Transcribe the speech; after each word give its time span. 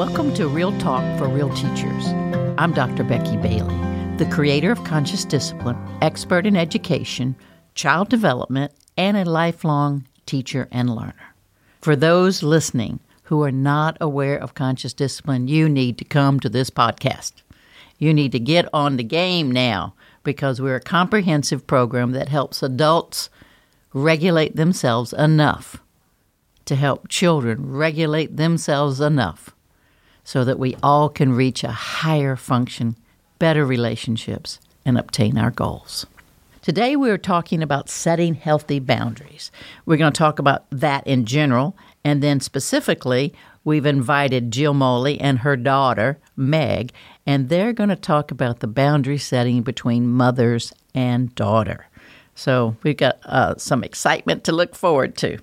Welcome 0.00 0.32
to 0.36 0.48
Real 0.48 0.72
Talk 0.78 1.18
for 1.18 1.28
Real 1.28 1.50
Teachers. 1.50 2.06
I'm 2.56 2.72
Dr. 2.72 3.04
Becky 3.04 3.36
Bailey, 3.36 3.76
the 4.16 4.26
creator 4.32 4.72
of 4.72 4.82
Conscious 4.82 5.26
Discipline, 5.26 5.76
expert 6.00 6.46
in 6.46 6.56
education, 6.56 7.36
child 7.74 8.08
development, 8.08 8.72
and 8.96 9.18
a 9.18 9.26
lifelong 9.26 10.06
teacher 10.24 10.68
and 10.72 10.88
learner. 10.88 11.34
For 11.82 11.96
those 11.96 12.42
listening 12.42 13.00
who 13.24 13.42
are 13.42 13.52
not 13.52 13.98
aware 14.00 14.38
of 14.38 14.54
conscious 14.54 14.94
discipline, 14.94 15.48
you 15.48 15.68
need 15.68 15.98
to 15.98 16.04
come 16.06 16.40
to 16.40 16.48
this 16.48 16.70
podcast. 16.70 17.32
You 17.98 18.14
need 18.14 18.32
to 18.32 18.40
get 18.40 18.70
on 18.72 18.96
the 18.96 19.04
game 19.04 19.52
now 19.52 19.92
because 20.24 20.62
we're 20.62 20.76
a 20.76 20.80
comprehensive 20.80 21.66
program 21.66 22.12
that 22.12 22.30
helps 22.30 22.62
adults 22.62 23.28
regulate 23.92 24.56
themselves 24.56 25.12
enough 25.12 25.76
to 26.64 26.74
help 26.74 27.08
children 27.08 27.70
regulate 27.70 28.38
themselves 28.38 28.98
enough 29.02 29.54
so 30.24 30.44
that 30.44 30.58
we 30.58 30.76
all 30.82 31.08
can 31.08 31.32
reach 31.32 31.64
a 31.64 31.72
higher 31.72 32.36
function, 32.36 32.96
better 33.38 33.64
relationships, 33.64 34.58
and 34.84 34.98
obtain 34.98 35.38
our 35.38 35.50
goals. 35.50 36.06
Today, 36.62 36.94
we 36.94 37.10
are 37.10 37.18
talking 37.18 37.62
about 37.62 37.88
setting 37.88 38.34
healthy 38.34 38.80
boundaries. 38.80 39.50
We're 39.86 39.96
going 39.96 40.12
to 40.12 40.18
talk 40.18 40.38
about 40.38 40.64
that 40.70 41.06
in 41.06 41.24
general, 41.24 41.74
and 42.04 42.22
then 42.22 42.40
specifically, 42.40 43.32
we've 43.64 43.86
invited 43.86 44.50
Jill 44.50 44.74
Moley 44.74 45.18
and 45.20 45.38
her 45.38 45.56
daughter, 45.56 46.18
Meg, 46.36 46.92
and 47.26 47.48
they're 47.48 47.72
going 47.72 47.88
to 47.88 47.96
talk 47.96 48.30
about 48.30 48.60
the 48.60 48.66
boundary 48.66 49.16
setting 49.16 49.62
between 49.62 50.06
mothers 50.06 50.72
and 50.94 51.34
daughter. 51.34 51.88
So, 52.34 52.76
we've 52.82 52.96
got 52.96 53.18
uh, 53.24 53.54
some 53.56 53.82
excitement 53.82 54.44
to 54.44 54.52
look 54.52 54.74
forward 54.74 55.16
to. 55.18 55.38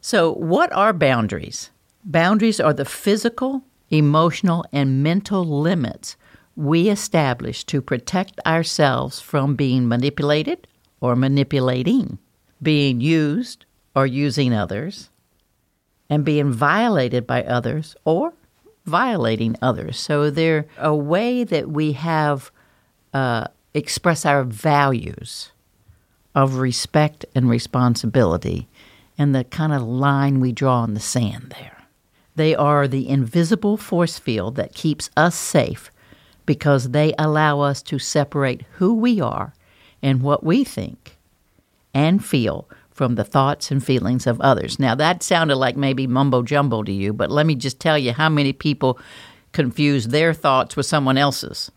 So, 0.00 0.32
what 0.32 0.72
are 0.72 0.94
boundaries? 0.94 1.70
Boundaries 2.02 2.60
are 2.60 2.72
the 2.72 2.86
physical, 2.86 3.62
emotional, 3.90 4.64
and 4.72 5.02
mental 5.02 5.44
limits 5.44 6.16
we 6.56 6.88
establish 6.88 7.64
to 7.64 7.80
protect 7.80 8.40
ourselves 8.46 9.20
from 9.20 9.54
being 9.54 9.88
manipulated 9.88 10.66
or 11.00 11.16
manipulating, 11.16 12.18
being 12.62 13.00
used 13.00 13.64
or 13.94 14.06
using 14.06 14.52
others, 14.52 15.10
and 16.08 16.24
being 16.24 16.52
violated 16.52 17.26
by 17.26 17.42
others 17.44 17.96
or 18.04 18.32
violating 18.84 19.56
others. 19.62 19.98
So 19.98 20.30
they're 20.30 20.66
a 20.78 20.94
way 20.94 21.44
that 21.44 21.70
we 21.70 21.92
have 21.92 22.50
uh, 23.14 23.46
express 23.74 24.26
our 24.26 24.44
values 24.44 25.52
of 26.34 26.56
respect 26.56 27.24
and 27.34 27.48
responsibility 27.48 28.68
and 29.18 29.34
the 29.34 29.44
kind 29.44 29.72
of 29.72 29.82
line 29.82 30.40
we 30.40 30.52
draw 30.52 30.84
in 30.84 30.94
the 30.94 31.00
sand 31.00 31.54
there. 31.58 31.79
They 32.36 32.54
are 32.54 32.86
the 32.86 33.08
invisible 33.08 33.76
force 33.76 34.18
field 34.18 34.56
that 34.56 34.74
keeps 34.74 35.10
us 35.16 35.34
safe 35.34 35.90
because 36.46 36.90
they 36.90 37.14
allow 37.18 37.60
us 37.60 37.82
to 37.82 37.98
separate 37.98 38.62
who 38.72 38.94
we 38.94 39.20
are 39.20 39.54
and 40.02 40.22
what 40.22 40.42
we 40.42 40.64
think 40.64 41.16
and 41.92 42.24
feel 42.24 42.68
from 42.90 43.14
the 43.14 43.24
thoughts 43.24 43.70
and 43.70 43.84
feelings 43.84 44.26
of 44.26 44.40
others. 44.40 44.78
Now, 44.78 44.94
that 44.94 45.22
sounded 45.22 45.56
like 45.56 45.76
maybe 45.76 46.06
mumbo 46.06 46.42
jumbo 46.42 46.82
to 46.82 46.92
you, 46.92 47.12
but 47.12 47.30
let 47.30 47.46
me 47.46 47.54
just 47.54 47.80
tell 47.80 47.98
you 47.98 48.12
how 48.12 48.28
many 48.28 48.52
people 48.52 48.98
confuse 49.52 50.08
their 50.08 50.34
thoughts 50.34 50.76
with 50.76 50.86
someone 50.86 51.18
else's. 51.18 51.70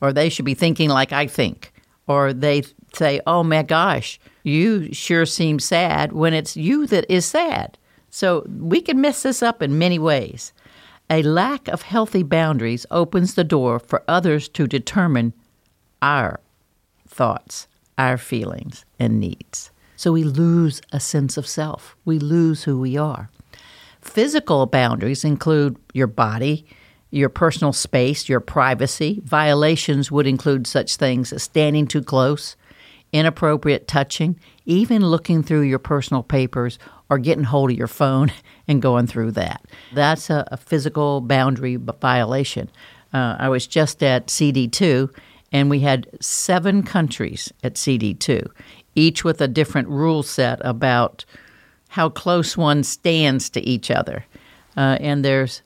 Or 0.00 0.12
they 0.12 0.28
should 0.28 0.44
be 0.44 0.54
thinking 0.54 0.88
like 0.88 1.12
I 1.12 1.26
think. 1.26 1.72
Or 2.06 2.32
they 2.32 2.62
say, 2.94 3.20
oh 3.26 3.42
my 3.42 3.62
gosh, 3.62 4.18
you 4.42 4.92
sure 4.92 5.26
seem 5.26 5.58
sad 5.58 6.12
when 6.12 6.34
it's 6.34 6.56
you 6.56 6.86
that 6.86 7.10
is 7.12 7.24
sad. 7.24 7.78
So 8.16 8.46
we 8.48 8.80
can 8.80 8.98
mess 8.98 9.24
this 9.24 9.42
up 9.42 9.60
in 9.60 9.76
many 9.76 9.98
ways. 9.98 10.54
A 11.10 11.22
lack 11.22 11.68
of 11.68 11.82
healthy 11.82 12.22
boundaries 12.22 12.86
opens 12.90 13.34
the 13.34 13.44
door 13.44 13.78
for 13.78 14.02
others 14.08 14.48
to 14.56 14.66
determine 14.66 15.34
our 16.00 16.40
thoughts, 17.06 17.68
our 17.98 18.16
feelings, 18.16 18.86
and 18.98 19.20
needs. 19.20 19.70
So 19.96 20.12
we 20.12 20.24
lose 20.24 20.80
a 20.92 20.98
sense 20.98 21.36
of 21.36 21.46
self. 21.46 21.94
We 22.06 22.18
lose 22.18 22.64
who 22.64 22.80
we 22.80 22.96
are. 22.96 23.28
Physical 24.00 24.64
boundaries 24.64 25.22
include 25.22 25.76
your 25.92 26.06
body, 26.06 26.64
your 27.10 27.28
personal 27.28 27.74
space, 27.74 28.30
your 28.30 28.40
privacy. 28.40 29.20
Violations 29.24 30.10
would 30.10 30.26
include 30.26 30.66
such 30.66 30.96
things 30.96 31.34
as 31.34 31.42
standing 31.42 31.86
too 31.86 32.02
close, 32.02 32.56
inappropriate 33.12 33.86
touching, 33.86 34.40
even 34.64 35.04
looking 35.04 35.42
through 35.42 35.62
your 35.62 35.78
personal 35.78 36.22
papers 36.22 36.78
or 37.08 37.18
getting 37.18 37.44
hold 37.44 37.70
of 37.70 37.76
your 37.76 37.86
phone 37.86 38.32
and 38.68 38.82
going 38.82 39.06
through 39.06 39.32
that. 39.32 39.64
That's 39.94 40.30
a, 40.30 40.46
a 40.50 40.56
physical 40.56 41.20
boundary 41.20 41.76
violation. 41.76 42.70
Uh, 43.12 43.36
I 43.38 43.48
was 43.48 43.66
just 43.66 44.02
at 44.02 44.26
CD2, 44.26 45.14
and 45.52 45.70
we 45.70 45.80
had 45.80 46.08
seven 46.20 46.82
countries 46.82 47.52
at 47.62 47.74
CD2, 47.74 48.46
each 48.94 49.24
with 49.24 49.40
a 49.40 49.48
different 49.48 49.88
rule 49.88 50.22
set 50.22 50.60
about 50.64 51.24
how 51.88 52.08
close 52.08 52.56
one 52.56 52.82
stands 52.82 53.48
to 53.50 53.60
each 53.60 53.90
other. 53.90 54.24
Uh, 54.76 54.98
and 55.00 55.24
there's, 55.24 55.62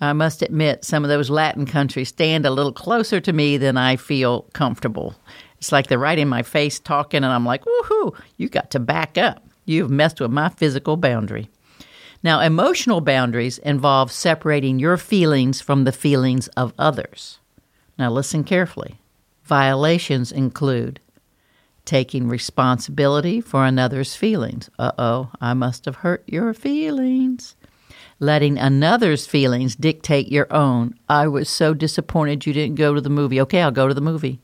I 0.00 0.12
must 0.12 0.40
admit, 0.40 0.84
some 0.84 1.04
of 1.04 1.10
those 1.10 1.28
Latin 1.28 1.66
countries 1.66 2.08
stand 2.08 2.46
a 2.46 2.50
little 2.50 2.72
closer 2.72 3.20
to 3.20 3.32
me 3.32 3.58
than 3.58 3.76
I 3.76 3.96
feel 3.96 4.42
comfortable. 4.52 5.14
It's 5.58 5.72
like 5.72 5.88
they're 5.88 5.98
right 5.98 6.18
in 6.18 6.28
my 6.28 6.42
face 6.42 6.78
talking, 6.78 7.24
and 7.24 7.32
I'm 7.32 7.44
like, 7.44 7.64
woohoo, 7.64 8.14
you 8.36 8.48
got 8.48 8.70
to 8.70 8.78
back 8.80 9.18
up. 9.18 9.44
You've 9.64 9.90
messed 9.90 10.20
with 10.20 10.30
my 10.30 10.48
physical 10.48 10.96
boundary. 10.96 11.50
Now, 12.22 12.40
emotional 12.40 13.00
boundaries 13.00 13.58
involve 13.58 14.10
separating 14.10 14.78
your 14.78 14.96
feelings 14.96 15.60
from 15.60 15.84
the 15.84 15.92
feelings 15.92 16.48
of 16.48 16.72
others. 16.78 17.38
Now, 17.98 18.10
listen 18.10 18.44
carefully. 18.44 18.98
Violations 19.44 20.32
include 20.32 21.00
taking 21.84 22.28
responsibility 22.28 23.40
for 23.42 23.66
another's 23.66 24.14
feelings. 24.14 24.70
Uh 24.78 24.92
oh, 24.98 25.30
I 25.40 25.52
must 25.52 25.84
have 25.84 25.96
hurt 25.96 26.24
your 26.26 26.54
feelings. 26.54 27.56
Letting 28.18 28.58
another's 28.58 29.26
feelings 29.26 29.76
dictate 29.76 30.28
your 30.28 30.50
own. 30.50 30.94
I 31.08 31.26
was 31.28 31.48
so 31.48 31.74
disappointed 31.74 32.46
you 32.46 32.52
didn't 32.52 32.76
go 32.76 32.94
to 32.94 33.00
the 33.00 33.10
movie. 33.10 33.40
Okay, 33.42 33.60
I'll 33.60 33.70
go 33.70 33.88
to 33.88 33.94
the 33.94 34.00
movie. 34.00 34.40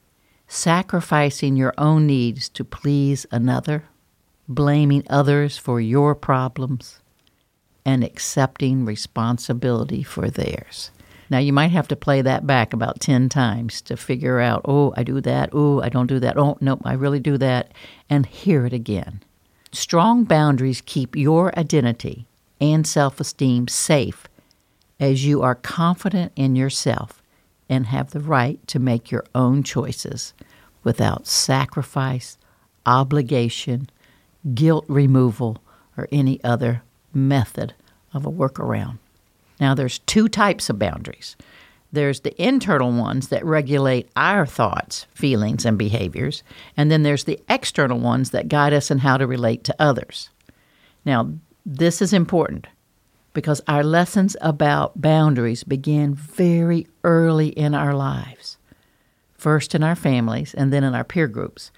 Sacrificing 0.48 1.56
your 1.56 1.72
own 1.78 2.06
needs 2.06 2.48
to 2.50 2.64
please 2.64 3.24
another 3.30 3.84
blaming 4.50 5.04
others 5.08 5.56
for 5.56 5.80
your 5.80 6.14
problems, 6.14 7.00
and 7.84 8.04
accepting 8.04 8.84
responsibility 8.84 10.02
for 10.02 10.28
theirs. 10.28 10.90
Now, 11.30 11.38
you 11.38 11.52
might 11.52 11.70
have 11.70 11.86
to 11.88 11.96
play 11.96 12.22
that 12.22 12.46
back 12.46 12.72
about 12.72 13.00
10 13.00 13.28
times 13.28 13.80
to 13.82 13.96
figure 13.96 14.40
out, 14.40 14.62
oh, 14.64 14.92
I 14.96 15.04
do 15.04 15.20
that. 15.20 15.50
Oh, 15.52 15.80
I 15.80 15.88
don't 15.88 16.08
do 16.08 16.18
that. 16.18 16.36
Oh, 16.36 16.58
no, 16.60 16.80
I 16.84 16.94
really 16.94 17.20
do 17.20 17.38
that. 17.38 17.72
And 18.10 18.26
hear 18.26 18.66
it 18.66 18.72
again. 18.72 19.22
Strong 19.70 20.24
boundaries 20.24 20.82
keep 20.84 21.14
your 21.14 21.56
identity 21.56 22.26
and 22.60 22.84
self 22.84 23.20
esteem 23.20 23.68
safe 23.68 24.26
as 24.98 25.24
you 25.24 25.40
are 25.42 25.54
confident 25.54 26.32
in 26.34 26.56
yourself 26.56 27.22
and 27.68 27.86
have 27.86 28.10
the 28.10 28.20
right 28.20 28.64
to 28.66 28.80
make 28.80 29.12
your 29.12 29.24
own 29.32 29.62
choices 29.62 30.34
without 30.82 31.28
sacrifice, 31.28 32.36
obligation, 32.84 33.88
guilt 34.54 34.84
removal, 34.88 35.62
or 35.96 36.08
any 36.10 36.42
other 36.42 36.82
method 37.12 37.74
of 38.14 38.24
a 38.24 38.30
workaround. 38.30 38.98
Now, 39.58 39.74
there's 39.74 39.98
two 40.00 40.28
types 40.28 40.70
of 40.70 40.78
boundaries. 40.78 41.36
There's 41.92 42.20
the 42.20 42.40
internal 42.42 42.92
ones 42.92 43.28
that 43.28 43.44
regulate 43.44 44.08
our 44.16 44.46
thoughts, 44.46 45.06
feelings, 45.14 45.64
and 45.64 45.76
behaviors, 45.76 46.42
and 46.76 46.90
then 46.90 47.02
there's 47.02 47.24
the 47.24 47.40
external 47.48 47.98
ones 47.98 48.30
that 48.30 48.48
guide 48.48 48.72
us 48.72 48.90
in 48.90 48.98
how 48.98 49.16
to 49.16 49.26
relate 49.26 49.64
to 49.64 49.76
others. 49.78 50.30
Now, 51.04 51.32
this 51.66 52.00
is 52.00 52.12
important 52.12 52.68
because 53.32 53.60
our 53.68 53.84
lessons 53.84 54.36
about 54.40 55.00
boundaries 55.00 55.64
begin 55.64 56.14
very 56.14 56.86
early 57.04 57.48
in 57.48 57.74
our 57.74 57.94
lives, 57.94 58.56
first 59.34 59.74
in 59.74 59.82
our 59.82 59.96
families 59.96 60.54
and 60.54 60.72
then 60.72 60.84
in 60.84 60.94
our 60.94 61.04
peer 61.04 61.28
groups. 61.28 61.70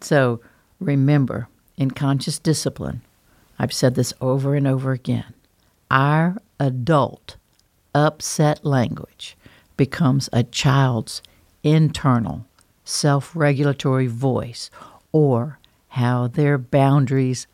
So 0.00 0.40
remember, 0.78 1.48
in 1.80 1.90
conscious 1.90 2.38
discipline, 2.38 3.00
I've 3.58 3.72
said 3.72 3.94
this 3.94 4.12
over 4.20 4.54
and 4.54 4.66
over 4.66 4.92
again, 4.92 5.32
our 5.90 6.36
adult 6.60 7.36
upset 7.94 8.64
language 8.66 9.34
becomes 9.78 10.28
a 10.30 10.42
child's 10.44 11.22
internal 11.64 12.44
self 12.84 13.34
regulatory 13.34 14.06
voice 14.06 14.70
or 15.10 15.58
how 15.88 16.26
their 16.26 16.58
boundaries 16.58 17.46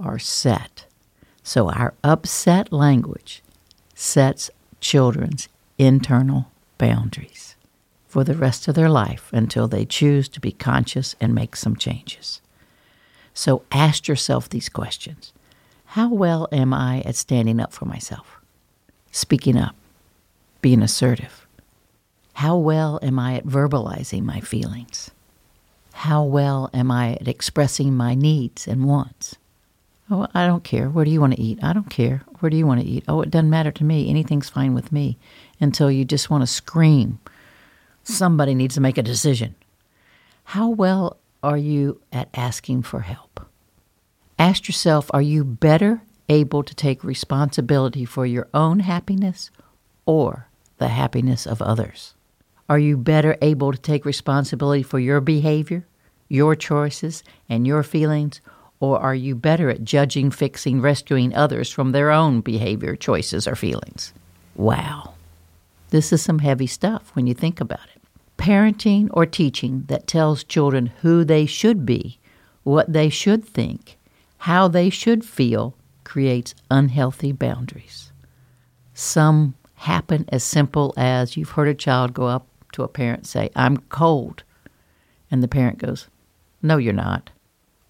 are 0.00 0.18
set. 0.18 0.86
So, 1.44 1.70
our 1.70 1.94
upset 2.02 2.72
language 2.72 3.42
sets 3.94 4.50
children's 4.80 5.48
internal 5.78 6.50
boundaries 6.78 7.54
for 8.08 8.24
the 8.24 8.34
rest 8.34 8.66
of 8.66 8.74
their 8.74 8.90
life 8.90 9.30
until 9.32 9.68
they 9.68 9.84
choose 9.84 10.28
to 10.30 10.40
be 10.40 10.50
conscious 10.50 11.14
and 11.20 11.32
make 11.32 11.54
some 11.54 11.76
changes. 11.76 12.40
So 13.38 13.62
ask 13.70 14.08
yourself 14.08 14.48
these 14.48 14.68
questions 14.68 15.32
How 15.94 16.08
well 16.08 16.48
am 16.50 16.74
I 16.74 17.02
at 17.02 17.14
standing 17.14 17.60
up 17.60 17.72
for 17.72 17.84
myself? 17.84 18.40
Speaking 19.12 19.56
up, 19.56 19.76
being 20.60 20.82
assertive? 20.82 21.46
How 22.32 22.56
well 22.56 22.98
am 23.00 23.16
I 23.16 23.36
at 23.36 23.46
verbalizing 23.46 24.24
my 24.24 24.40
feelings? 24.40 25.12
How 25.92 26.24
well 26.24 26.68
am 26.74 26.90
I 26.90 27.12
at 27.12 27.28
expressing 27.28 27.94
my 27.94 28.16
needs 28.16 28.66
and 28.66 28.88
wants? 28.88 29.36
Oh, 30.10 30.26
I 30.34 30.44
don't 30.44 30.64
care. 30.64 30.88
Where 30.88 31.04
do 31.04 31.10
you 31.12 31.20
want 31.20 31.36
to 31.36 31.40
eat? 31.40 31.60
I 31.62 31.72
don't 31.72 31.90
care. 31.90 32.24
Where 32.40 32.50
do 32.50 32.56
you 32.56 32.66
want 32.66 32.80
to 32.80 32.86
eat? 32.88 33.04
Oh, 33.06 33.22
it 33.22 33.30
doesn't 33.30 33.50
matter 33.50 33.70
to 33.70 33.84
me. 33.84 34.10
Anything's 34.10 34.50
fine 34.50 34.74
with 34.74 34.90
me 34.90 35.16
until 35.60 35.92
you 35.92 36.04
just 36.04 36.28
want 36.28 36.42
to 36.42 36.48
scream. 36.48 37.20
Somebody 38.02 38.56
needs 38.56 38.74
to 38.74 38.80
make 38.80 38.98
a 38.98 39.02
decision. 39.02 39.54
How 40.42 40.68
well 40.68 41.18
are 41.42 41.56
you 41.56 42.00
at 42.12 42.28
asking 42.34 42.82
for 42.82 43.00
help? 43.00 43.46
Ask 44.38 44.68
yourself 44.68 45.10
are 45.12 45.22
you 45.22 45.44
better 45.44 46.02
able 46.28 46.62
to 46.62 46.74
take 46.74 47.02
responsibility 47.02 48.04
for 48.04 48.26
your 48.26 48.48
own 48.52 48.80
happiness 48.80 49.50
or 50.06 50.48
the 50.78 50.88
happiness 50.88 51.46
of 51.46 51.62
others? 51.62 52.14
Are 52.68 52.78
you 52.78 52.96
better 52.96 53.36
able 53.40 53.72
to 53.72 53.78
take 53.78 54.04
responsibility 54.04 54.82
for 54.82 54.98
your 54.98 55.20
behavior, 55.20 55.86
your 56.28 56.54
choices, 56.54 57.24
and 57.48 57.66
your 57.66 57.82
feelings? 57.82 58.40
Or 58.80 58.98
are 58.98 59.14
you 59.14 59.34
better 59.34 59.70
at 59.70 59.84
judging, 59.84 60.30
fixing, 60.30 60.80
rescuing 60.80 61.34
others 61.34 61.70
from 61.70 61.92
their 61.92 62.10
own 62.10 62.42
behavior, 62.42 62.94
choices, 62.94 63.48
or 63.48 63.56
feelings? 63.56 64.12
Wow. 64.54 65.14
This 65.90 66.12
is 66.12 66.22
some 66.22 66.40
heavy 66.40 66.66
stuff 66.66 67.10
when 67.14 67.26
you 67.26 67.34
think 67.34 67.60
about 67.60 67.88
it. 67.94 67.97
Parenting 68.38 69.10
or 69.12 69.26
teaching 69.26 69.84
that 69.88 70.06
tells 70.06 70.44
children 70.44 70.86
who 71.02 71.24
they 71.24 71.44
should 71.44 71.84
be, 71.84 72.18
what 72.62 72.90
they 72.90 73.10
should 73.10 73.44
think, 73.44 73.98
how 74.38 74.68
they 74.68 74.88
should 74.88 75.24
feel, 75.24 75.74
creates 76.04 76.54
unhealthy 76.70 77.32
boundaries. 77.32 78.12
Some 78.94 79.54
happen 79.74 80.24
as 80.28 80.42
simple 80.42 80.94
as 80.96 81.36
you've 81.36 81.50
heard 81.50 81.68
a 81.68 81.74
child 81.74 82.14
go 82.14 82.26
up 82.26 82.46
to 82.72 82.82
a 82.82 82.88
parent 82.88 83.26
say, 83.26 83.50
I'm 83.54 83.78
cold. 83.88 84.42
And 85.30 85.42
the 85.42 85.48
parent 85.48 85.78
goes, 85.78 86.08
No, 86.62 86.78
you're 86.78 86.92
not. 86.92 87.30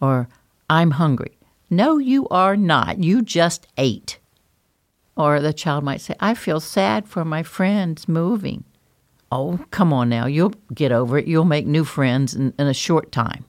Or, 0.00 0.28
I'm 0.68 0.92
hungry. 0.92 1.38
No, 1.70 1.98
you 1.98 2.28
are 2.28 2.56
not. 2.56 3.02
You 3.02 3.22
just 3.22 3.66
ate. 3.76 4.18
Or 5.16 5.40
the 5.40 5.52
child 5.52 5.84
might 5.84 6.00
say, 6.00 6.14
I 6.20 6.34
feel 6.34 6.60
sad 6.60 7.08
for 7.08 7.24
my 7.24 7.42
friends 7.42 8.08
moving. 8.08 8.64
Oh, 9.30 9.60
come 9.70 9.92
on 9.92 10.08
now. 10.08 10.26
You'll 10.26 10.54
get 10.72 10.90
over 10.90 11.18
it. 11.18 11.26
You'll 11.26 11.44
make 11.44 11.66
new 11.66 11.84
friends 11.84 12.34
in, 12.34 12.54
in 12.58 12.66
a 12.66 12.74
short 12.74 13.12
time. 13.12 13.44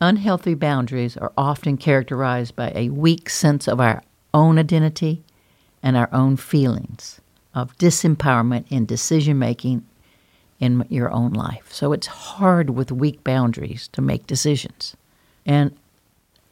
Unhealthy 0.00 0.54
boundaries 0.54 1.16
are 1.16 1.32
often 1.36 1.76
characterized 1.76 2.56
by 2.56 2.72
a 2.74 2.88
weak 2.88 3.30
sense 3.30 3.68
of 3.68 3.80
our 3.80 4.02
own 4.34 4.58
identity 4.58 5.22
and 5.82 5.96
our 5.96 6.08
own 6.12 6.36
feelings, 6.36 7.20
of 7.54 7.76
disempowerment 7.78 8.64
in 8.70 8.86
decision 8.86 9.38
making 9.38 9.84
in 10.58 10.84
your 10.88 11.10
own 11.10 11.32
life. 11.32 11.72
So 11.72 11.92
it's 11.92 12.06
hard 12.06 12.70
with 12.70 12.90
weak 12.90 13.22
boundaries 13.22 13.88
to 13.88 14.00
make 14.00 14.26
decisions. 14.26 14.96
And 15.44 15.76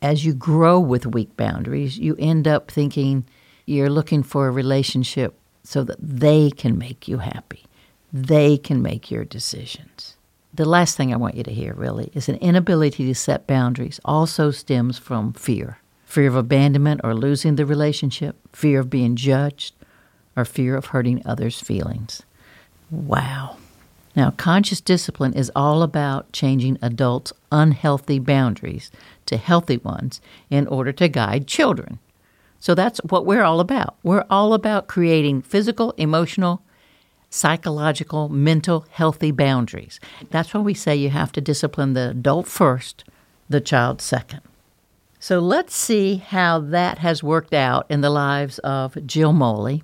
as 0.03 0.25
you 0.25 0.35
grow 0.35 0.81
with 0.81 1.07
weak 1.07 1.37
boundaries, 1.37 1.99
you 1.99 2.17
end 2.19 2.47
up 2.49 2.71
thinking 2.71 3.25
you're 3.67 3.91
looking 3.91 4.23
for 4.23 4.49
a 4.49 4.51
relationship 4.51 5.35
so 5.63 5.85
that 5.85 5.99
they 6.01 6.51
can 6.51 6.77
make 6.77 7.07
you 7.07 7.19
happy. 7.19 7.65
They 8.13 8.57
can 8.59 8.83
make 8.83 9.11
your 9.11 9.25
decisions. 9.25 10.17
The 10.53 10.65
last 10.65 10.97
thing 10.97 11.13
I 11.13 11.17
want 11.17 11.37
you 11.37 11.45
to 11.45 11.53
hear, 11.53 11.75
really, 11.75 12.11
is 12.13 12.29
an 12.29 12.37
inability 12.37 13.07
to 13.07 13.15
set 13.15 13.47
boundaries 13.47 14.01
also 14.05 14.51
stems 14.51 14.99
from 14.99 15.33
fear 15.33 15.79
fear 16.11 16.27
of 16.27 16.35
abandonment 16.35 17.01
or 17.05 17.15
losing 17.15 17.55
the 17.55 17.65
relationship, 17.65 18.37
fear 18.53 18.81
of 18.81 18.91
being 18.91 19.15
judged, 19.15 19.75
or 20.37 20.45
fear 20.45 20.77
of 20.77 20.87
hurting 20.87 21.23
others' 21.25 21.61
feelings. 21.61 22.23
Wow. 22.91 23.57
Now, 24.17 24.33
conscious 24.33 24.81
discipline 24.81 25.35
is 25.35 25.53
all 25.55 25.83
about 25.83 26.33
changing 26.33 26.79
adults' 26.83 27.33
unhealthy 27.53 28.19
boundaries 28.19 28.91
to 29.27 29.37
healthy 29.37 29.77
ones 29.77 30.21
in 30.51 30.67
order 30.67 30.91
to 30.93 31.07
guide 31.09 31.47
children. 31.47 32.01
So 32.59 32.75
that's 32.75 32.99
what 33.09 33.25
we're 33.25 33.45
all 33.45 33.61
about. 33.61 33.95
We're 34.03 34.25
all 34.29 34.53
about 34.53 34.89
creating 34.89 35.43
physical, 35.43 35.93
emotional, 35.93 36.63
psychological, 37.31 38.29
mental, 38.29 38.85
healthy 38.91 39.31
boundaries. 39.31 40.01
That's 40.31 40.53
why 40.53 40.61
we 40.61 40.75
say 40.75 40.97
you 40.97 41.11
have 41.11 41.33
to 41.33 41.41
discipline 41.41 41.95
the 41.95 42.11
adult 42.11 42.47
first, 42.47 43.05
the 43.49 43.61
child 43.61 44.03
second. 44.03 44.41
So 45.19 45.39
let's 45.39 45.75
see 45.75 46.17
how 46.17 46.59
that 46.61 46.99
has 46.99 47.23
worked 47.23 47.55
out 47.55 47.87
in 47.89 48.01
the 48.01 48.11
lives 48.11 48.59
of 48.61 49.07
Jill 49.07 49.33
Moley 49.33 49.83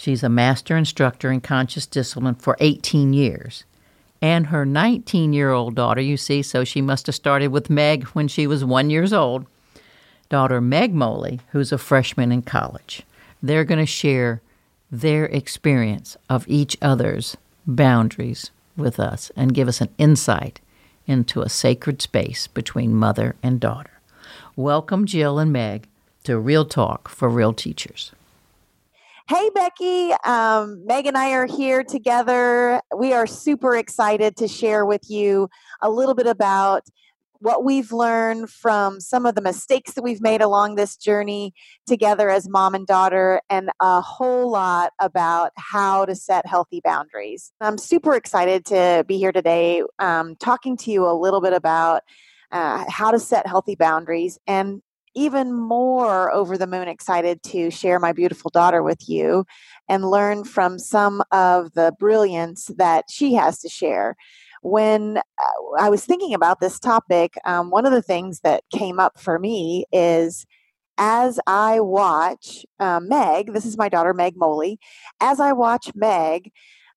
She's 0.00 0.22
a 0.22 0.30
master 0.30 0.78
instructor 0.78 1.30
in 1.30 1.42
conscious 1.42 1.84
discipline 1.84 2.36
for 2.36 2.56
18 2.58 3.12
years. 3.12 3.64
And 4.22 4.46
her 4.46 4.64
19 4.64 5.34
year 5.34 5.50
old 5.50 5.74
daughter, 5.74 6.00
you 6.00 6.16
see, 6.16 6.40
so 6.40 6.64
she 6.64 6.80
must 6.80 7.04
have 7.04 7.14
started 7.14 7.48
with 7.48 7.68
Meg 7.68 8.04
when 8.04 8.26
she 8.26 8.46
was 8.46 8.64
one 8.64 8.88
years 8.88 9.12
old, 9.12 9.44
daughter 10.30 10.58
Meg 10.58 10.94
Moley, 10.94 11.40
who's 11.50 11.70
a 11.70 11.76
freshman 11.76 12.32
in 12.32 12.40
college. 12.40 13.02
They're 13.42 13.66
going 13.66 13.78
to 13.78 13.84
share 13.84 14.40
their 14.90 15.26
experience 15.26 16.16
of 16.28 16.48
each 16.48 16.76
other's 16.82 17.36
boundaries 17.66 18.50
with 18.76 18.98
us 18.98 19.30
and 19.36 19.54
give 19.54 19.68
us 19.68 19.80
an 19.80 19.90
insight 19.98 20.60
into 21.06 21.42
a 21.42 21.48
sacred 21.48 22.02
space 22.02 22.46
between 22.46 22.94
mother 22.94 23.36
and 23.42 23.60
daughter. 23.60 24.00
Welcome, 24.56 25.06
Jill 25.06 25.38
and 25.38 25.52
Meg, 25.52 25.86
to 26.24 26.38
Real 26.38 26.64
Talk 26.64 27.08
for 27.08 27.28
Real 27.28 27.52
Teachers. 27.52 28.12
Hey, 29.28 29.48
Becky. 29.54 30.12
Um, 30.24 30.84
Meg 30.86 31.06
and 31.06 31.16
I 31.16 31.30
are 31.32 31.46
here 31.46 31.84
together. 31.84 32.82
We 32.96 33.12
are 33.12 33.28
super 33.28 33.76
excited 33.76 34.36
to 34.38 34.48
share 34.48 34.84
with 34.84 35.08
you 35.08 35.48
a 35.80 35.88
little 35.88 36.14
bit 36.16 36.26
about 36.26 36.88
what 37.40 37.64
we've 37.64 37.90
learned 37.90 38.50
from 38.50 39.00
some 39.00 39.26
of 39.26 39.34
the 39.34 39.40
mistakes 39.40 39.94
that 39.94 40.02
we've 40.02 40.20
made 40.20 40.42
along 40.42 40.74
this 40.74 40.96
journey 40.96 41.54
together 41.86 42.28
as 42.28 42.48
mom 42.48 42.74
and 42.74 42.86
daughter, 42.86 43.40
and 43.48 43.70
a 43.80 44.00
whole 44.00 44.50
lot 44.50 44.92
about 45.00 45.52
how 45.56 46.04
to 46.04 46.14
set 46.14 46.46
healthy 46.46 46.80
boundaries. 46.84 47.52
I'm 47.60 47.78
super 47.78 48.14
excited 48.14 48.64
to 48.66 49.04
be 49.08 49.16
here 49.18 49.32
today 49.32 49.82
um, 49.98 50.36
talking 50.36 50.76
to 50.78 50.90
you 50.90 51.06
a 51.06 51.16
little 51.18 51.40
bit 51.40 51.54
about 51.54 52.02
uh, 52.52 52.84
how 52.88 53.10
to 53.10 53.18
set 53.18 53.46
healthy 53.46 53.74
boundaries 53.74 54.38
and 54.46 54.82
even 55.14 55.52
more 55.52 56.32
over 56.32 56.56
the 56.56 56.66
moon 56.66 56.88
excited 56.88 57.42
to 57.42 57.70
share 57.70 57.98
my 57.98 58.12
beautiful 58.12 58.50
daughter 58.50 58.82
with 58.82 59.08
you 59.08 59.44
and 59.88 60.08
learn 60.08 60.44
from 60.44 60.78
some 60.78 61.22
of 61.32 61.72
the 61.72 61.92
brilliance 61.98 62.70
that 62.76 63.06
she 63.10 63.34
has 63.34 63.58
to 63.60 63.68
share. 63.68 64.14
When 64.62 65.18
uh, 65.18 65.76
I 65.78 65.88
was 65.88 66.04
thinking 66.04 66.34
about 66.34 66.60
this 66.60 66.78
topic, 66.78 67.34
um, 67.44 67.70
one 67.70 67.86
of 67.86 67.92
the 67.92 68.02
things 68.02 68.40
that 68.40 68.64
came 68.74 69.00
up 69.00 69.18
for 69.18 69.38
me 69.38 69.84
is 69.92 70.46
as 70.98 71.40
I 71.46 71.80
watch 71.80 72.66
uh, 72.78 73.00
Meg, 73.00 73.54
this 73.54 73.64
is 73.64 73.78
my 73.78 73.88
daughter, 73.88 74.12
Meg 74.12 74.34
Moley, 74.36 74.78
as 75.20 75.40
I 75.40 75.52
watch 75.52 75.90
Meg, 75.94 76.50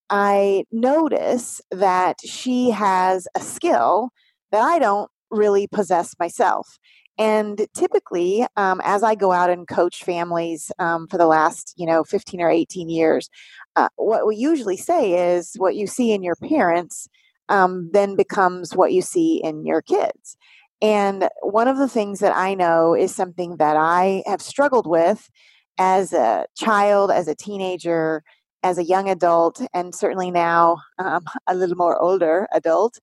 I 0.09 0.65
notice 0.71 1.61
that 1.71 2.17
she 2.23 2.69
has 2.71 3.27
a 3.35 3.39
skill 3.39 4.09
that 4.51 4.61
I 4.61 4.77
don't 4.77 5.09
really 5.31 5.67
possess 5.67 6.15
myself. 6.19 6.77
And 7.17 7.67
typically, 7.75 8.45
um, 8.57 8.81
as 8.83 9.03
I 9.03 9.15
go 9.15 9.31
out 9.31 9.49
and 9.49 9.67
coach 9.67 10.03
families 10.03 10.71
um, 10.79 11.07
for 11.07 11.17
the 11.17 11.27
last, 11.27 11.73
you 11.77 11.85
know, 11.85 12.03
15 12.03 12.41
or 12.41 12.49
18 12.49 12.89
years, 12.89 13.29
uh, 13.75 13.89
what 13.95 14.27
we 14.27 14.35
usually 14.35 14.77
say 14.77 15.35
is 15.35 15.53
what 15.57 15.75
you 15.75 15.87
see 15.87 16.11
in 16.11 16.23
your 16.23 16.35
parents 16.35 17.07
um, 17.49 17.89
then 17.93 18.15
becomes 18.15 18.75
what 18.75 18.93
you 18.93 19.01
see 19.01 19.41
in 19.43 19.65
your 19.65 19.81
kids. 19.81 20.37
And 20.81 21.29
one 21.41 21.67
of 21.67 21.77
the 21.77 21.87
things 21.87 22.19
that 22.19 22.35
I 22.35 22.55
know 22.55 22.93
is 22.93 23.15
something 23.15 23.57
that 23.57 23.77
I 23.77 24.23
have 24.25 24.41
struggled 24.41 24.85
with 24.85 25.29
as 25.77 26.13
a 26.13 26.45
child, 26.57 27.09
as 27.09 27.27
a 27.27 27.35
teenager, 27.35 28.23
as 28.63 28.77
a 28.77 28.83
young 28.83 29.09
adult, 29.09 29.61
and 29.73 29.93
certainly 29.93 30.31
now 30.31 30.77
um, 30.99 31.23
a 31.47 31.55
little 31.55 31.77
more 31.77 32.01
older 32.01 32.47
adult, 32.53 32.99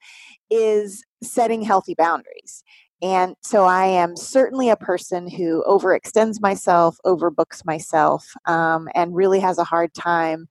is 0.50 1.04
setting 1.22 1.62
healthy 1.62 1.94
boundaries. 1.94 2.64
And 3.02 3.34
so 3.42 3.64
I 3.64 3.86
am 3.86 4.14
certainly 4.14 4.68
a 4.68 4.76
person 4.76 5.28
who 5.28 5.64
overextends 5.66 6.40
myself, 6.40 6.98
overbooks 7.06 7.64
myself, 7.64 8.26
um, 8.44 8.88
and 8.94 9.14
really 9.14 9.40
has 9.40 9.56
a 9.56 9.64
hard 9.64 9.94
time 9.94 10.48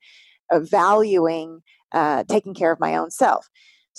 valuing 0.52 1.62
uh, 1.92 2.24
taking 2.28 2.54
care 2.54 2.72
of 2.72 2.80
my 2.80 2.96
own 2.96 3.12
self. 3.12 3.50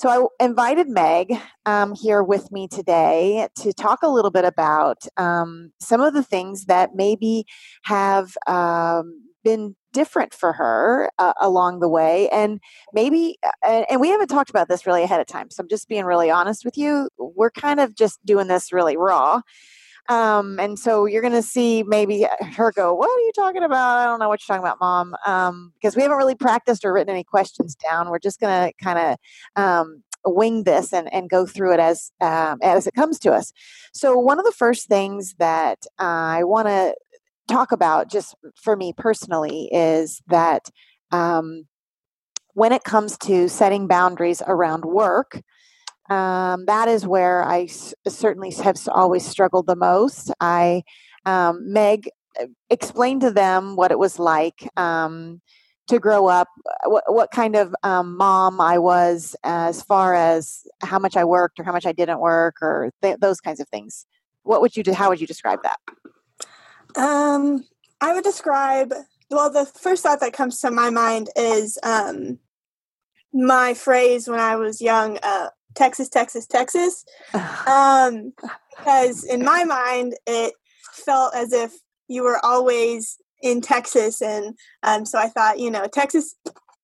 So 0.01 0.31
I 0.41 0.43
invited 0.43 0.89
Meg 0.89 1.35
um, 1.67 1.95
here 1.95 2.23
with 2.23 2.51
me 2.51 2.67
today 2.69 3.49
to 3.57 3.71
talk 3.75 3.99
a 4.03 4.09
little 4.09 4.31
bit 4.31 4.47
about 4.47 5.07
um, 5.19 5.73
some 5.79 6.01
of 6.01 6.15
the 6.15 6.23
things 6.23 6.65
that 6.65 6.95
maybe 6.95 7.45
have 7.83 8.35
um, 8.47 9.23
been 9.45 9.77
different 9.93 10.33
for 10.33 10.55
her 10.55 11.11
uh, 11.19 11.35
along 11.39 11.81
the 11.81 11.89
way. 11.91 12.31
And 12.31 12.61
maybe 12.95 13.37
uh, 13.63 13.85
and 13.91 14.01
we 14.01 14.09
haven't 14.09 14.29
talked 14.29 14.49
about 14.49 14.71
this 14.71 14.87
really 14.87 15.03
ahead 15.03 15.21
of 15.21 15.27
time 15.27 15.51
so 15.51 15.63
i'm 15.63 15.69
just 15.69 15.87
being 15.87 16.07
really 16.07 16.31
honest 16.31 16.65
with 16.65 16.79
you. 16.79 17.11
We're 17.19 17.51
kind 17.51 17.79
of 17.79 17.95
just 17.95 18.25
doing 18.25 18.47
this 18.47 18.73
really 18.73 18.97
raw 18.97 19.43
Um, 20.09 20.59
and 20.59 20.79
so 20.79 21.05
you're 21.07 21.23
going 21.23 21.35
to 21.35 21.43
see 21.43 21.83
maybe 21.83 22.27
her 22.57 22.73
go, 22.73 22.95
What 22.95 23.09
are 23.09 23.21
you 23.21 23.33
talking 23.35 23.63
about? 23.63 23.99
I 23.99 24.05
don't 24.07 24.19
know 24.19 24.29
what 24.29 24.41
you're 24.41 24.55
talking 24.55 24.67
about, 24.67 24.81
mom. 24.81 25.15
Um, 25.27 25.73
because 25.75 25.97
we 25.97 26.03
haven't 26.03 26.17
really 26.17 26.35
practiced 26.35 26.85
or 26.85 26.93
written 26.93 27.11
any 27.11 27.25
questions 27.25 27.75
down. 27.75 28.11
We're 28.11 28.19
just 28.19 28.41
going 28.41 28.69
to 28.69 28.85
kind 28.85 28.99
of 28.99 29.63
um, 29.63 30.03
wing 30.25 30.65
this 30.65 30.93
and, 30.93 31.13
and 31.13 31.31
go 31.31 31.47
through 31.47 31.75
it 31.75 31.81
as 31.81 32.13
um, 32.21 32.59
as 32.63 32.87
it 32.87 32.95
comes 32.95 33.19
to 33.21 33.33
us. 33.33 33.53
So 33.93 34.19
one 34.19 34.39
of 34.39 34.45
the 34.45 34.53
first 34.53 34.89
things 34.89 35.35
that 35.39 35.87
I 35.99 36.45
want 36.45 36.69
to 36.69 36.95
talk 37.49 37.73
about, 37.73 38.11
just 38.11 38.35
for 38.57 38.77
me 38.77 38.93
personally, 38.97 39.69
is 39.73 40.23
that 40.29 40.69
um, 41.11 41.67
when 42.55 42.73
it 42.73 42.85
comes 42.85 43.17
to 43.19 43.49
setting 43.49 43.87
boundaries 43.87 44.43
around 44.47 44.85
work, 44.85 45.41
um, 46.11 46.67
that 46.67 46.89
is 46.89 47.07
where 47.07 47.45
I 47.45 47.63
s- 47.63 47.95
certainly 48.09 48.51
have 48.51 48.77
always 48.89 49.25
struggled 49.27 49.67
the 49.67 49.77
most. 49.77 50.33
I, 50.41 50.83
um, 51.25 51.73
Meg, 51.73 52.11
uh, 52.41 52.47
explained 52.69 53.21
to 53.23 53.31
them 53.31 53.77
what 53.77 53.93
it 53.93 53.99
was 53.99 54.19
like 54.19 54.69
um, 54.77 55.41
to 55.87 55.99
grow 56.01 56.27
up, 56.27 56.49
uh, 56.67 56.91
what, 56.91 57.05
what 57.07 57.31
kind 57.31 57.55
of 57.55 57.75
um, 57.85 58.17
mom 58.17 58.61
I 58.61 58.79
was, 58.79 59.37
as 59.45 59.83
far 59.83 60.15
as 60.15 60.67
how 60.83 60.99
much 60.99 61.17
I 61.17 61.25
worked 61.25 61.61
or 61.61 61.65
how 61.65 61.73
much 61.73 61.87
I 61.87 61.93
didn't 61.93 62.21
work, 62.21 62.57
or 62.61 62.91
th- 63.03 63.19
those 63.21 63.41
kinds 63.41 63.61
of 63.61 63.69
things. 63.69 64.05
What 64.43 64.61
would 64.61 64.77
you 64.77 64.83
do? 64.83 64.93
How 64.93 65.11
would 65.11 65.21
you 65.21 65.27
describe 65.27 65.61
that? 65.63 65.79
Um, 66.97 67.65
I 68.01 68.15
would 68.15 68.25
describe. 68.25 68.93
Well, 69.31 69.51
the 69.51 69.65
first 69.65 70.03
thought 70.03 70.21
that 70.21 70.33
comes 70.33 70.61
to 70.61 70.73
my 70.73 70.91
mind 70.91 71.29
is 71.37 71.79
um, 71.85 72.41
my 73.33 73.75
phrase 73.75 74.27
when 74.27 74.41
I 74.41 74.57
was 74.57 74.81
young. 74.81 75.19
Uh, 75.23 75.51
Texas, 75.75 76.09
Texas, 76.09 76.47
Texas. 76.47 77.05
Um, 77.67 78.33
because 78.77 79.25
in 79.25 79.45
my 79.45 79.65
mind, 79.65 80.15
it 80.27 80.55
felt 80.93 81.35
as 81.35 81.53
if 81.53 81.73
you 82.09 82.23
were 82.23 82.45
always 82.45 83.19
in 83.43 83.61
Texas. 83.61 84.21
And 84.21 84.57
um, 84.83 85.05
so 85.05 85.19
I 85.19 85.29
thought, 85.29 85.59
you 85.59 85.71
know, 85.71 85.87
Texas, 85.87 86.35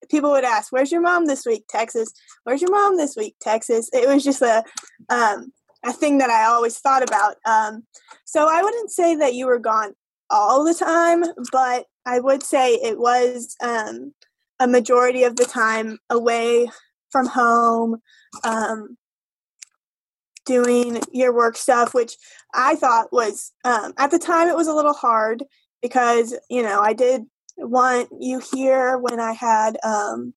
people 0.09 0.31
would 0.31 0.43
ask, 0.43 0.71
Where's 0.71 0.91
your 0.91 1.01
mom 1.01 1.25
this 1.25 1.45
week? 1.45 1.65
Texas. 1.69 2.11
Where's 2.43 2.61
your 2.61 2.71
mom 2.71 2.97
this 2.97 3.15
week? 3.15 3.35
Texas. 3.41 3.89
It 3.93 4.07
was 4.07 4.23
just 4.23 4.41
a, 4.41 4.63
um, 5.09 5.51
a 5.85 5.93
thing 5.93 6.17
that 6.19 6.29
I 6.29 6.45
always 6.45 6.77
thought 6.79 7.03
about. 7.03 7.35
Um, 7.45 7.83
so 8.25 8.47
I 8.49 8.61
wouldn't 8.61 8.91
say 8.91 9.15
that 9.15 9.33
you 9.33 9.45
were 9.45 9.59
gone 9.59 9.93
all 10.29 10.63
the 10.63 10.73
time, 10.73 11.23
but 11.51 11.85
I 12.05 12.19
would 12.19 12.43
say 12.43 12.73
it 12.75 12.99
was 12.99 13.55
um, 13.61 14.13
a 14.59 14.67
majority 14.67 15.23
of 15.23 15.35
the 15.35 15.45
time 15.45 15.99
away 16.09 16.67
from 17.11 17.27
home, 17.27 18.01
um, 18.43 18.97
doing 20.45 21.01
your 21.11 21.33
work 21.33 21.57
stuff, 21.57 21.93
which 21.93 22.15
I 22.53 22.75
thought 22.75 23.11
was 23.11 23.51
um, 23.63 23.93
at 23.97 24.11
the 24.11 24.19
time 24.19 24.47
it 24.47 24.55
was 24.55 24.67
a 24.67 24.73
little 24.73 24.93
hard 24.93 25.43
because 25.81 26.33
you 26.49 26.63
know 26.63 26.79
I 26.79 26.93
did 26.93 27.23
want 27.57 28.09
you 28.19 28.41
here 28.53 28.97
when 28.97 29.19
I 29.19 29.33
had 29.33 29.77
um, 29.83 30.33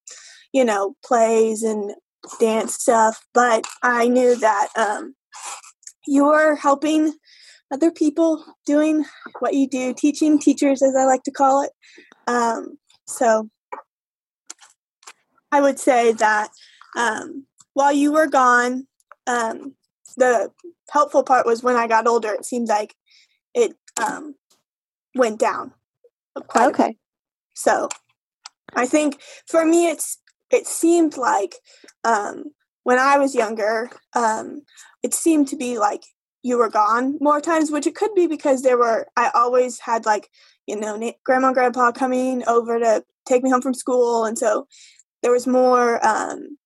you 0.52 0.64
know 0.64 0.96
plays 1.04 1.62
and 1.62 1.92
dance 2.38 2.74
stuff, 2.74 3.24
but 3.32 3.64
I 3.82 4.08
knew 4.08 4.36
that 4.36 4.68
um, 4.76 5.14
you 6.06 6.24
were 6.24 6.56
helping 6.56 7.14
other 7.72 7.90
people 7.90 8.44
doing 8.66 9.04
what 9.38 9.54
you 9.54 9.68
do, 9.68 9.94
teaching 9.94 10.38
teachers 10.38 10.82
as 10.82 10.94
I 10.96 11.04
like 11.04 11.22
to 11.24 11.30
call 11.30 11.62
it. 11.62 11.70
Um, 12.26 12.78
so 13.06 13.48
I 15.52 15.60
would 15.60 15.78
say 15.78 16.12
that 16.12 16.50
um, 16.96 17.46
while 17.74 17.92
you 17.92 18.12
were 18.12 18.26
gone, 18.26 18.86
um, 19.26 19.74
the 20.16 20.50
helpful 20.90 21.22
part 21.22 21.46
was 21.46 21.62
when 21.62 21.76
I 21.76 21.86
got 21.86 22.06
older. 22.06 22.32
It 22.32 22.44
seemed 22.44 22.68
like 22.68 22.94
it 23.54 23.72
um, 24.02 24.34
went 25.14 25.38
down. 25.38 25.72
okay. 26.68 26.96
So 27.54 27.88
I 28.74 28.86
think 28.86 29.20
for 29.46 29.64
me, 29.64 29.88
it's 29.88 30.18
it 30.50 30.66
seemed 30.66 31.16
like 31.16 31.56
um, 32.04 32.44
when 32.84 32.98
I 32.98 33.18
was 33.18 33.34
younger, 33.34 33.90
um, 34.14 34.62
it 35.02 35.14
seemed 35.14 35.48
to 35.48 35.56
be 35.56 35.78
like 35.78 36.02
you 36.42 36.58
were 36.58 36.70
gone 36.70 37.18
more 37.20 37.40
times, 37.40 37.70
which 37.70 37.86
it 37.86 37.94
could 37.94 38.14
be 38.14 38.26
because 38.26 38.62
there 38.62 38.78
were 38.78 39.06
I 39.16 39.30
always 39.34 39.80
had 39.80 40.06
like 40.06 40.28
you 40.66 40.78
know 40.78 41.12
grandma 41.24 41.48
and 41.48 41.54
grandpa 41.54 41.92
coming 41.92 42.42
over 42.46 42.78
to 42.78 43.04
take 43.26 43.42
me 43.42 43.50
home 43.50 43.62
from 43.62 43.74
school, 43.74 44.24
and 44.24 44.38
so 44.38 44.66
there 45.22 45.32
was 45.32 45.46
more 45.46 46.04
um, 46.06 46.58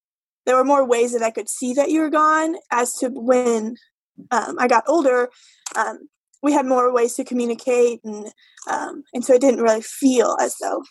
there 0.46 0.56
were 0.56 0.64
more 0.64 0.84
ways 0.84 1.12
that 1.12 1.22
I 1.22 1.30
could 1.30 1.48
see 1.48 1.72
that 1.74 1.90
you 1.90 2.00
were 2.00 2.10
gone. 2.10 2.56
As 2.70 2.92
to 2.94 3.08
when 3.08 3.76
um, 4.30 4.56
I 4.58 4.68
got 4.68 4.84
older, 4.86 5.30
um, 5.76 6.08
we 6.42 6.52
had 6.52 6.66
more 6.66 6.92
ways 6.92 7.14
to 7.14 7.24
communicate, 7.24 8.00
and 8.04 8.26
um, 8.70 9.04
and 9.12 9.24
so 9.24 9.34
it 9.34 9.40
didn't 9.40 9.62
really 9.62 9.82
feel 9.82 10.36
as 10.40 10.56
though. 10.60 10.82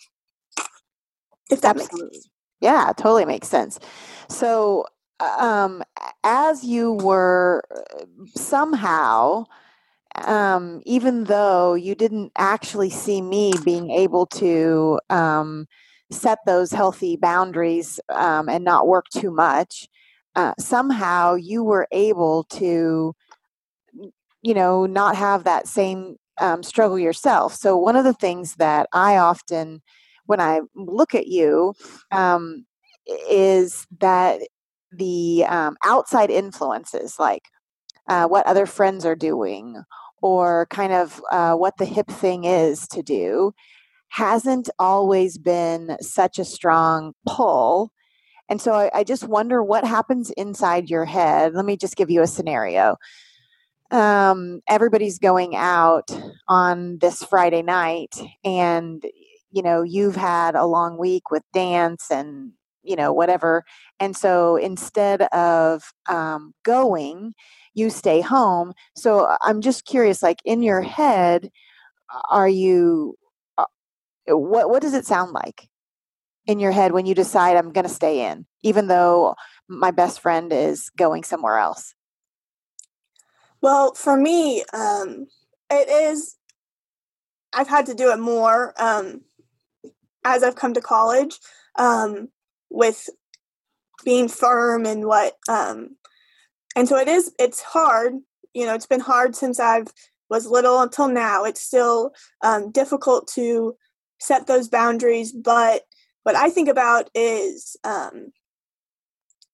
If 1.49 1.61
that 1.61 1.75
Absolutely. 1.75 2.03
makes 2.03 2.15
sense. 2.15 2.29
Yeah, 2.61 2.93
totally 2.95 3.25
makes 3.25 3.47
sense. 3.49 3.79
So, 4.29 4.85
um, 5.19 5.83
as 6.23 6.63
you 6.63 6.93
were 6.93 7.61
uh, 7.69 8.05
somehow, 8.35 9.45
um, 10.15 10.81
even 10.85 11.25
though 11.25 11.73
you 11.73 11.95
didn't 11.95 12.31
actually 12.37 12.89
see 12.89 13.21
me 13.21 13.53
being 13.65 13.91
able 13.91 14.25
to 14.27 14.99
um, 15.09 15.67
set 16.13 16.39
those 16.45 16.71
healthy 16.71 17.17
boundaries 17.17 17.99
um, 18.09 18.49
and 18.49 18.63
not 18.63 18.87
work 18.87 19.05
too 19.09 19.31
much, 19.31 19.87
uh, 20.35 20.53
somehow 20.59 21.35
you 21.35 21.63
were 21.63 21.87
able 21.91 22.45
to, 22.45 23.13
you 24.41 24.53
know, 24.53 24.85
not 24.85 25.15
have 25.15 25.43
that 25.43 25.67
same 25.67 26.15
um, 26.39 26.63
struggle 26.63 26.97
yourself. 26.97 27.53
So, 27.53 27.77
one 27.77 27.95
of 27.95 28.03
the 28.03 28.13
things 28.13 28.55
that 28.55 28.87
I 28.93 29.17
often, 29.17 29.81
when 30.25 30.39
I 30.39 30.61
look 30.75 31.13
at 31.13 31.27
you, 31.27 31.73
um, 32.11 32.65
is 33.29 33.85
that 33.99 34.41
the 34.91 35.45
um, 35.47 35.77
outside 35.85 36.29
influences, 36.29 37.19
like 37.19 37.43
uh, 38.07 38.27
what 38.27 38.45
other 38.47 38.65
friends 38.65 39.05
are 39.05 39.15
doing, 39.15 39.83
or 40.21 40.67
kind 40.69 40.93
of 40.93 41.21
uh, 41.31 41.53
what 41.53 41.77
the 41.77 41.85
hip 41.85 42.07
thing 42.07 42.45
is 42.45 42.87
to 42.87 43.03
do, 43.03 43.53
hasn't 44.13 44.69
always 44.77 45.39
been 45.39 45.97
such 45.99 46.37
a 46.37 46.45
strong 46.45 47.13
pull. 47.27 47.91
And 48.47 48.61
so 48.61 48.73
I, 48.73 48.91
I, 48.93 49.03
just 49.03 49.27
wonder 49.27 49.63
what 49.63 49.83
happens 49.83 50.29
inside 50.37 50.87
your 50.87 51.05
head. 51.05 51.55
Let 51.55 51.65
me 51.65 51.77
just 51.77 51.95
give 51.95 52.11
you 52.11 52.21
a 52.21 52.27
scenario. 52.27 52.97
Um, 53.89 54.61
everybody's 54.69 55.17
going 55.17 55.55
out 55.55 56.11
on 56.47 56.99
this 56.99 57.23
Friday 57.23 57.63
night, 57.63 58.15
and 58.43 59.03
you 59.51 59.63
know, 59.63 59.81
you've 59.81 60.15
had 60.15 60.53
a 60.53 60.67
long 60.67 60.99
week 60.99 61.31
with 61.31 61.41
dance 61.51 62.11
and 62.11 62.51
you 62.83 62.95
know, 62.95 63.11
whatever. 63.11 63.63
And 63.99 64.15
so 64.15 64.57
instead 64.57 65.23
of 65.33 65.91
um, 66.07 66.53
going, 66.63 67.33
you 67.73 67.89
stay 67.89 68.21
home. 68.21 68.73
So 68.95 69.35
I'm 69.41 69.61
just 69.61 69.85
curious, 69.85 70.21
like 70.21 70.39
in 70.45 70.61
your 70.61 70.81
head, 70.81 71.49
are 72.29 72.49
you 72.49 73.15
what 74.27 74.69
what 74.69 74.81
does 74.81 74.93
it 74.93 75.05
sound 75.05 75.31
like 75.31 75.69
in 76.45 76.59
your 76.59 76.71
head 76.71 76.91
when 76.91 77.05
you 77.05 77.15
decide 77.15 77.55
I'm 77.55 77.71
going 77.71 77.87
to 77.87 77.93
stay 77.93 78.29
in, 78.29 78.45
even 78.61 78.87
though 78.87 79.35
my 79.67 79.91
best 79.91 80.19
friend 80.19 80.51
is 80.51 80.89
going 80.97 81.23
somewhere 81.23 81.57
else? 81.57 81.93
Well, 83.61 83.93
for 83.93 84.17
me, 84.17 84.63
um, 84.73 85.27
it 85.69 85.89
is. 85.89 86.35
I've 87.53 87.69
had 87.69 87.85
to 87.85 87.93
do 87.93 88.11
it 88.11 88.19
more 88.19 88.73
um, 88.81 89.21
as 90.25 90.43
I've 90.43 90.55
come 90.55 90.73
to 90.73 90.81
college 90.81 91.39
um, 91.77 92.29
with 92.69 93.09
being 94.03 94.27
firm 94.27 94.85
and 94.85 95.05
what, 95.05 95.37
um, 95.47 95.95
and 96.75 96.89
so 96.89 96.97
it 96.97 97.07
is. 97.07 97.33
It's 97.39 97.61
hard. 97.61 98.15
You 98.53 98.65
know, 98.65 98.73
it's 98.73 98.85
been 98.85 98.99
hard 98.99 99.35
since 99.35 99.59
I've 99.59 99.87
was 100.29 100.47
little 100.47 100.81
until 100.81 101.07
now. 101.07 101.45
It's 101.45 101.61
still 101.61 102.11
um, 102.41 102.71
difficult 102.71 103.27
to 103.35 103.75
set 104.19 104.47
those 104.47 104.67
boundaries. 104.67 105.31
But 105.31 105.83
what 106.23 106.35
I 106.35 106.49
think 106.49 106.69
about 106.69 107.09
is 107.13 107.75
um, 107.83 108.31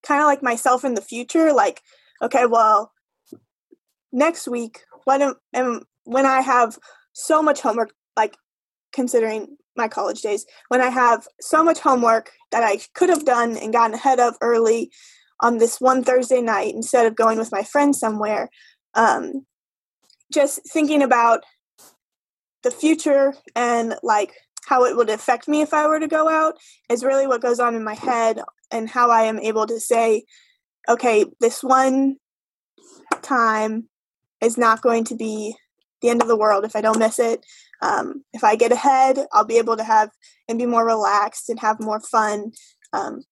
kind 0.04 0.22
of 0.22 0.26
like 0.26 0.44
myself 0.44 0.84
in 0.84 0.94
the 0.94 1.02
future. 1.02 1.52
Like, 1.54 1.82
okay, 2.22 2.46
well, 2.46 2.92
next 4.12 4.48
week 4.48 4.82
when 5.06 5.34
am, 5.54 5.82
when 6.04 6.26
I 6.26 6.42
have 6.42 6.78
so 7.14 7.42
much 7.42 7.62
homework, 7.62 7.94
like 8.16 8.36
considering 8.94 9.58
my 9.76 9.88
college 9.88 10.22
days, 10.22 10.46
when 10.68 10.82
I 10.82 10.90
have 10.90 11.28
so 11.40 11.64
much 11.64 11.80
homework 11.80 12.32
that 12.52 12.64
I 12.64 12.80
could 12.94 13.10
have 13.10 13.26
done 13.26 13.58
and 13.58 13.74
gotten 13.74 13.96
ahead 13.96 14.20
of 14.20 14.36
early 14.42 14.92
on 15.40 15.58
this 15.58 15.80
one 15.80 16.04
Thursday 16.04 16.42
night 16.42 16.74
instead 16.74 17.06
of 17.06 17.16
going 17.16 17.38
with 17.38 17.52
my 17.52 17.64
friends 17.64 18.00
somewhere. 18.00 18.50
Um, 18.94 19.46
just 20.34 20.60
thinking 20.72 21.02
about 21.02 21.44
the 22.64 22.72
future 22.72 23.34
and 23.56 23.96
like 24.04 24.34
how 24.68 24.86
it 24.86 24.96
would 24.96 25.10
affect 25.10 25.48
me 25.48 25.62
if 25.62 25.74
I 25.74 25.88
were 25.88 26.00
to 26.00 26.08
go 26.08 26.30
out 26.30 26.56
is 26.90 27.04
really 27.04 27.28
what 27.28 27.42
goes 27.42 27.60
on 27.60 27.76
in 27.76 27.84
my 27.84 27.96
head 27.96 28.42
and 28.72 28.90
how 28.90 29.10
I 29.10 29.24
am 29.24 29.40
able 29.40 29.68
to 29.68 29.80
say, 29.80 30.24
okay, 30.88 31.26
this 31.40 31.64
one 31.64 32.18
time 33.22 33.90
is 34.42 34.58
not 34.58 34.82
going 34.82 35.04
to 35.06 35.16
be 35.16 35.56
the 36.02 36.10
end 36.10 36.22
of 36.22 36.28
the 36.28 36.38
world 36.38 36.66
if 36.66 36.76
I 36.76 36.82
don't 36.82 37.00
miss 37.00 37.20
it. 37.20 37.46
Um, 37.82 38.24
if 38.34 38.44
I 38.44 38.56
get 38.56 38.72
ahead, 38.72 39.18
I'll 39.32 39.46
be 39.46 39.58
able 39.58 39.78
to 39.78 39.84
have 39.84 40.12
and 40.48 40.60
be 40.60 40.66
more 40.66 40.86
relaxed 40.86 41.50
and 41.50 41.60
have 41.60 41.80
more 41.80 42.00
fun 42.00 42.52
um, 42.94 43.24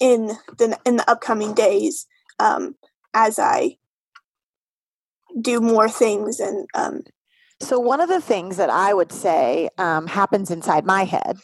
in 0.00 0.32
the 0.58 0.78
in 0.84 0.96
the 0.96 1.10
upcoming 1.10 1.54
days 1.54 2.06
um, 2.38 2.76
as 3.14 3.38
I 3.38 3.76
do 5.40 5.60
more 5.60 5.88
things 5.88 6.40
and 6.40 6.66
um, 6.74 7.02
so 7.62 7.78
one 7.78 8.00
of 8.00 8.08
the 8.08 8.20
things 8.20 8.56
that 8.56 8.70
i 8.70 8.92
would 8.92 9.12
say 9.12 9.68
um, 9.78 10.06
happens 10.06 10.50
inside 10.50 10.84
my 10.84 11.04
head 11.04 11.36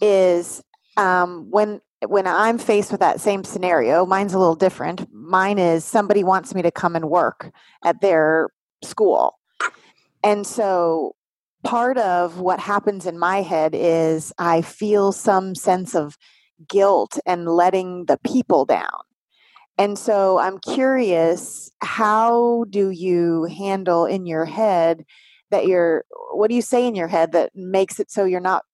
is 0.00 0.62
um, 0.96 1.50
when 1.50 1.80
when 2.06 2.26
i'm 2.26 2.58
faced 2.58 2.90
with 2.90 3.00
that 3.00 3.20
same 3.20 3.44
scenario 3.44 4.06
mine's 4.06 4.34
a 4.34 4.38
little 4.38 4.54
different. 4.54 5.06
Mine 5.12 5.58
is 5.58 5.84
somebody 5.84 6.24
wants 6.24 6.54
me 6.54 6.62
to 6.62 6.70
come 6.70 6.96
and 6.96 7.08
work 7.08 7.52
at 7.84 8.00
their 8.00 8.50
school. 8.82 9.38
And 10.24 10.46
so 10.46 11.14
part 11.62 11.98
of 11.98 12.40
what 12.40 12.58
happens 12.58 13.06
in 13.06 13.18
my 13.18 13.42
head 13.42 13.72
is 13.74 14.32
i 14.38 14.62
feel 14.62 15.12
some 15.12 15.54
sense 15.54 15.94
of 15.94 16.16
guilt 16.68 17.18
and 17.26 17.46
letting 17.46 18.06
the 18.06 18.18
people 18.24 18.64
down. 18.64 19.02
And 19.78 19.98
so 19.98 20.38
I'm 20.38 20.58
curious, 20.58 21.70
how 21.80 22.66
do 22.68 22.90
you 22.90 23.44
handle 23.44 24.04
in 24.04 24.26
your 24.26 24.44
head 24.44 25.06
that 25.50 25.66
you're 25.66 26.04
what 26.32 26.48
do 26.48 26.54
you 26.54 26.62
say 26.62 26.86
in 26.86 26.94
your 26.94 27.08
head 27.08 27.32
that 27.32 27.50
makes 27.54 28.00
it 28.00 28.10
so 28.10 28.24
you're 28.24 28.40
not 28.40 28.64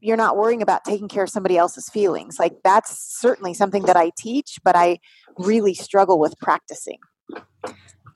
you're 0.00 0.16
not 0.16 0.36
worrying 0.36 0.62
about 0.62 0.84
taking 0.84 1.08
care 1.08 1.24
of 1.24 1.30
somebody 1.30 1.56
else's 1.56 1.88
feelings? 1.88 2.38
Like 2.38 2.54
that's 2.62 3.18
certainly 3.18 3.54
something 3.54 3.84
that 3.84 3.96
I 3.96 4.12
teach, 4.16 4.58
but 4.62 4.76
I 4.76 4.98
really 5.38 5.74
struggle 5.74 6.18
with 6.18 6.38
practicing. 6.38 6.98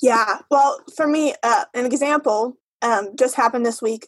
Yeah. 0.01 0.39
Well, 0.51 0.81
for 0.97 1.07
me, 1.07 1.35
uh, 1.43 1.65
an 1.75 1.87
example 1.87 2.57
um, 2.83 3.11
just 3.19 3.35
happened 3.35 3.67
this 3.67 3.83
week. 3.83 4.07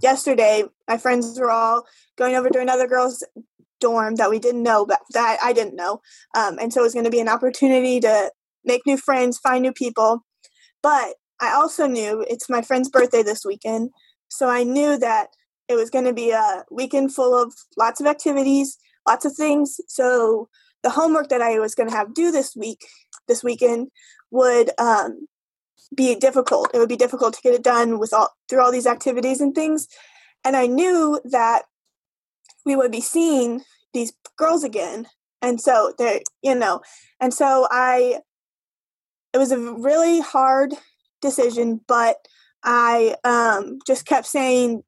Yesterday, 0.00 0.64
my 0.88 0.98
friends 0.98 1.38
were 1.38 1.50
all 1.50 1.84
going 2.16 2.36
over 2.36 2.48
to 2.50 2.60
another 2.60 2.86
girl's 2.86 3.24
dorm 3.80 4.14
that 4.16 4.30
we 4.30 4.38
didn't 4.38 4.62
know 4.62 4.86
but 4.86 5.00
that 5.12 5.38
I 5.42 5.52
didn't 5.52 5.76
know. 5.76 6.00
Um, 6.36 6.58
and 6.58 6.72
so 6.72 6.80
it 6.80 6.84
was 6.84 6.94
going 6.94 7.04
to 7.04 7.10
be 7.10 7.20
an 7.20 7.28
opportunity 7.28 8.00
to 8.00 8.30
make 8.64 8.86
new 8.86 8.96
friends, 8.96 9.38
find 9.38 9.62
new 9.62 9.72
people. 9.72 10.24
But 10.82 11.14
I 11.40 11.52
also 11.52 11.86
knew 11.86 12.24
it's 12.28 12.48
my 12.48 12.62
friend's 12.62 12.88
birthday 12.88 13.22
this 13.22 13.44
weekend. 13.44 13.90
So 14.28 14.48
I 14.48 14.62
knew 14.62 14.98
that 14.98 15.28
it 15.68 15.74
was 15.74 15.90
going 15.90 16.04
to 16.04 16.12
be 16.12 16.30
a 16.30 16.64
weekend 16.70 17.14
full 17.14 17.40
of 17.40 17.54
lots 17.76 18.00
of 18.00 18.06
activities, 18.06 18.78
lots 19.06 19.24
of 19.24 19.34
things. 19.34 19.80
So 19.88 20.48
the 20.82 20.90
homework 20.90 21.28
that 21.28 21.42
I 21.42 21.58
was 21.58 21.74
going 21.74 21.88
to 21.88 21.96
have 21.96 22.14
due 22.14 22.32
this 22.32 22.54
week, 22.56 22.86
this 23.28 23.42
weekend, 23.42 23.88
would 24.30 24.70
um, 24.78 25.26
be 25.94 26.14
difficult. 26.14 26.70
It 26.72 26.78
would 26.78 26.88
be 26.88 26.96
difficult 26.96 27.34
to 27.34 27.42
get 27.42 27.54
it 27.54 27.62
done 27.62 27.98
with 27.98 28.12
all 28.12 28.34
through 28.48 28.62
all 28.62 28.72
these 28.72 28.86
activities 28.86 29.40
and 29.40 29.54
things. 29.54 29.88
And 30.44 30.56
I 30.56 30.66
knew 30.66 31.20
that 31.24 31.62
we 32.64 32.76
would 32.76 32.92
be 32.92 33.00
seeing 33.00 33.62
these 33.92 34.12
girls 34.36 34.64
again 34.64 35.06
and 35.42 35.60
so 35.60 35.92
they 35.98 36.22
you 36.42 36.54
know 36.54 36.80
and 37.20 37.32
so 37.32 37.66
i 37.70 38.18
it 39.32 39.38
was 39.38 39.52
a 39.52 39.58
really 39.58 40.20
hard 40.20 40.74
decision 41.20 41.80
but 41.86 42.16
i 42.62 43.14
um 43.24 43.78
just 43.86 44.06
kept 44.06 44.26
saying 44.26 44.82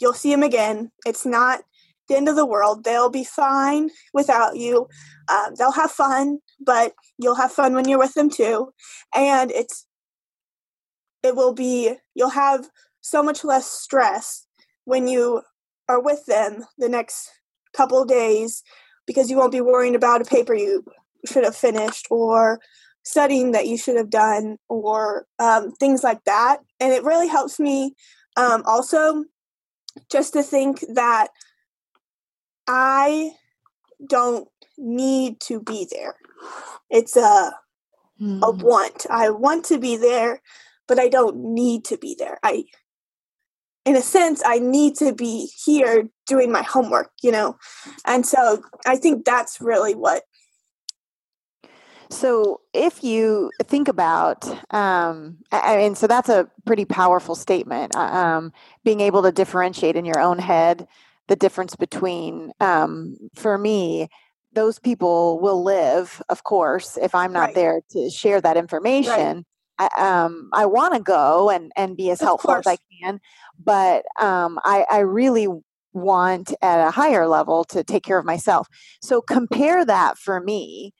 you'll 0.00 0.12
see 0.12 0.30
them 0.30 0.42
again. 0.42 0.90
It's 1.06 1.26
not 1.26 1.60
the 2.08 2.16
end 2.16 2.28
of 2.28 2.36
the 2.36 2.46
world. 2.46 2.84
They'll 2.84 3.10
be 3.10 3.24
fine 3.24 3.90
without 4.12 4.56
you. 4.56 4.88
Um, 5.28 5.54
they'll 5.56 5.72
have 5.72 5.90
fun 5.90 6.38
but 6.64 6.92
you'll 7.18 7.34
have 7.34 7.52
fun 7.52 7.74
when 7.74 7.88
you're 7.88 7.98
with 7.98 8.14
them 8.14 8.30
too. 8.30 8.72
And 9.14 9.50
it's 9.50 9.86
it 11.22 11.36
will 11.36 11.52
be 11.52 11.94
you'll 12.14 12.30
have 12.30 12.68
so 13.00 13.22
much 13.22 13.44
less 13.44 13.66
stress 13.66 14.46
when 14.84 15.08
you 15.08 15.42
are 15.88 16.00
with 16.00 16.26
them 16.26 16.64
the 16.78 16.88
next 16.88 17.30
couple 17.74 18.04
days 18.04 18.62
because 19.06 19.30
you 19.30 19.36
won't 19.36 19.52
be 19.52 19.60
worrying 19.60 19.94
about 19.94 20.20
a 20.20 20.24
paper 20.24 20.54
you 20.54 20.84
should 21.26 21.44
have 21.44 21.56
finished 21.56 22.06
or 22.10 22.60
studying 23.04 23.52
that 23.52 23.66
you 23.66 23.76
should 23.76 23.96
have 23.96 24.10
done 24.10 24.58
or 24.68 25.26
um, 25.38 25.72
things 25.72 26.02
like 26.02 26.22
that. 26.24 26.58
And 26.80 26.92
it 26.92 27.04
really 27.04 27.28
helps 27.28 27.58
me 27.58 27.94
um, 28.36 28.62
also 28.66 29.24
just 30.10 30.32
to 30.34 30.42
think 30.42 30.84
that 30.94 31.28
I 32.66 33.32
don't 34.06 34.48
need 34.78 35.40
to 35.40 35.60
be 35.60 35.86
there. 35.90 36.14
It's 36.90 37.16
a 37.16 37.52
mm. 38.20 38.42
a 38.42 38.52
hmm. 38.52 38.60
want. 38.60 39.06
I 39.10 39.30
want 39.30 39.64
to 39.66 39.78
be 39.78 39.96
there, 39.96 40.40
but 40.86 40.98
I 40.98 41.08
don't 41.08 41.36
need 41.36 41.84
to 41.86 41.98
be 41.98 42.16
there. 42.18 42.38
I 42.42 42.64
in 43.84 43.96
a 43.96 44.02
sense 44.02 44.42
i 44.46 44.58
need 44.58 44.94
to 44.94 45.12
be 45.12 45.50
here 45.64 46.08
doing 46.26 46.52
my 46.52 46.62
homework 46.62 47.10
you 47.22 47.32
know 47.32 47.56
and 48.06 48.24
so 48.24 48.62
i 48.86 48.96
think 48.96 49.24
that's 49.24 49.60
really 49.60 49.94
what 49.94 50.22
so 52.12 52.60
if 52.72 53.02
you 53.02 53.50
think 53.64 53.88
about 53.88 54.46
um, 54.72 55.38
i 55.50 55.76
mean 55.76 55.94
so 55.94 56.06
that's 56.06 56.28
a 56.28 56.48
pretty 56.64 56.84
powerful 56.84 57.34
statement 57.34 57.94
uh, 57.96 58.00
um, 58.00 58.52
being 58.84 59.00
able 59.00 59.22
to 59.22 59.32
differentiate 59.32 59.96
in 59.96 60.04
your 60.04 60.20
own 60.20 60.38
head 60.38 60.86
the 61.28 61.36
difference 61.36 61.74
between 61.76 62.52
um, 62.60 63.16
for 63.34 63.56
me 63.58 64.08
those 64.52 64.78
people 64.78 65.40
will 65.40 65.62
live 65.64 66.22
of 66.28 66.44
course 66.44 66.98
if 67.00 67.14
i'm 67.14 67.32
not 67.32 67.46
right. 67.46 67.54
there 67.54 67.80
to 67.90 68.10
share 68.10 68.40
that 68.40 68.56
information 68.56 69.36
right. 69.36 69.44
I, 69.78 69.88
um, 70.24 70.50
I 70.52 70.66
want 70.66 70.94
to 70.94 71.00
go 71.00 71.50
and, 71.50 71.72
and 71.76 71.96
be 71.96 72.10
as 72.10 72.20
of 72.20 72.26
helpful 72.26 72.48
course. 72.48 72.66
as 72.66 72.74
I 72.74 73.02
can, 73.02 73.20
but 73.58 74.04
um, 74.20 74.60
I, 74.62 74.84
I 74.88 74.98
really 74.98 75.48
want 75.92 76.52
at 76.62 76.86
a 76.86 76.90
higher 76.90 77.26
level 77.26 77.64
to 77.64 77.82
take 77.82 78.04
care 78.04 78.18
of 78.18 78.24
myself. 78.24 78.68
So 79.00 79.20
compare 79.20 79.84
that 79.84 80.18
for 80.18 80.40
me 80.40 80.92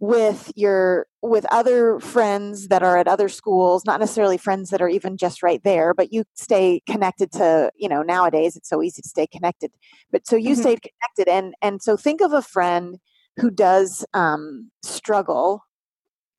with 0.00 0.50
your 0.56 1.06
with 1.22 1.44
other 1.52 2.00
friends 2.00 2.68
that 2.68 2.82
are 2.82 2.96
at 2.96 3.06
other 3.06 3.28
schools 3.28 3.84
not 3.84 4.00
necessarily 4.00 4.38
friends 4.38 4.70
that 4.70 4.80
are 4.80 4.88
even 4.88 5.16
just 5.16 5.42
right 5.42 5.62
there 5.62 5.92
but 5.92 6.12
you 6.12 6.24
stay 6.34 6.80
connected 6.86 7.30
to 7.30 7.70
you 7.76 7.88
know 7.88 8.02
nowadays 8.02 8.56
it's 8.56 8.68
so 8.68 8.82
easy 8.82 9.02
to 9.02 9.08
stay 9.08 9.26
connected 9.26 9.70
but 10.10 10.26
so 10.26 10.36
you 10.36 10.52
mm-hmm. 10.52 10.62
stayed 10.62 10.80
connected 10.82 11.30
and 11.30 11.54
and 11.60 11.82
so 11.82 11.96
think 11.96 12.22
of 12.22 12.32
a 12.32 12.42
friend 12.42 12.98
who 13.38 13.50
does 13.50 14.04
um, 14.14 14.70
struggle 14.82 15.64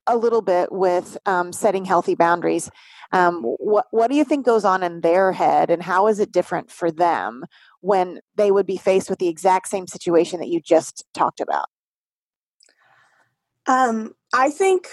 a 0.08 0.18
little 0.18 0.42
bit 0.42 0.72
with 0.72 1.18
um, 1.26 1.54
setting 1.54 1.86
healthy 1.86 2.16
boundaries. 2.16 2.70
Um, 3.12 3.42
what 3.44 3.88
what 3.92 4.10
do 4.10 4.16
you 4.16 4.24
think 4.24 4.46
goes 4.46 4.66
on 4.66 4.84
in 4.84 5.02
their 5.02 5.32
head, 5.32 5.70
and 5.70 5.84
how 5.84 6.08
is 6.08 6.20
it 6.20 6.32
different 6.32 6.72
for 6.72 6.92
them 6.92 7.44
when 7.82 8.20
they 8.36 8.52
would 8.52 8.66
be 8.66 8.78
faced 8.78 9.10
with 9.10 9.20
the 9.20 9.28
exact 9.28 9.68
same 9.68 9.88
situation 9.88 10.40
that 10.40 10.50
you 10.50 10.62
just 10.62 11.06
talked 11.14 11.40
about? 11.40 11.66
Um, 13.68 14.16
I 14.34 14.50
think 14.50 14.88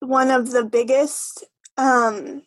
one 0.00 0.30
of 0.30 0.50
the 0.50 0.64
biggest 0.64 1.44
um, 1.76 2.42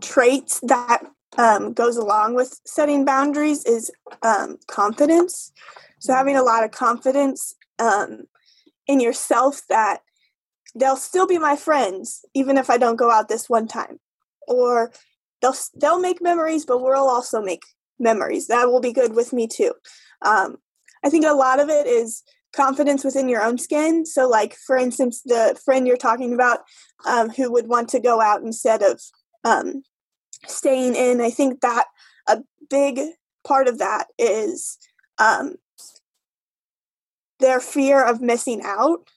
traits 0.00 0.60
that 0.60 1.02
um, 1.38 1.72
goes 1.72 1.96
along 1.96 2.34
with 2.34 2.60
setting 2.66 3.04
boundaries 3.04 3.64
is 3.64 3.90
um, 4.22 4.58
confidence. 4.66 5.52
So 5.98 6.12
having 6.12 6.36
a 6.36 6.42
lot 6.42 6.64
of 6.64 6.70
confidence 6.70 7.54
um, 7.78 8.24
in 8.86 9.00
yourself 9.00 9.62
that 9.68 10.00
they'll 10.74 10.96
still 10.96 11.26
be 11.26 11.38
my 11.38 11.56
friends 11.56 12.24
even 12.34 12.56
if 12.56 12.70
I 12.70 12.78
don't 12.78 12.96
go 12.96 13.10
out 13.10 13.28
this 13.28 13.48
one 13.48 13.68
time. 13.68 13.98
Or 14.48 14.92
they'll 15.40 15.54
they'll 15.74 16.00
make 16.00 16.20
memories, 16.20 16.64
but 16.64 16.82
we'll 16.82 17.08
also 17.08 17.40
make 17.40 17.62
memories. 17.98 18.48
That 18.48 18.68
will 18.68 18.80
be 18.80 18.92
good 18.92 19.14
with 19.14 19.32
me 19.32 19.46
too. 19.46 19.72
Um, 20.22 20.56
I 21.04 21.10
think 21.10 21.24
a 21.24 21.32
lot 21.32 21.60
of 21.60 21.68
it 21.68 21.86
is 21.86 22.22
confidence 22.54 23.04
within 23.04 23.28
your 23.28 23.42
own 23.42 23.58
skin. 23.58 24.06
So, 24.06 24.28
like 24.28 24.54
for 24.54 24.76
instance, 24.76 25.22
the 25.24 25.58
friend 25.64 25.86
you're 25.86 25.96
talking 25.96 26.32
about 26.34 26.60
um, 27.06 27.30
who 27.30 27.50
would 27.52 27.68
want 27.68 27.88
to 27.90 28.00
go 28.00 28.20
out 28.20 28.42
instead 28.42 28.82
of 28.82 29.00
um, 29.44 29.82
staying 30.46 30.94
in. 30.94 31.20
I 31.20 31.30
think 31.30 31.60
that 31.60 31.86
a 32.28 32.42
big 32.68 33.00
part 33.44 33.68
of 33.68 33.78
that 33.78 34.06
is 34.18 34.78
um, 35.18 35.56
their 37.40 37.60
fear 37.60 38.02
of 38.02 38.20
missing 38.20 38.62
out. 38.64 39.08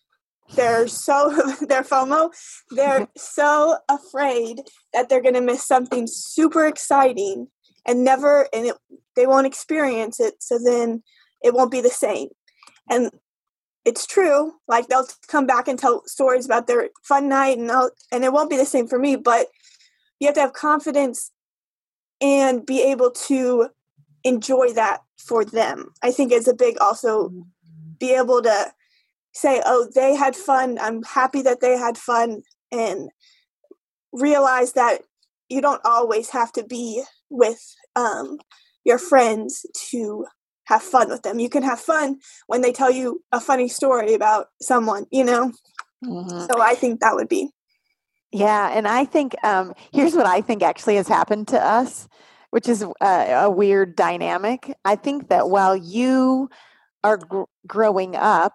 They're 0.56 0.88
so 0.88 1.30
their 1.68 1.84
FOMO. 1.84 2.32
They're 2.72 3.08
so 3.18 3.78
afraid 3.90 4.62
that 4.94 5.10
they're 5.10 5.22
going 5.22 5.36
to 5.36 5.42
miss 5.42 5.66
something 5.66 6.08
super 6.08 6.66
exciting 6.66 7.48
and 7.86 8.04
never 8.04 8.48
and 8.54 8.68
it, 8.68 8.76
they 9.16 9.28
won't 9.28 9.48
experience 9.48 10.20
it. 10.20 10.36
So 10.40 10.60
then 10.64 11.04
it 11.44 11.54
won't 11.54 11.72
be 11.72 11.82
the 11.82 11.90
same. 11.90 12.30
And 12.90 13.12
it's 13.86 14.06
true. 14.06 14.54
Like 14.68 14.88
they'll 14.88 15.08
come 15.28 15.46
back 15.46 15.68
and 15.68 15.80
tell 15.80 16.04
stories 16.06 16.46
about 16.46 16.68
their 16.68 16.90
fun 17.04 17.30
night, 17.30 17.58
and 17.58 17.72
I'll, 17.72 17.92
and 18.12 18.24
it 18.24 18.34
won't 18.34 18.50
be 18.50 18.58
the 18.58 18.66
same 18.66 18.88
for 18.88 19.00
me. 19.00 19.16
But 19.16 19.48
you 20.20 20.28
have 20.28 20.36
to 20.36 20.42
have 20.42 20.54
confidence 20.54 21.32
and 22.22 22.66
be 22.66 22.82
able 22.82 23.12
to 23.12 23.70
enjoy 24.24 24.74
that 24.74 25.02
for 25.18 25.46
them. 25.46 25.92
I 26.02 26.12
think 26.12 26.32
is 26.32 26.48
a 26.48 26.54
big 26.54 26.78
also 26.80 27.30
mm-hmm 27.30 27.42
be 28.00 28.14
able 28.14 28.42
to 28.42 28.72
say, 29.34 29.62
oh, 29.66 29.90
they 29.94 30.16
had 30.16 30.36
fun. 30.36 30.78
I'm 30.80 31.04
happy 31.04 31.42
that 31.42 31.62
they 31.62 31.78
had 31.78 31.98
fun. 31.98 32.44
And 32.72 33.10
realize 34.12 34.74
that 34.74 35.02
you 35.50 35.62
don't 35.62 35.82
always 35.86 36.30
have 36.30 36.52
to 36.54 36.64
be 36.64 37.04
with 37.30 37.76
um, 37.96 38.40
your 38.84 38.98
friends 38.98 39.66
to 39.90 40.26
have 40.66 40.84
fun 40.84 41.10
with 41.10 41.22
them. 41.24 41.40
You 41.40 41.50
can 41.50 41.64
have 41.64 41.80
fun 41.80 42.20
when 42.48 42.62
they 42.62 42.72
tell 42.72 42.92
you 42.92 43.24
a 43.32 43.40
funny 43.40 43.68
story 43.68 44.14
about 44.14 44.48
someone, 44.62 45.06
you 45.12 45.24
know? 45.24 45.52
Mm-hmm. 46.04 46.46
So 46.52 46.62
I 46.62 46.76
think 46.76 47.00
that 47.00 47.16
would 47.16 47.30
be. 47.30 47.50
Yeah. 48.32 48.70
And 48.74 48.88
I 48.88 49.06
think 49.06 49.36
um, 49.44 49.74
here's 49.94 50.14
what 50.14 50.26
I 50.26 50.42
think 50.42 50.62
actually 50.62 50.96
has 50.96 51.08
happened 51.08 51.48
to 51.50 51.64
us, 51.64 52.08
which 52.50 52.68
is 52.68 52.84
a, 53.02 53.44
a 53.46 53.50
weird 53.50 53.96
dynamic. 53.96 54.76
I 54.84 54.96
think 54.96 55.30
that 55.30 55.50
while 55.50 55.76
you 55.76 56.50
are 57.04 57.18
gr- 57.18 57.44
growing 57.66 58.16
up, 58.16 58.54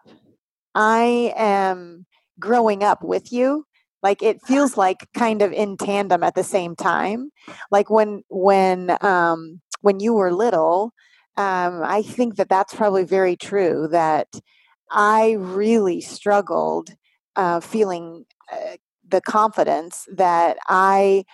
I 0.75 1.33
am 1.37 2.07
growing 2.39 2.83
up 2.83 3.03
with 3.03 3.33
you 3.33 3.65
like 4.03 4.23
it 4.23 4.41
feels 4.47 4.77
like 4.77 5.07
kind 5.15 5.43
of 5.43 5.53
in 5.53 5.77
tandem 5.77 6.23
at 6.23 6.35
the 6.35 6.45
same 6.45 6.75
time 6.75 7.31
like 7.71 7.91
when 7.91 8.23
when 8.31 8.97
um 9.03 9.61
when 9.83 10.01
you 10.01 10.15
were 10.15 10.33
little 10.33 10.93
um 11.41 11.83
i 11.85 12.03
think 12.03 12.37
that 12.37 12.49
that's 12.49 12.75
probably 12.75 13.05
very 13.05 13.37
true 13.37 13.89
that 13.91 14.29
i 14.91 15.33
really 15.39 16.01
struggled 16.01 16.95
uh 17.37 17.61
feeling 17.61 18.25
uh, 18.53 18.77
the 19.09 19.21
confidence 19.21 20.07
that 20.15 20.57
i 20.69 21.25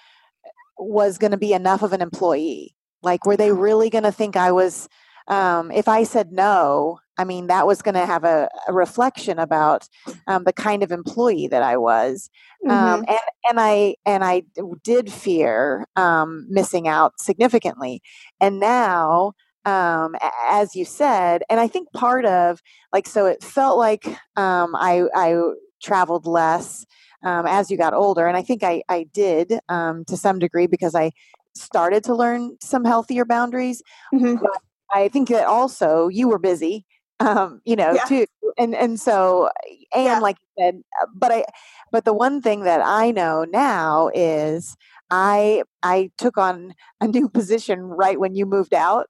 was 0.79 1.19
going 1.19 1.31
to 1.31 1.37
be 1.39 1.53
enough 1.53 1.83
of 1.83 1.93
an 1.93 2.03
employee 2.03 2.75
like 3.03 3.27
were 3.27 3.37
they 3.37 3.53
really 3.53 3.91
going 3.91 4.05
to 4.05 4.13
think 4.13 4.37
i 4.37 4.53
was 4.53 4.89
um, 5.29 5.71
if 5.73 5.89
I 5.89 6.05
said 6.05 6.33
no, 6.33 7.01
I 7.19 7.25
mean, 7.25 7.49
that 7.49 7.67
was 7.67 7.83
going 7.83 7.95
to 7.95 8.07
have 8.07 8.25
a, 8.25 8.49
a, 8.69 8.73
reflection 8.73 9.39
about 9.39 9.89
um, 10.27 10.45
the 10.45 10.53
kind 10.53 10.83
of 10.83 10.93
employee 10.93 11.49
that 11.49 11.63
I 11.63 11.77
was, 11.77 12.31
um, 12.69 12.71
mm-hmm. 12.71 12.85
um, 12.85 13.05
and 13.09 13.19
and 13.49 13.61
I 13.61 13.97
and 14.05 14.25
I 14.25 14.43
did 14.85 15.13
fear 15.13 15.87
um, 15.97 16.47
missing 16.49 16.87
out 16.87 17.21
significantly. 17.21 18.03
And 18.41 18.61
now, 18.61 19.33
um, 19.67 20.15
as 20.49 20.75
you 20.75 20.85
said, 20.85 21.43
and 21.51 21.61
I 21.61 21.69
think 21.69 21.93
part 21.93 22.25
of 22.25 22.63
like 22.93 23.07
so, 23.07 23.27
it 23.27 23.43
felt 23.43 23.77
like 23.77 24.07
um, 24.37 24.75
I 24.75 25.05
I 25.15 25.37
traveled 25.83 26.27
less 26.27 26.87
as 27.25 27.71
you 27.71 27.77
got 27.77 27.93
older, 27.93 28.27
and 28.27 28.37
I 28.37 28.43
think 28.43 28.63
I 28.63 28.83
I 28.89 29.07
did 29.13 29.59
to 29.69 30.17
some 30.17 30.39
degree 30.39 30.67
because 30.67 30.95
I 30.95 31.13
started 31.57 32.05
to 32.05 32.15
learn 32.15 32.57
some 32.61 32.85
healthier 32.85 33.25
boundaries. 33.25 33.83
Mm-hmm. 34.15 34.37
But 34.37 34.63
I 34.93 35.09
think 35.09 35.29
that 35.29 35.47
also 35.47 36.09
you 36.09 36.29
were 36.29 36.39
busy, 36.39 36.85
um, 37.21 37.61
you 37.65 37.77
know, 37.77 37.93
yeah. 37.93 38.05
too, 38.05 38.27
and 38.59 38.75
and 38.75 39.01
so 39.01 39.51
and 39.95 40.05
yeah. 40.05 40.19
like 40.19 40.37
you 40.41 40.65
said, 40.65 40.83
uh, 41.03 41.07
but 41.15 41.33
I, 41.33 41.45
but 41.91 42.05
the 42.05 42.15
one 42.15 42.41
thing 42.41 42.63
that 42.65 42.81
I 42.85 43.11
know 43.11 43.45
now 43.45 44.11
is 44.15 44.77
I 45.11 45.63
I 45.83 46.11
took 46.19 46.39
on 46.39 46.75
a 47.01 47.09
new 47.09 47.29
position 47.39 47.83
right 47.83 48.21
when 48.21 48.35
you 48.35 48.47
moved 48.47 48.75
out, 48.75 49.09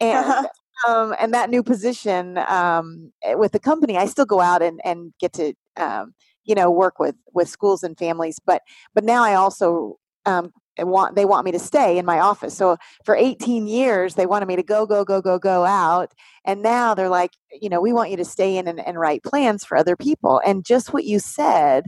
and. 0.00 0.46
Um, 0.86 1.12
and 1.18 1.34
that 1.34 1.50
new 1.50 1.64
position 1.64 2.38
um, 2.38 3.10
eh, 3.24 3.34
with 3.34 3.50
the 3.50 3.58
company, 3.58 3.96
I 3.96 4.06
still 4.06 4.24
go 4.24 4.38
out 4.40 4.62
and, 4.62 4.80
and 4.84 5.12
get 5.18 5.32
to 5.32 5.52
um, 5.76 6.14
you 6.44 6.54
know 6.54 6.70
work 6.70 7.00
with 7.00 7.16
with 7.34 7.48
schools 7.48 7.82
and 7.82 7.98
families 7.98 8.38
but 8.46 8.62
but 8.94 9.02
now 9.02 9.24
i 9.24 9.34
also 9.34 9.98
um, 10.24 10.52
want 10.78 11.16
they 11.16 11.24
want 11.24 11.44
me 11.44 11.52
to 11.52 11.58
stay 11.58 11.98
in 11.98 12.06
my 12.06 12.20
office. 12.20 12.56
So 12.56 12.76
for 13.04 13.16
18 13.16 13.66
years 13.66 14.14
they 14.14 14.26
wanted 14.26 14.46
me 14.46 14.56
to 14.56 14.62
go 14.62 14.86
go 14.86 15.04
go 15.04 15.20
go 15.20 15.38
go 15.38 15.64
out 15.64 16.12
and 16.44 16.62
now 16.62 16.94
they're 16.94 17.08
like, 17.08 17.32
you 17.60 17.68
know, 17.68 17.80
we 17.80 17.92
want 17.92 18.10
you 18.10 18.16
to 18.18 18.24
stay 18.24 18.56
in 18.56 18.68
and, 18.68 18.80
and 18.80 18.98
write 18.98 19.22
plans 19.22 19.64
for 19.64 19.76
other 19.76 19.96
people. 19.96 20.40
And 20.44 20.64
just 20.64 20.92
what 20.92 21.04
you 21.04 21.18
said, 21.18 21.86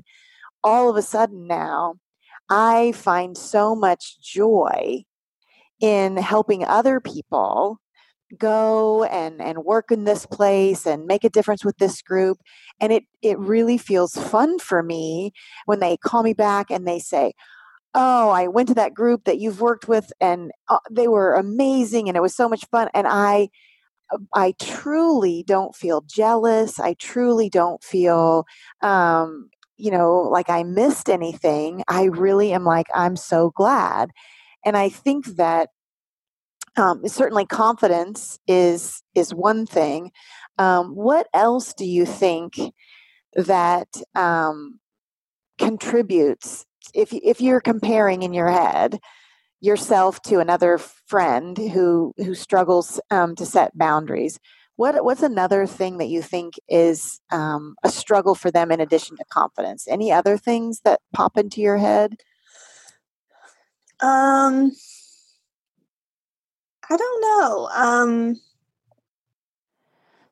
all 0.65 0.91
of 0.91 0.97
a 0.97 1.03
sudden 1.03 1.47
now 1.47 1.95
I 2.49 2.93
find 2.93 3.37
so 3.37 3.75
much 3.77 4.21
joy 4.21 5.05
in 5.81 6.17
helping 6.17 6.65
other 6.65 7.01
people 7.01 7.81
go 8.39 9.05
and 9.05 9.41
and 9.41 9.65
work 9.65 9.91
in 9.91 10.05
this 10.05 10.27
place 10.27 10.87
and 10.87 11.07
make 11.07 11.25
a 11.25 11.31
difference 11.31 11.65
with 11.65 11.79
this 11.79 12.03
group. 12.03 12.39
And 12.81 12.93
it 12.93 13.05
it 13.23 13.39
really 13.39 13.79
feels 13.79 14.15
fun 14.15 14.59
for 14.59 14.83
me 14.83 15.33
when 15.67 15.81
they 15.81 15.97
call 15.97 16.23
me 16.23 16.33
back 16.35 16.71
and 16.71 16.87
they 16.87 16.99
say 16.99 17.33
oh 17.95 18.31
i 18.31 18.47
went 18.47 18.69
to 18.69 18.75
that 18.75 18.95
group 18.95 19.25
that 19.25 19.39
you've 19.41 19.61
worked 19.61 19.89
with 19.89 20.13
and 20.21 20.53
uh, 20.69 20.79
they 20.91 21.09
were 21.09 21.35
amazing 21.35 22.09
and 22.09 22.17
it 22.17 22.23
was 22.23 22.35
so 22.37 22.49
much 22.49 22.65
fun. 22.71 22.89
And 22.95 23.07
i 23.09 23.49
i 24.35 24.55
truly 24.61 25.45
don't 25.47 25.75
feel 25.77 26.03
jealous. 26.03 26.81
I 26.81 26.95
truly 26.95 27.49
don't 27.51 27.83
feel 27.85 28.45
um 28.83 29.51
you 29.77 29.91
know 29.91 30.29
like 30.31 30.51
i 30.51 30.63
missed 30.65 31.09
anything. 31.11 31.83
I 31.89 32.05
really 32.05 32.53
am 32.53 32.65
like 32.65 32.87
i'm 32.95 33.17
so 33.17 33.51
glad. 33.57 34.11
And 34.65 34.77
i 34.77 34.89
think 34.89 35.27
that 35.37 35.71
um, 36.77 37.07
certainly 37.07 37.47
confidence 37.47 38.39
is 38.47 39.03
is 39.15 39.35
one 39.35 39.67
thing. 39.67 40.13
Um, 40.59 40.95
what 40.95 41.29
else 41.35 41.75
do 41.75 41.85
you 41.85 42.07
think 42.07 42.59
that 43.35 43.89
um, 44.15 44.79
contributes 45.59 46.65
if 46.95 47.13
if 47.13 47.41
you're 47.41 47.61
comparing 47.61 48.23
in 48.23 48.33
your 48.33 48.51
head 48.51 48.99
yourself 49.61 50.23
to 50.23 50.39
another 50.39 50.79
friend 50.79 51.59
who 51.59 52.15
who 52.17 52.35
struggles 52.35 53.01
um, 53.11 53.35
to 53.37 53.45
set 53.45 53.77
boundaries 53.77 54.39
what 54.81 55.05
what's 55.05 55.23
another 55.23 55.67
thing 55.67 55.99
that 55.99 56.09
you 56.09 56.23
think 56.23 56.55
is 56.67 57.21
um, 57.31 57.77
a 57.85 57.91
struggle 57.91 58.35
for 58.35 58.51
them 58.51 58.73
in 58.73 58.81
addition 58.81 59.15
to 59.19 59.25
confidence? 59.31 59.87
Any 59.87 60.11
other 60.11 60.39
things 60.39 60.81
that 60.87 61.01
pop 61.13 61.37
into 61.37 61.61
your 61.61 61.77
head? 61.77 62.17
Um 64.01 64.73
i 66.91 66.97
don't 66.97 67.21
know 67.21 67.69
um 67.75 68.41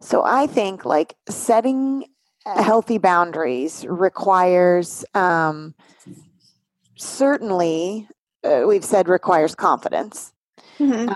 so 0.01 0.23
i 0.25 0.47
think 0.47 0.85
like 0.85 1.14
setting 1.29 2.05
healthy 2.44 2.99
boundaries 2.99 3.85
requires 3.88 5.05
um, 5.14 5.75
certainly, 6.99 8.09
uh, 8.44 8.64
we've 8.66 8.85
said 8.85 9.09
requires 9.09 9.55
confidence. 9.55 10.33
Mm-hmm. 10.79 11.11
Uh, 11.11 11.14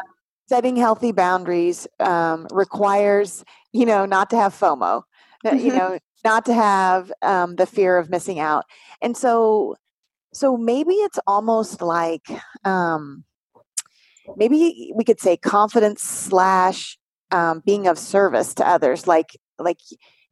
setting 0.49 0.77
healthy 0.77 1.13
boundaries 1.13 1.87
um, 2.01 2.47
requires, 2.51 3.45
you 3.73 3.87
know, 3.87 4.07
not 4.07 4.31
to 4.31 4.37
have 4.37 4.55
FOMO, 4.55 5.03
mm-hmm. 5.45 5.59
you 5.59 5.73
know, 5.73 5.99
not 6.25 6.45
to 6.47 6.55
have 6.55 7.13
um, 7.23 7.57
the 7.57 7.67
fear 7.67 7.99
of 7.99 8.11
missing 8.11 8.39
out. 8.39 8.65
And 9.01 9.17
so, 9.17 9.77
so 10.33 10.57
maybe 10.57 10.95
it's 10.95 11.19
almost 11.27 11.83
like, 11.83 12.27
um, 12.65 13.25
maybe 14.37 14.93
we 14.95 15.05
could 15.05 15.21
say 15.21 15.37
confidence 15.37 16.03
slash 16.03 16.99
um, 17.31 17.63
being 17.65 17.87
of 17.87 17.99
service 17.99 18.55
to 18.55 18.69
others. 18.69 19.07
Like, 19.07 19.31
like 19.59 19.79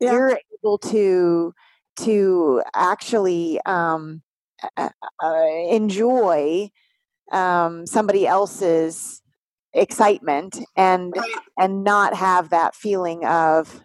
yeah. 0.00 0.12
you're 0.12 0.38
able 0.62 0.79
to 0.79 1.53
to 1.96 2.62
actually 2.74 3.61
um, 3.66 4.22
uh, 4.76 4.90
uh, 5.22 5.44
enjoy 5.68 6.70
um, 7.33 7.87
somebody 7.87 8.26
else's 8.26 9.22
excitement 9.72 10.59
and 10.76 11.14
and 11.59 11.85
not 11.85 12.14
have 12.14 12.50
that 12.50 12.74
feeling 12.74 13.24
of 13.24 13.85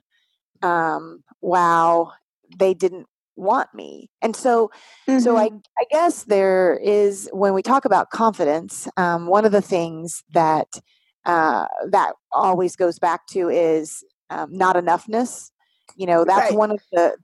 um, 0.62 1.24
wow 1.41 2.12
they 2.58 2.74
didn't 2.74 3.08
want 3.36 3.74
me 3.74 4.10
and 4.21 4.36
so 4.36 4.69
mm-hmm. 5.08 5.19
so 5.19 5.36
i 5.36 5.50
i 5.78 5.84
guess 5.91 6.24
there 6.24 6.80
is 6.82 7.30
when 7.34 7.54
we 7.54 7.62
talk 7.62 7.86
about 7.86 8.10
confidence 8.10 8.88
um, 8.98 9.28
one 9.28 9.45
of 9.45 9.52
the 9.52 9.62
things 9.62 10.24
that 10.32 10.80
uh, 11.26 11.65
that 11.89 12.13
always 12.32 12.76
goes 12.76 13.00
back 13.00 13.26
to 13.28 13.50
is 13.50 14.04
um, 14.30 14.56
not 14.56 14.76
enoughness 14.76 15.52
you 15.95 16.06
know 16.06 16.24
that's 16.24 16.52
right. 16.52 16.58
one 16.58 16.71
of 16.71 16.80
the 16.91 17.15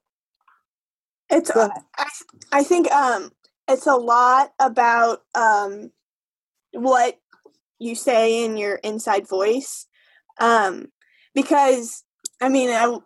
it's 1.30 1.50
uh, 1.52 1.70
I, 1.98 2.08
I 2.52 2.64
think 2.64 2.92
um 2.92 3.32
it's 3.68 3.88
a 3.88 3.96
lot 3.96 4.52
about 4.60 5.22
um, 5.34 5.92
what 6.74 7.18
you 7.80 7.96
say 7.96 8.44
in 8.44 8.58
your 8.58 8.76
inside 8.76 9.28
voice 9.28 9.88
um, 10.40 10.88
because 11.34 12.04
i 12.42 12.50
mean 12.50 12.70
I, 12.70 12.98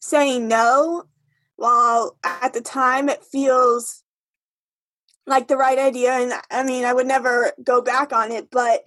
saying 0.00 0.48
no 0.48 1.04
while 1.56 2.16
at 2.24 2.52
the 2.52 2.60
time 2.60 3.08
it 3.08 3.24
feels 3.24 4.02
like 5.26 5.48
the 5.48 5.56
right 5.56 5.78
idea 5.78 6.12
and 6.12 6.32
i 6.50 6.62
mean 6.62 6.84
i 6.84 6.92
would 6.92 7.06
never 7.06 7.52
go 7.62 7.80
back 7.80 8.12
on 8.12 8.32
it 8.32 8.48
but 8.50 8.82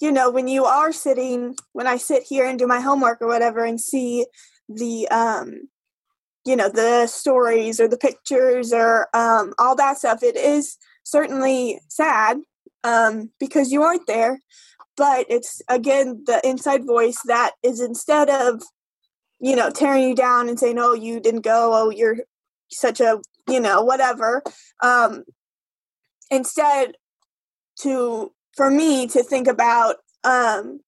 you 0.00 0.12
know 0.12 0.30
when 0.30 0.48
you 0.48 0.64
are 0.64 0.92
sitting 0.92 1.56
when 1.72 1.86
i 1.86 1.96
sit 1.96 2.22
here 2.22 2.46
and 2.46 2.58
do 2.58 2.66
my 2.66 2.80
homework 2.80 3.22
or 3.22 3.28
whatever 3.28 3.64
and 3.64 3.80
see 3.80 4.26
the 4.68 5.08
um 5.08 5.68
you 6.44 6.56
know 6.56 6.68
the 6.68 7.06
stories 7.06 7.80
or 7.80 7.88
the 7.88 7.96
pictures 7.96 8.72
or 8.72 9.08
um, 9.14 9.54
all 9.58 9.74
that 9.76 9.98
stuff 9.98 10.22
it 10.22 10.36
is 10.36 10.76
certainly 11.02 11.80
sad 11.88 12.38
um, 12.82 13.30
because 13.40 13.72
you 13.72 13.82
aren't 13.82 14.06
there 14.06 14.40
but 14.96 15.26
it's 15.28 15.62
again 15.68 16.22
the 16.26 16.40
inside 16.46 16.84
voice 16.84 17.18
that 17.26 17.52
is 17.62 17.80
instead 17.80 18.28
of 18.28 18.62
you 19.44 19.54
know 19.54 19.68
tearing 19.68 20.08
you 20.08 20.14
down 20.14 20.48
and 20.48 20.58
saying 20.58 20.78
oh 20.78 20.94
you 20.94 21.20
didn't 21.20 21.42
go. 21.42 21.70
Oh 21.74 21.90
you're 21.90 22.16
such 22.70 22.98
a 23.00 23.20
you 23.46 23.60
know 23.60 23.82
whatever. 23.82 24.42
Um, 24.82 25.24
instead 26.30 26.94
to 27.80 28.32
for 28.56 28.70
me 28.70 29.06
to 29.08 29.22
think 29.22 29.46
about 29.46 29.96
um 30.24 30.80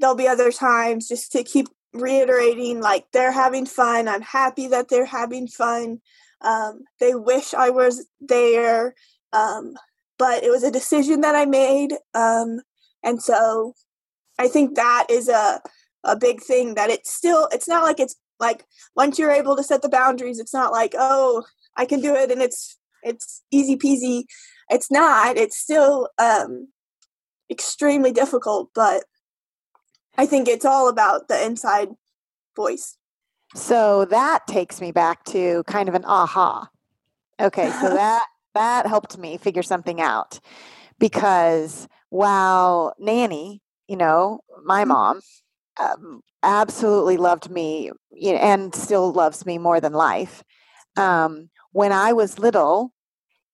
there'll 0.00 0.16
be 0.16 0.26
other 0.26 0.50
times 0.50 1.06
just 1.06 1.30
to 1.32 1.44
keep 1.44 1.68
reiterating 1.92 2.80
like 2.80 3.06
they're 3.12 3.32
having 3.32 3.64
fun. 3.64 4.08
I'm 4.08 4.22
happy 4.22 4.66
that 4.66 4.88
they're 4.88 5.04
having 5.04 5.46
fun. 5.46 6.00
Um, 6.40 6.82
they 7.00 7.16
wish 7.16 7.52
i 7.52 7.68
was 7.68 8.06
there 8.20 8.94
um, 9.32 9.74
but 10.20 10.44
it 10.44 10.50
was 10.50 10.62
a 10.62 10.70
decision 10.70 11.20
that 11.22 11.34
i 11.34 11.44
made 11.44 11.94
um, 12.14 12.60
and 13.02 13.20
so 13.20 13.74
i 14.38 14.46
think 14.46 14.76
that 14.76 15.06
is 15.10 15.28
a 15.28 15.60
a 16.08 16.16
big 16.16 16.42
thing 16.42 16.74
that 16.74 16.90
it's 16.90 17.12
still 17.12 17.48
it's 17.52 17.68
not 17.68 17.82
like 17.82 18.00
it's 18.00 18.16
like 18.40 18.64
once 18.96 19.18
you're 19.18 19.30
able 19.30 19.56
to 19.56 19.62
set 19.62 19.82
the 19.82 19.88
boundaries 19.88 20.38
it's 20.38 20.54
not 20.54 20.72
like 20.72 20.94
oh 20.98 21.44
i 21.76 21.84
can 21.84 22.00
do 22.00 22.14
it 22.14 22.30
and 22.30 22.42
it's 22.42 22.78
it's 23.02 23.42
easy 23.50 23.76
peasy. 23.76 24.24
It's 24.68 24.90
not. 24.90 25.36
It's 25.36 25.56
still 25.56 26.08
um 26.18 26.68
extremely 27.50 28.12
difficult 28.12 28.68
but 28.74 29.04
i 30.18 30.26
think 30.26 30.46
it's 30.48 30.66
all 30.66 30.90
about 30.90 31.28
the 31.28 31.44
inside 31.46 31.88
voice. 32.54 32.98
So 33.54 34.04
that 34.06 34.46
takes 34.46 34.82
me 34.82 34.92
back 34.92 35.24
to 35.26 35.64
kind 35.66 35.88
of 35.88 35.94
an 35.94 36.04
aha. 36.04 36.68
Okay 37.40 37.70
so 37.70 37.88
that 37.94 38.26
that 38.54 38.86
helped 38.86 39.16
me 39.16 39.38
figure 39.38 39.62
something 39.62 40.00
out 40.00 40.40
because 40.98 41.88
while 42.10 42.94
nanny 42.98 43.62
you 43.86 43.96
know 43.96 44.40
my 44.64 44.82
mm-hmm. 44.82 44.90
mom 44.90 45.20
um, 45.78 46.20
absolutely 46.42 47.16
loved 47.16 47.50
me 47.50 47.90
you 48.12 48.32
know, 48.32 48.38
and 48.38 48.74
still 48.74 49.12
loves 49.12 49.44
me 49.46 49.58
more 49.58 49.80
than 49.80 49.92
life 49.92 50.42
um, 50.96 51.48
when 51.72 51.92
i 51.92 52.12
was 52.12 52.38
little 52.38 52.92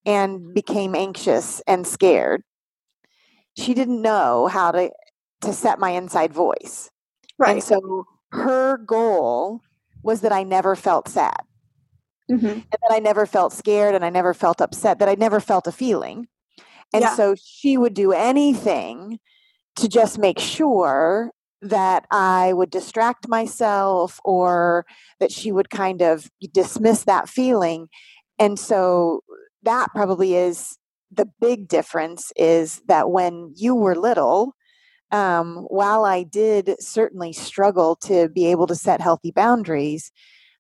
and 0.07 0.53
became 0.55 0.95
anxious 0.95 1.63
and 1.67 1.87
scared 1.87 2.43
she 3.57 3.75
didn't 3.75 4.03
know 4.03 4.47
how 4.47 4.71
to 4.71 4.91
to 5.45 5.53
set 5.53 5.79
my 5.79 5.91
inside 5.91 6.33
voice. 6.33 6.91
Right. 7.39 7.53
And 7.53 7.63
so 7.63 8.07
her 8.33 8.79
goal 8.79 9.61
was 10.03 10.21
that 10.23 10.33
I 10.33 10.43
never 10.43 10.77
felt 10.77 11.09
sad. 11.09 11.43
Mm-hmm. 12.31 12.47
And 12.47 12.65
that 12.71 12.91
I 12.91 12.99
never 12.99 13.27
felt 13.27 13.53
scared 13.53 13.95
and 13.95 14.05
I 14.05 14.11
never 14.11 14.33
felt 14.33 14.61
upset, 14.61 14.99
that 14.99 15.09
I 15.09 15.15
never 15.15 15.41
felt 15.41 15.67
a 15.67 15.73
feeling. 15.73 16.27
And 16.93 17.03
yeah. 17.03 17.15
so 17.15 17.35
she 17.43 17.77
would 17.77 17.95
do 17.95 18.13
anything 18.13 19.19
to 19.77 19.89
just 19.89 20.19
make 20.19 20.39
sure 20.39 21.33
that 21.65 22.05
I 22.11 22.53
would 22.53 22.71
distract 22.71 23.27
myself 23.27 24.21
or 24.23 24.85
that 25.19 25.33
she 25.33 25.51
would 25.51 25.71
kind 25.71 26.03
of 26.03 26.31
dismiss 26.53 27.05
that 27.05 27.29
feeling. 27.29 27.89
And 28.39 28.59
so 28.59 29.23
that 29.63 29.89
probably 29.95 30.35
is 30.35 30.77
the 31.11 31.27
big 31.41 31.67
difference 31.67 32.33
is 32.37 32.83
that 32.87 33.11
when 33.11 33.53
you 33.57 33.75
were 33.75 33.95
little, 33.95 34.55
um, 35.11 35.65
while 35.69 36.05
I 36.05 36.23
did 36.23 36.75
certainly 36.81 37.33
struggle 37.33 37.97
to 38.05 38.29
be 38.29 38.47
able 38.47 38.67
to 38.67 38.75
set 38.75 39.01
healthy 39.01 39.31
boundaries, 39.31 40.13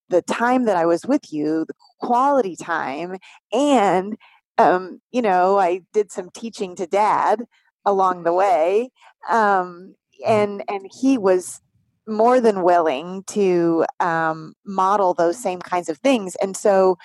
the 0.09 0.23
time 0.23 0.65
that 0.65 0.77
I 0.77 0.87
was 0.87 1.05
with 1.05 1.33
you, 1.33 1.67
the 1.67 1.75
quality 2.01 2.57
time, 2.57 3.19
and 3.53 4.17
um, 4.57 5.01
you 5.11 5.21
know, 5.21 5.59
I 5.59 5.81
did 5.93 6.13
some 6.13 6.31
teaching 6.33 6.77
to 6.77 6.87
dad 6.87 7.43
along 7.85 8.23
the 8.23 8.33
way, 8.33 8.91
um, 9.29 9.97
and 10.27 10.63
and 10.69 10.91
he 11.01 11.19
was 11.19 11.61
more 12.07 12.41
than 12.41 12.63
willing 12.63 13.25
to 13.27 13.85
um, 14.01 14.55
model 14.67 15.15
those 15.15 15.43
same 15.43 15.61
kinds 15.61 15.89
of 15.89 15.99
things. 15.99 16.37
And 16.37 16.57
so, 16.57 16.99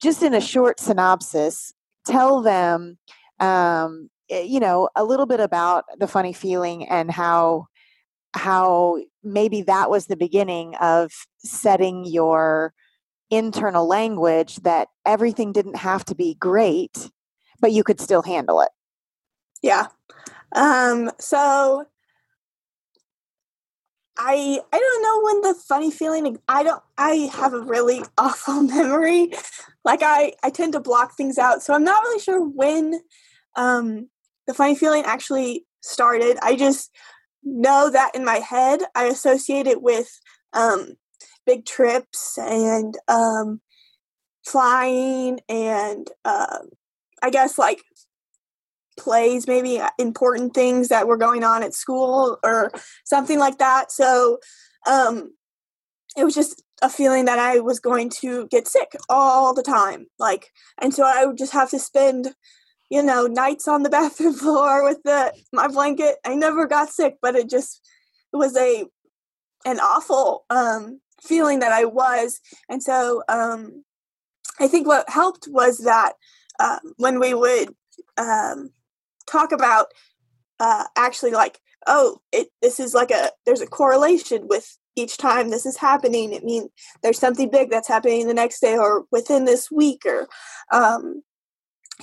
just 0.00 0.22
in 0.22 0.32
a 0.32 0.40
short 0.40 0.80
synopsis, 0.80 1.74
tell 2.06 2.40
them 2.40 2.98
um, 3.40 4.10
eh, 4.30 4.42
you 4.42 4.60
know 4.60 4.88
a 4.96 5.04
little 5.04 5.26
bit 5.26 5.40
about 5.40 5.84
the 5.98 6.08
funny 6.08 6.32
feeling 6.32 6.88
and 6.88 7.10
how 7.10 7.66
how 8.34 8.98
maybe 9.22 9.62
that 9.62 9.90
was 9.90 10.06
the 10.06 10.16
beginning 10.16 10.74
of 10.76 11.12
setting 11.38 12.04
your 12.04 12.72
internal 13.30 13.86
language 13.86 14.56
that 14.56 14.88
everything 15.06 15.52
didn't 15.52 15.76
have 15.76 16.04
to 16.04 16.14
be 16.14 16.34
great 16.34 17.10
but 17.60 17.72
you 17.72 17.82
could 17.82 18.00
still 18.00 18.22
handle 18.22 18.60
it. 18.60 18.70
Yeah. 19.62 19.86
Um 20.54 21.10
so 21.18 21.84
I 24.18 24.60
I 24.72 24.78
don't 24.78 25.02
know 25.02 25.22
when 25.22 25.40
the 25.42 25.60
funny 25.60 25.90
feeling 25.90 26.38
I 26.48 26.62
don't 26.62 26.82
I 26.96 27.30
have 27.32 27.54
a 27.54 27.60
really 27.60 28.02
awful 28.18 28.62
memory. 28.62 29.32
Like 29.84 30.00
I 30.02 30.32
I 30.42 30.50
tend 30.50 30.72
to 30.74 30.80
block 30.80 31.16
things 31.16 31.38
out. 31.38 31.62
So 31.62 31.74
I'm 31.74 31.84
not 31.84 32.02
really 32.02 32.20
sure 32.20 32.44
when 32.44 33.00
um 33.56 34.08
the 34.46 34.54
funny 34.54 34.74
feeling 34.74 35.04
actually 35.04 35.66
started. 35.82 36.38
I 36.42 36.56
just 36.56 36.90
know 37.44 37.90
that 37.90 38.14
in 38.14 38.24
my 38.24 38.36
head 38.36 38.80
I 38.94 39.04
associate 39.04 39.66
it 39.66 39.82
with 39.82 40.08
um 40.52 40.94
big 41.46 41.64
trips 41.64 42.36
and 42.38 42.96
um 43.08 43.60
flying 44.48 45.40
and 45.48 46.08
uh, 46.24 46.58
I 47.22 47.30
guess 47.30 47.58
like 47.58 47.82
plays, 48.98 49.46
maybe 49.46 49.80
uh, 49.80 49.90
important 49.98 50.54
things 50.54 50.88
that 50.88 51.06
were 51.06 51.16
going 51.16 51.44
on 51.44 51.62
at 51.62 51.74
school 51.74 52.38
or 52.42 52.70
something 53.04 53.38
like 53.38 53.58
that. 53.58 53.90
So 53.92 54.38
um, 54.86 55.32
it 56.16 56.24
was 56.24 56.34
just 56.34 56.62
a 56.82 56.88
feeling 56.88 57.24
that 57.24 57.38
I 57.38 57.60
was 57.60 57.80
going 57.80 58.10
to 58.20 58.46
get 58.48 58.68
sick 58.68 58.94
all 59.08 59.54
the 59.54 59.62
time. 59.62 60.06
Like, 60.18 60.50
and 60.80 60.94
so 60.94 61.04
I 61.04 61.26
would 61.26 61.38
just 61.38 61.52
have 61.52 61.70
to 61.70 61.78
spend, 61.78 62.34
you 62.90 63.02
know, 63.02 63.26
nights 63.26 63.68
on 63.68 63.82
the 63.82 63.90
bathroom 63.98 64.34
floor 64.34 64.84
with 64.84 65.02
the 65.04 65.32
my 65.52 65.68
blanket. 65.68 66.16
I 66.24 66.34
never 66.34 66.66
got 66.66 66.90
sick, 66.90 67.16
but 67.22 67.34
it 67.34 67.48
just 67.48 67.80
it 68.32 68.36
was 68.36 68.56
a 68.56 68.84
an 69.64 69.80
awful 69.80 70.44
um, 70.50 71.00
feeling 71.22 71.58
that 71.60 71.72
I 71.72 71.84
was. 71.84 72.40
And 72.68 72.82
so 72.82 73.22
um, 73.28 73.84
I 74.60 74.68
think 74.68 74.86
what 74.86 75.08
helped 75.10 75.48
was 75.50 75.78
that 75.78 76.12
uh, 76.60 76.78
when 76.96 77.20
we 77.20 77.34
would 77.34 77.74
um, 78.16 78.70
talk 79.30 79.52
about 79.52 79.86
uh, 80.60 80.84
actually 80.96 81.30
like 81.30 81.60
oh 81.86 82.18
it 82.32 82.48
this 82.62 82.80
is 82.80 82.94
like 82.94 83.10
a 83.10 83.30
there's 83.46 83.60
a 83.60 83.66
correlation 83.66 84.46
with 84.48 84.76
each 84.96 85.16
time 85.16 85.50
this 85.50 85.64
is 85.64 85.76
happening. 85.76 86.32
It 86.32 86.44
means 86.44 86.68
there's 87.02 87.18
something 87.18 87.50
big 87.50 87.70
that's 87.70 87.88
happening 87.88 88.26
the 88.26 88.34
next 88.34 88.60
day 88.60 88.76
or 88.76 89.04
within 89.12 89.44
this 89.44 89.70
week 89.70 90.02
or 90.04 90.26
um, 90.72 91.22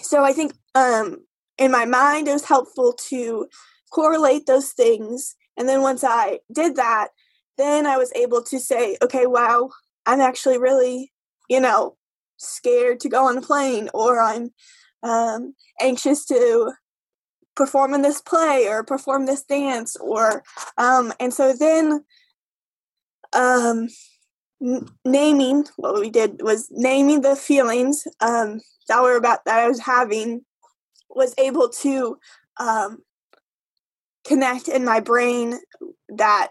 so 0.01 0.23
i 0.23 0.33
think 0.33 0.53
um, 0.75 1.17
in 1.57 1.71
my 1.71 1.85
mind 1.85 2.27
it 2.27 2.33
was 2.33 2.45
helpful 2.45 2.93
to 3.09 3.47
correlate 3.91 4.45
those 4.45 4.71
things. 4.71 5.35
And 5.57 5.69
then 5.69 5.81
once 5.81 6.03
i 6.03 6.39
did 6.51 6.75
that 6.75 7.09
then 7.57 7.85
i 7.85 7.97
was 7.97 8.11
able 8.13 8.43
to 8.43 8.59
say 8.59 8.97
okay 9.01 9.25
wow 9.25 9.69
i'm 10.05 10.19
actually 10.19 10.57
really 10.57 11.13
you 11.49 11.61
know 11.61 11.95
scared 12.35 12.99
to 12.99 13.07
go 13.07 13.25
on 13.25 13.38
a 13.38 13.41
plane 13.41 13.89
or 13.93 14.19
i'm 14.21 14.49
um, 15.03 15.53
anxious 15.79 16.25
to 16.25 16.73
perform 17.55 17.93
in 17.93 18.01
this 18.01 18.21
play 18.21 18.67
or 18.67 18.83
perform 18.83 19.25
this 19.25 19.43
dance 19.43 19.95
or 19.97 20.43
um 20.77 21.13
and 21.19 21.33
so 21.33 21.53
then 21.53 22.03
um 23.33 23.87
n- 24.61 24.87
naming 25.03 25.65
what 25.77 25.99
we 25.99 26.09
did 26.09 26.41
was 26.41 26.67
naming 26.71 27.21
the 27.21 27.35
feelings 27.35 28.05
um 28.21 28.59
that 28.87 29.01
were 29.01 29.15
about 29.15 29.45
that 29.45 29.59
I 29.59 29.67
was 29.67 29.79
having 29.79 30.41
was 31.09 31.33
able 31.37 31.69
to 31.69 32.17
um 32.59 32.99
connect 34.25 34.67
in 34.67 34.83
my 34.83 34.99
brain 34.99 35.59
that 36.09 36.49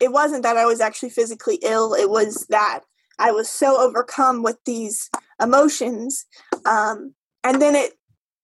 it 0.00 0.12
wasn't 0.12 0.42
that 0.42 0.56
I 0.56 0.66
was 0.66 0.80
actually 0.80 1.10
physically 1.10 1.58
ill 1.62 1.94
it 1.94 2.08
was 2.08 2.46
that 2.50 2.80
I 3.18 3.32
was 3.32 3.48
so 3.48 3.80
overcome 3.80 4.42
with 4.42 4.58
these 4.64 5.10
emotions 5.40 6.24
um 6.64 7.14
and 7.44 7.60
then 7.60 7.74
it 7.74 7.92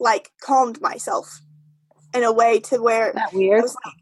like 0.03 0.33
calmed 0.43 0.81
myself 0.81 1.41
in 2.13 2.25
a 2.25 2.33
way 2.33 2.59
to 2.59 2.83
where 2.83 3.13
that 3.15 3.33
weird. 3.33 3.61
It 3.61 3.63
was, 3.63 3.77
like, 3.85 3.95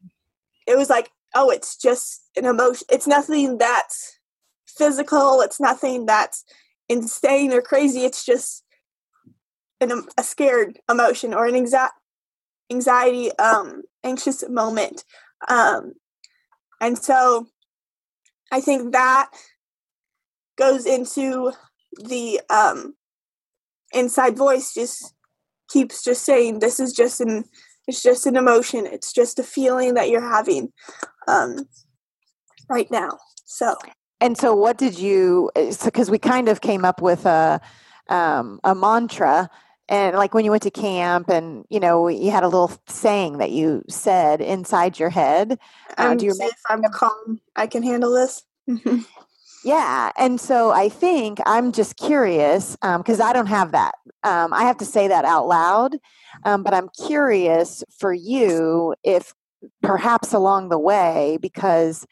it 0.66 0.78
was 0.78 0.90
like, 0.90 1.10
oh, 1.34 1.50
it's 1.50 1.76
just 1.76 2.22
an 2.36 2.46
emotion. 2.46 2.86
It's 2.90 3.06
nothing 3.06 3.58
that's 3.58 4.18
physical. 4.66 5.42
It's 5.42 5.60
nothing 5.60 6.06
that's 6.06 6.44
insane 6.88 7.52
or 7.52 7.60
crazy. 7.60 8.00
It's 8.00 8.24
just 8.24 8.64
an, 9.80 10.06
a 10.16 10.22
scared 10.22 10.80
emotion 10.90 11.34
or 11.34 11.46
an 11.46 11.54
anxiety, 11.54 11.92
anxiety, 12.72 13.38
um, 13.38 13.82
anxious 14.02 14.42
moment. 14.48 15.04
Um, 15.48 15.92
and 16.80 16.98
so 16.98 17.46
I 18.50 18.62
think 18.62 18.92
that 18.92 19.30
goes 20.56 20.86
into 20.86 21.52
the 21.96 22.40
um, 22.48 22.94
inside 23.92 24.36
voice 24.36 24.72
just 24.72 25.14
keeps 25.70 26.02
just 26.02 26.24
saying 26.24 26.58
this 26.58 26.80
is 26.80 26.92
just 26.92 27.20
an 27.20 27.44
it's 27.86 28.02
just 28.02 28.26
an 28.26 28.36
emotion. 28.36 28.86
It's 28.86 29.12
just 29.12 29.38
a 29.38 29.42
feeling 29.42 29.94
that 29.94 30.10
you're 30.10 30.20
having 30.20 30.72
um, 31.26 31.66
right 32.68 32.90
now. 32.90 33.18
So. 33.44 33.74
And 34.20 34.36
so 34.36 34.54
what 34.54 34.78
did 34.78 34.98
you 34.98 35.50
because 35.54 36.10
we 36.10 36.18
kind 36.18 36.48
of 36.48 36.60
came 36.60 36.84
up 36.84 37.00
with 37.00 37.26
a 37.26 37.60
um, 38.08 38.60
a 38.64 38.74
mantra 38.74 39.48
and 39.88 40.16
like 40.16 40.34
when 40.34 40.44
you 40.44 40.50
went 40.50 40.62
to 40.62 40.70
camp 40.70 41.28
and 41.28 41.64
you 41.68 41.80
know 41.80 42.08
you 42.08 42.30
had 42.30 42.42
a 42.42 42.48
little 42.48 42.72
saying 42.86 43.38
that 43.38 43.50
you 43.50 43.82
said 43.88 44.40
inside 44.40 44.98
your 44.98 45.10
head 45.10 45.58
uh, 45.96 46.14
do 46.14 46.26
you 46.26 46.32
remember 46.32 46.52
if 46.52 46.62
i'm 46.68 46.82
calm 46.92 47.40
i 47.56 47.66
can 47.66 47.82
handle 47.82 48.12
this 48.12 48.42
yeah 49.64 50.10
and 50.16 50.40
so 50.40 50.70
i 50.70 50.88
think 50.88 51.38
i'm 51.46 51.72
just 51.72 51.96
curious 51.96 52.76
because 52.80 53.20
um, 53.20 53.26
i 53.26 53.32
don't 53.32 53.46
have 53.46 53.72
that 53.72 53.94
um, 54.22 54.52
i 54.52 54.62
have 54.64 54.76
to 54.76 54.84
say 54.84 55.08
that 55.08 55.24
out 55.24 55.46
loud 55.46 55.96
um, 56.44 56.62
but 56.62 56.74
i'm 56.74 56.88
curious 57.06 57.84
for 57.98 58.12
you 58.12 58.94
if 59.04 59.34
perhaps 59.82 60.32
along 60.32 60.68
the 60.68 60.78
way 60.78 61.38
because 61.40 62.06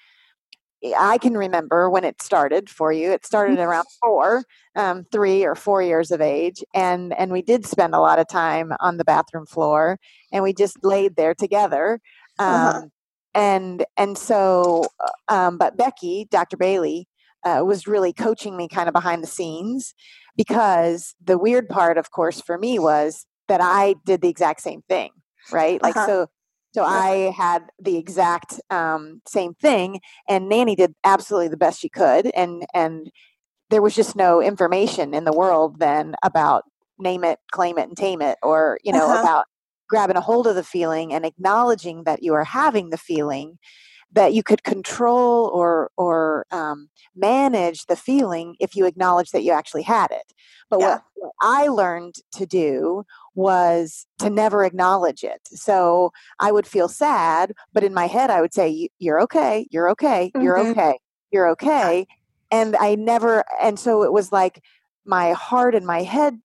I 0.97 1.19
can 1.19 1.37
remember 1.37 1.91
when 1.91 2.05
it 2.05 2.23
started 2.23 2.71
for 2.71 2.93
you. 2.93 3.11
It 3.11 3.27
started 3.27 3.59
around 3.59 3.87
four, 4.01 4.45
um, 4.77 5.05
three 5.11 5.45
or 5.45 5.55
four 5.55 5.83
years 5.83 6.11
of 6.11 6.21
age, 6.21 6.63
and 6.73 7.13
and 7.19 7.33
we 7.33 7.43
did 7.43 7.67
spend 7.67 7.95
a 7.95 8.01
lot 8.01 8.21
of 8.21 8.29
time 8.29 8.73
on 8.79 8.97
the 8.97 9.05
bathroom 9.05 9.47
floor, 9.47 9.99
and 10.33 10.45
we 10.45 10.53
just 10.53 10.85
laid 10.85 11.17
there 11.17 11.35
together. 11.35 12.01
Uh-huh. 12.39 12.55
Um, 12.55 12.77
uh-huh. 12.77 12.87
And 13.35 13.85
and 13.97 14.19
so, 14.19 14.85
uh, 15.01 15.35
um, 15.35 15.59
but 15.59 15.77
Becky, 15.77 16.29
Dr. 16.31 16.57
Bailey, 16.57 17.08
uh, 17.45 17.63
was 17.65 17.87
really 17.87 18.13
coaching 18.13 18.57
me 18.57 18.69
kind 18.69 18.89
of 18.89 18.93
behind 18.93 19.23
the 19.23 19.29
scenes 19.29 19.95
because 20.37 21.15
the 21.23 21.39
weird 21.39 21.69
part, 21.69 21.99
of 21.99 22.11
course, 22.11 22.41
for 22.41 22.59
me 22.59 22.79
was 22.79 23.27
that 23.49 23.61
I 23.61 23.97
did 24.05 24.21
the 24.21 24.29
exact 24.29 24.61
same 24.61 24.83
thing, 24.89 25.11
right? 25.51 25.83
Like 25.83 25.97
uh-huh. 25.97 26.07
so 26.07 26.27
so 26.75 26.85
I 26.85 27.35
had 27.37 27.65
the 27.81 27.97
exact 27.97 28.61
um, 28.71 29.23
same 29.27 29.55
thing, 29.55 30.01
and 30.29 30.49
Nanny 30.49 30.77
did 30.77 30.95
absolutely 31.03 31.49
the 31.49 31.57
best 31.57 31.81
she 31.81 31.89
could, 31.89 32.31
and 32.35 32.65
and 32.75 33.11
there 33.71 33.83
was 33.83 33.95
just 33.95 34.17
no 34.17 34.41
information 34.41 35.15
in 35.15 35.25
the 35.25 35.33
world 35.33 35.81
then 35.81 36.15
about 36.23 36.65
name 36.99 37.25
it, 37.25 37.39
claim 37.53 37.79
it, 37.79 37.89
and 37.89 37.97
tame 37.97 38.23
it, 38.23 38.39
or 38.43 38.79
you 38.85 38.93
know 38.93 39.11
uh-huh. 39.11 39.21
about 39.21 39.47
grabbing 39.89 40.17
a 40.17 40.21
hold 40.21 40.47
of 40.47 40.55
the 40.55 40.63
feeling 40.63 41.13
and 41.13 41.25
acknowledging 41.25 42.05
that 42.05 42.23
you 42.23 42.35
are 42.35 42.45
having 42.45 42.91
the 42.91 42.99
feeling 42.99 43.59
that 44.13 44.33
you 44.33 44.43
could 44.43 44.63
control 44.63 45.47
or 45.47 45.91
or 45.97 46.47
um, 46.51 46.89
manage 47.15 47.87
the 47.87 47.97
feeling 47.97 48.57
if 48.61 48.75
you 48.75 48.87
acknowledge 48.87 49.31
that 49.31 49.43
you 49.43 49.53
actually 49.53 49.83
had 49.83 50.11
it. 50.11 50.33
But 50.71 50.81
yeah. 50.81 50.87
what, 50.87 51.03
what, 51.15 51.33
I 51.41 51.69
learned 51.69 52.17
to 52.33 52.47
do 52.47 53.05
was 53.35 54.07
to 54.19 54.31
never 54.31 54.65
acknowledge 54.65 55.25
it. 55.25 55.41
So 55.47 56.13
I 56.41 56.53
would 56.53 56.67
feel 56.67 56.89
sad, 56.89 57.53
but 57.73 57.85
in 57.85 57.95
my 57.95 58.07
head 58.07 58.31
I 58.31 58.41
would 58.41 58.55
say, 58.55 58.89
"You're 58.99 59.21
okay. 59.23 59.67
You're 59.71 59.91
okay. 59.91 60.33
You're 60.35 60.59
mm-hmm. 60.59 60.71
okay. 60.71 60.99
You're 61.31 61.49
okay." 61.51 62.07
And 62.51 62.77
I 62.77 62.95
never. 62.95 63.45
And 63.61 63.79
so 63.79 64.03
it 64.03 64.13
was 64.13 64.33
like 64.33 64.63
my 65.05 65.33
heart 65.33 65.75
and 65.75 65.87
my 65.87 66.03
head 66.03 66.39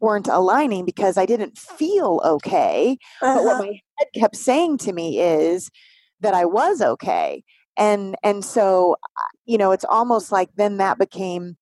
weren't 0.00 0.28
aligning 0.28 0.84
because 0.84 1.16
I 1.16 1.26
didn't 1.26 1.56
feel 1.56 2.20
okay. 2.24 2.98
Uh-huh. 3.22 3.34
But 3.34 3.44
what 3.44 3.54
uh-huh. 3.54 3.62
my 3.62 3.80
head 3.98 4.08
kept 4.14 4.36
saying 4.36 4.78
to 4.78 4.92
me 4.92 5.20
is 5.20 5.70
that 6.20 6.34
I 6.34 6.44
was 6.44 6.80
okay. 6.80 7.44
And 7.76 8.16
and 8.22 8.44
so 8.44 8.96
you 9.44 9.58
know, 9.58 9.72
it's 9.72 9.84
almost 9.84 10.32
like 10.32 10.50
then 10.56 10.78
that 10.78 10.98
became 10.98 11.56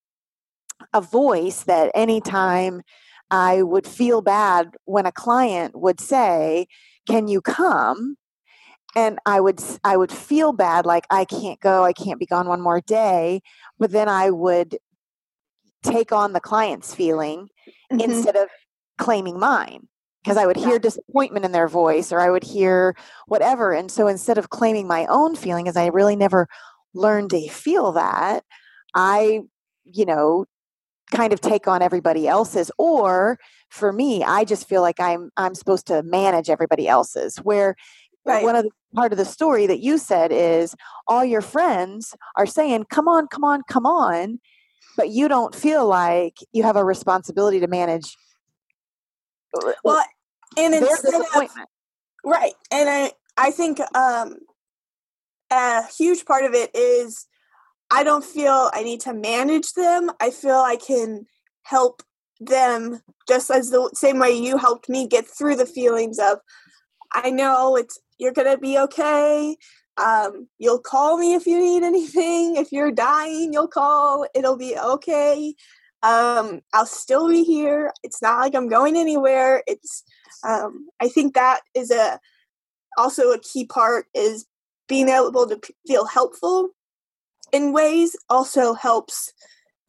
a 0.93 1.01
voice 1.01 1.65
that 1.65 1.91
anytime 1.95 2.83
I 3.31 3.63
would 3.63 3.87
feel 3.87 4.21
bad 4.23 4.77
when 4.85 5.07
a 5.07 5.13
client 5.13 5.75
would 5.79 6.01
say, 6.01 6.67
"Can 7.09 7.29
you 7.29 7.41
come?" 7.41 8.17
and 8.97 9.19
I 9.27 9.41
would 9.41 9.61
I 9.83 9.97
would 9.97 10.13
feel 10.13 10.53
bad 10.53 10.87
like 10.87 11.07
I 11.11 11.25
can't 11.25 11.61
go, 11.61 11.85
I 11.85 11.93
can't 11.93 12.21
be 12.21 12.27
gone 12.27 12.49
one 12.49 12.61
more 12.61 12.81
day, 12.81 13.43
but 13.79 13.91
then 13.91 14.09
I 14.09 14.31
would 14.31 14.79
take 15.83 16.13
on 16.13 16.33
the 16.33 16.41
client's 16.41 16.95
feeling 16.95 17.49
mm-hmm. 17.93 18.01
instead 18.01 18.37
of 18.37 18.49
claiming 18.99 19.39
mine 19.39 19.89
because 20.25 20.39
I 20.39 20.47
would 20.47 20.57
hear 20.57 20.79
disappointment 20.79 21.45
in 21.45 21.53
their 21.53 21.69
voice 21.69 22.11
or 22.11 22.19
I 22.19 22.31
would 22.31 22.45
hear 22.45 22.97
whatever. 23.27 23.73
And 23.73 23.91
so 23.91 24.07
instead 24.07 24.39
of 24.39 24.49
claiming 24.49 24.87
my 24.87 25.05
own 25.07 25.37
feeling, 25.37 25.69
as 25.69 25.77
I 25.77 25.89
really 25.89 26.17
never 26.17 26.49
learned 26.95 27.31
to 27.31 27.49
feel 27.49 27.93
that, 27.93 28.43
I, 28.95 29.43
you 29.85 30.07
know, 30.07 30.47
kind 31.13 31.35
of 31.35 31.43
take 31.43 31.69
on 31.69 31.83
everybody 31.83 32.27
else's 32.27 32.71
or 32.79 33.39
for 33.69 33.93
me 33.93 34.25
i 34.25 34.43
just 34.43 34.67
feel 34.67 34.81
like 34.81 34.99
i'm 34.99 35.31
i'm 35.37 35.55
supposed 35.55 35.87
to 35.87 36.03
manage 36.03 36.49
everybody 36.49 36.89
else's 36.89 37.37
where 37.39 37.77
right. 38.25 38.43
one 38.43 38.57
of 38.57 38.65
the 38.65 38.71
part 38.95 39.13
of 39.13 39.19
the 39.19 39.25
story 39.25 39.67
that 39.67 39.81
you 39.81 39.99
said 39.99 40.33
is 40.33 40.75
all 41.07 41.23
your 41.23 41.43
friends 41.43 42.17
are 42.37 42.47
saying 42.47 42.85
come 42.91 43.07
on 43.07 43.27
come 43.27 43.45
on 43.45 43.63
come 43.69 43.85
on 43.85 44.41
but 44.97 45.11
you 45.11 45.29
don't 45.29 45.55
feel 45.55 45.87
like 45.87 46.39
you 46.53 46.63
have 46.63 46.75
a 46.75 46.85
responsibility 46.85 47.61
to 47.61 47.69
manage 47.69 48.17
well 49.83 50.05
and 50.57 50.75
instead 50.75 51.15
of, 51.15 51.51
right 52.25 52.55
and 52.71 52.89
i 52.89 53.11
i 53.37 53.51
think 53.51 53.81
um 53.97 54.37
a 55.51 55.83
huge 55.97 56.25
part 56.25 56.45
of 56.45 56.55
it 56.55 56.75
is 56.75 57.27
i 57.91 58.03
don't 58.03 58.25
feel 58.25 58.71
i 58.73 58.83
need 58.83 59.01
to 59.01 59.13
manage 59.13 59.73
them. 59.73 60.11
I 60.21 60.31
feel 60.31 60.57
i 60.57 60.77
can 60.77 61.27
help 61.63 62.03
them 62.41 63.01
just 63.29 63.51
as 63.51 63.71
the 63.71 63.91
same 63.95 64.19
way 64.19 64.33
you 64.33 64.59
helped 64.59 64.89
me 64.89 65.07
get 65.07 65.27
through 65.27 65.57
the 65.57 65.67
feelings 65.67 66.19
of 66.19 66.39
i 67.13 67.31
know 67.31 67.77
it's 67.77 67.99
you're 68.19 68.33
gonna 68.33 68.59
be 68.59 68.79
okay. 68.79 69.57
Um, 69.97 70.49
you'll 70.59 70.81
call 70.81 71.19
me 71.19 71.35
if 71.35 71.47
you 71.47 71.59
need 71.59 71.85
anything. 71.85 72.57
If 72.57 72.73
you're 72.73 72.91
dying 72.91 73.53
you'll 73.53 73.69
call. 73.69 74.27
It'll 74.35 74.57
be 74.57 74.77
okay 74.77 75.55
um, 76.05 76.61
i'll 76.73 76.87
still 76.87 77.29
be 77.29 77.43
here. 77.43 77.93
It's 78.05 78.23
not 78.23 78.39
like 78.39 78.55
i'm 78.55 78.69
going 78.69 78.97
anywhere. 78.97 79.65
It's 79.67 80.05
um, 80.47 80.89
i 81.01 81.09
think 81.09 81.35
that 81.35 81.61
is 81.75 81.91
a 81.91 82.21
also 82.97 83.33
a 83.33 83.41
key 83.41 83.67
part 83.67 84.07
is 84.15 84.47
being 84.87 85.09
able 85.09 85.49
to 85.49 85.57
p- 85.57 85.75
feel 85.87 86.05
helpful 86.05 86.69
in 87.53 87.73
ways 87.73 88.15
also 88.29 88.75
helps 88.75 89.33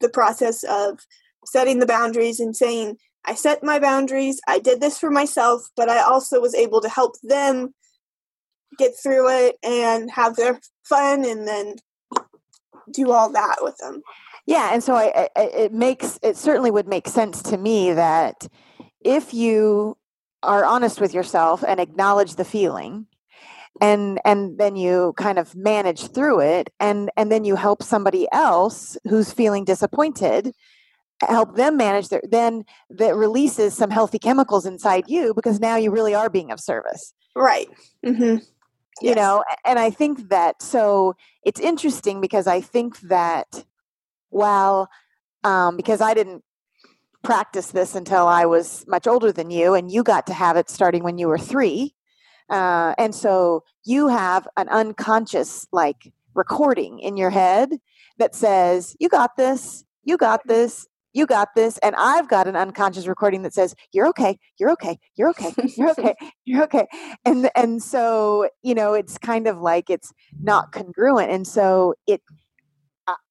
the 0.00 0.08
process 0.08 0.64
of 0.64 1.00
setting 1.44 1.78
the 1.78 1.86
boundaries 1.86 2.40
and 2.40 2.56
saying 2.56 2.96
i 3.24 3.34
set 3.34 3.62
my 3.62 3.78
boundaries. 3.78 4.40
I 4.48 4.58
did 4.58 4.80
this 4.80 4.98
for 4.98 5.10
myself 5.10 5.68
but 5.76 5.88
i 5.88 6.00
also 6.00 6.40
was 6.40 6.54
able 6.54 6.80
to 6.80 6.88
help 6.88 7.14
them 7.22 7.74
get 8.78 8.92
through 9.00 9.28
it 9.30 9.56
and 9.62 10.10
have 10.10 10.36
their 10.36 10.60
fun 10.84 11.24
and 11.24 11.46
then 11.46 11.76
do 12.90 13.12
all 13.12 13.30
that 13.32 13.56
with 13.60 13.76
them 13.78 14.02
yeah 14.46 14.70
and 14.72 14.82
so 14.82 14.94
I, 14.94 15.28
I, 15.36 15.40
it 15.42 15.72
makes 15.72 16.18
it 16.22 16.36
certainly 16.36 16.70
would 16.70 16.88
make 16.88 17.08
sense 17.08 17.42
to 17.42 17.56
me 17.56 17.92
that 17.92 18.48
if 19.04 19.34
you 19.34 19.96
are 20.42 20.64
honest 20.64 21.00
with 21.00 21.12
yourself 21.12 21.64
and 21.66 21.80
acknowledge 21.80 22.36
the 22.36 22.44
feeling 22.44 23.06
and 23.80 24.20
and 24.24 24.58
then 24.58 24.76
you 24.76 25.14
kind 25.16 25.38
of 25.38 25.54
manage 25.54 26.12
through 26.12 26.40
it 26.40 26.70
and 26.80 27.10
and 27.16 27.30
then 27.30 27.44
you 27.44 27.56
help 27.56 27.82
somebody 27.82 28.26
else 28.32 28.96
who's 29.04 29.32
feeling 29.32 29.64
disappointed 29.64 30.52
help 31.22 31.56
them 31.56 31.76
manage 31.76 32.08
their 32.08 32.22
then 32.30 32.64
that 32.90 33.14
releases 33.14 33.74
some 33.74 33.90
healthy 33.90 34.18
chemicals 34.18 34.66
inside 34.66 35.04
you 35.08 35.32
because 35.34 35.58
now 35.60 35.76
you 35.76 35.90
really 35.90 36.14
are 36.14 36.28
being 36.28 36.50
of 36.50 36.60
service. 36.60 37.14
Right. 37.34 37.68
Mm-hmm. 38.04 38.36
you 39.02 39.14
know 39.14 39.44
and 39.64 39.78
i 39.78 39.90
think 39.90 40.30
that 40.30 40.62
so 40.62 41.14
it's 41.42 41.60
interesting 41.60 42.20
because 42.20 42.46
i 42.46 42.60
think 42.62 42.98
that 43.00 43.64
while 44.36 44.88
um, 45.44 45.76
because 45.76 46.00
i 46.00 46.14
didn't 46.14 46.42
practice 47.26 47.72
this 47.72 47.96
until 47.96 48.28
I 48.28 48.46
was 48.46 48.84
much 48.86 49.08
older 49.08 49.32
than 49.32 49.50
you, 49.50 49.74
and 49.74 49.90
you 49.90 50.04
got 50.04 50.28
to 50.28 50.32
have 50.32 50.56
it 50.56 50.70
starting 50.70 51.02
when 51.02 51.18
you 51.18 51.26
were 51.26 51.38
three. 51.38 51.92
Uh, 52.48 52.94
and 52.98 53.12
so 53.14 53.64
you 53.84 54.06
have 54.06 54.46
an 54.56 54.68
unconscious 54.68 55.66
like 55.72 56.12
recording 56.34 57.00
in 57.00 57.16
your 57.16 57.30
head 57.30 57.70
that 58.18 58.36
says, 58.36 58.96
You 59.00 59.08
got 59.08 59.36
this, 59.36 59.84
you 60.04 60.16
got 60.16 60.46
this, 60.46 60.86
you 61.12 61.26
got 61.26 61.48
this. 61.56 61.78
And 61.78 61.96
I've 61.96 62.28
got 62.28 62.46
an 62.46 62.54
unconscious 62.54 63.08
recording 63.08 63.42
that 63.42 63.52
says, 63.52 63.74
You're 63.92 64.06
okay, 64.08 64.38
you're 64.60 64.70
okay, 64.72 64.96
you're 65.16 65.30
okay, 65.30 65.52
you're 65.76 65.90
okay, 65.90 66.14
you're 66.44 66.62
okay. 66.62 66.86
And 67.24 67.50
and 67.56 67.82
so, 67.82 68.48
you 68.62 68.76
know, 68.76 68.94
it's 68.94 69.18
kind 69.18 69.48
of 69.48 69.60
like 69.60 69.90
it's 69.90 70.12
not 70.40 70.70
congruent. 70.70 71.32
And 71.32 71.44
so 71.44 71.94
it 72.06 72.22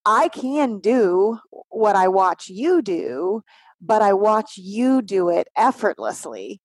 I 0.06 0.30
can 0.30 0.80
do 0.80 1.40
what 1.70 1.96
I 1.96 2.08
watch 2.08 2.48
you 2.50 2.82
do, 2.82 3.44
but 3.82 4.02
I 4.02 4.14
watch 4.14 4.58
you 4.58 5.02
do 5.02 5.30
it 5.30 5.48
effortlessly. 5.58 6.62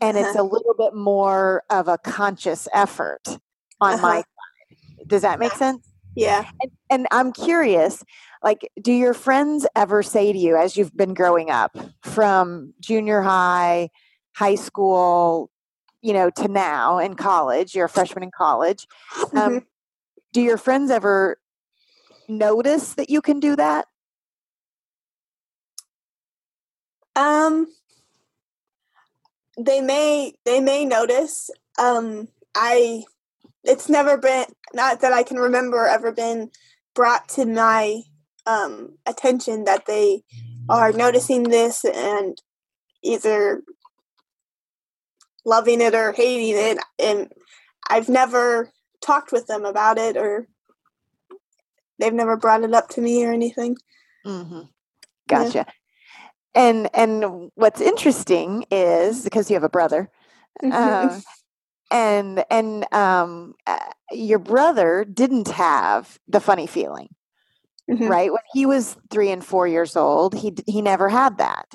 And 0.00 0.16
uh-huh. 0.16 0.26
it's 0.26 0.38
a 0.38 0.42
little 0.42 0.74
bit 0.76 0.94
more 0.94 1.62
of 1.70 1.88
a 1.88 1.98
conscious 1.98 2.68
effort 2.72 3.22
on 3.80 3.94
uh-huh. 3.94 4.02
my 4.02 4.16
side. 4.16 4.24
Does 5.06 5.22
that 5.22 5.38
make 5.38 5.52
sense? 5.52 5.88
Yeah. 6.16 6.48
And, 6.60 6.70
and, 6.90 7.06
I'm 7.10 7.30
curious, 7.30 8.02
like, 8.42 8.70
do 8.80 8.90
your 8.90 9.12
friends 9.12 9.66
ever 9.76 10.02
say 10.02 10.32
to 10.32 10.38
you 10.38 10.56
as 10.56 10.76
you've 10.76 10.96
been 10.96 11.12
growing 11.12 11.50
up 11.50 11.76
from 12.02 12.72
junior 12.80 13.20
high, 13.20 13.90
high 14.34 14.54
school, 14.54 15.50
you 16.00 16.14
know, 16.14 16.30
to 16.30 16.48
now 16.48 16.98
in 16.98 17.14
college, 17.14 17.74
you're 17.74 17.84
a 17.84 17.88
freshman 17.88 18.22
in 18.22 18.30
college. 18.30 18.86
Um, 19.16 19.28
mm-hmm. 19.32 19.58
Do 20.32 20.40
your 20.40 20.56
friends 20.56 20.90
ever 20.90 21.36
notice 22.28 22.94
that 22.94 23.10
you 23.10 23.20
can 23.20 23.40
do 23.40 23.56
that? 23.56 23.86
Um, 27.14 27.68
they 29.58 29.80
may 29.80 30.34
they 30.44 30.60
may 30.60 30.84
notice. 30.84 31.50
Um, 31.78 32.28
I 32.54 33.04
it's 33.64 33.88
never 33.88 34.16
been 34.16 34.46
not 34.74 35.00
that 35.00 35.12
I 35.12 35.22
can 35.22 35.38
remember 35.38 35.86
ever 35.86 36.12
been 36.12 36.50
brought 36.94 37.28
to 37.30 37.46
my 37.46 38.02
um, 38.46 38.96
attention 39.06 39.64
that 39.64 39.86
they 39.86 40.22
are 40.68 40.92
noticing 40.92 41.44
this 41.44 41.84
and 41.84 42.40
either 43.02 43.62
loving 45.44 45.80
it 45.80 45.94
or 45.94 46.12
hating 46.12 46.56
it 46.56 46.78
and 46.98 47.30
I've 47.88 48.08
never 48.08 48.72
talked 49.00 49.30
with 49.30 49.46
them 49.46 49.64
about 49.64 49.98
it 49.98 50.16
or 50.16 50.48
they've 51.98 52.12
never 52.12 52.36
brought 52.36 52.62
it 52.62 52.74
up 52.74 52.88
to 52.90 53.00
me 53.00 53.24
or 53.24 53.32
anything. 53.32 53.76
Mm-hmm. 54.26 54.62
Gotcha. 55.28 55.58
Yeah. 55.58 55.72
And 56.54 56.88
and 56.94 57.50
what's 57.54 57.80
interesting 57.80 58.64
is 58.70 59.22
because 59.22 59.50
you 59.50 59.54
have 59.54 59.64
a 59.64 59.68
brother, 59.68 60.10
mm-hmm. 60.62 60.72
um, 60.72 61.22
and 61.90 62.44
and 62.50 62.94
um, 62.94 63.54
uh, 63.66 63.78
your 64.10 64.38
brother 64.38 65.04
didn't 65.04 65.48
have 65.48 66.18
the 66.26 66.40
funny 66.40 66.66
feeling, 66.66 67.08
mm-hmm. 67.90 68.08
right? 68.08 68.32
When 68.32 68.40
he 68.54 68.64
was 68.64 68.96
three 69.10 69.30
and 69.30 69.44
four 69.44 69.68
years 69.68 69.96
old, 69.96 70.34
he 70.34 70.54
he 70.66 70.80
never 70.80 71.10
had 71.10 71.36
that, 71.36 71.74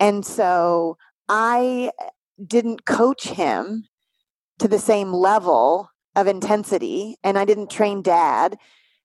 and 0.00 0.24
so 0.24 0.96
I 1.28 1.90
didn't 2.42 2.86
coach 2.86 3.28
him 3.28 3.84
to 4.60 4.68
the 4.68 4.78
same 4.78 5.12
level 5.12 5.90
of 6.16 6.26
intensity, 6.26 7.16
and 7.22 7.38
I 7.38 7.44
didn't 7.44 7.70
train 7.70 8.00
dad 8.00 8.56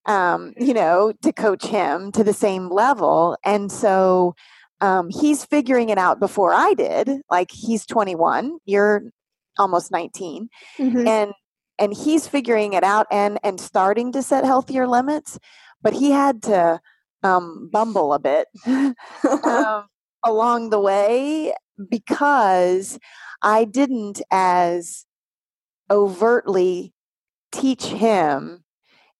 um, 0.07 0.53
you 0.57 0.73
know, 0.73 1.13
to 1.21 1.33
coach 1.33 1.65
him 1.65 2.11
to 2.13 2.23
the 2.23 2.33
same 2.33 2.69
level. 2.69 3.37
And 3.43 3.71
so 3.71 4.35
um, 4.81 5.09
he's 5.09 5.45
figuring 5.45 5.89
it 5.89 5.97
out 5.97 6.19
before 6.19 6.53
I 6.53 6.73
did. 6.73 7.09
Like 7.29 7.51
he's 7.51 7.85
21, 7.85 8.57
you're 8.65 9.03
almost 9.57 9.91
19, 9.91 10.49
mm-hmm. 10.77 11.07
and 11.07 11.33
and 11.79 11.93
he's 11.93 12.27
figuring 12.27 12.73
it 12.73 12.83
out 12.83 13.05
and 13.11 13.37
and 13.43 13.59
starting 13.59 14.11
to 14.13 14.23
set 14.23 14.45
healthier 14.45 14.87
limits. 14.87 15.37
But 15.81 15.93
he 15.93 16.11
had 16.11 16.41
to 16.43 16.79
um, 17.23 17.69
bumble 17.71 18.13
a 18.13 18.19
bit 18.19 18.47
um, 18.65 19.85
along 20.23 20.69
the 20.69 20.79
way 20.79 21.53
because 21.89 22.97
I 23.41 23.65
didn't 23.65 24.21
as 24.31 25.05
overtly 25.89 26.93
teach 27.51 27.85
him 27.85 28.63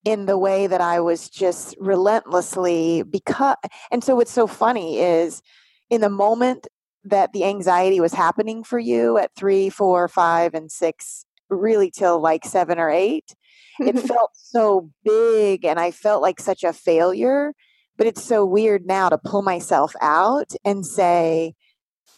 in 0.08 0.26
the 0.26 0.38
way 0.38 0.68
that 0.68 0.80
I 0.80 1.02
was 1.02 1.30
just 1.30 1.76
relentlessly 1.82 3.04
because 3.04 3.58
and 3.92 4.02
so 4.02 4.16
what's 4.16 4.32
so 4.32 4.48
funny 4.48 5.00
is 5.00 5.42
in 5.90 6.00
the 6.00 6.10
moment 6.10 6.66
that 7.04 7.34
the 7.34 7.44
anxiety 7.44 8.00
was 8.00 8.14
happening 8.14 8.64
for 8.64 8.80
you 8.80 9.18
at 9.18 9.36
three, 9.36 9.70
four, 9.70 10.08
five, 10.08 10.54
and 10.54 10.72
six, 10.72 11.26
really 11.50 11.92
till 11.92 12.22
like 12.22 12.46
seven 12.46 12.80
or 12.80 12.90
eight, 12.90 13.36
it 13.82 14.00
felt 14.08 14.32
so 14.34 14.90
big 15.04 15.66
and 15.66 15.78
I 15.78 15.92
felt 15.92 16.22
like 16.22 16.40
such 16.40 16.64
a 16.64 16.72
failure. 16.72 17.54
But 17.98 18.08
it's 18.08 18.24
so 18.24 18.46
weird 18.46 18.86
now 18.86 19.10
to 19.10 19.18
pull 19.18 19.42
myself 19.42 19.94
out 20.02 20.54
and 20.64 20.86
say, 20.86 21.54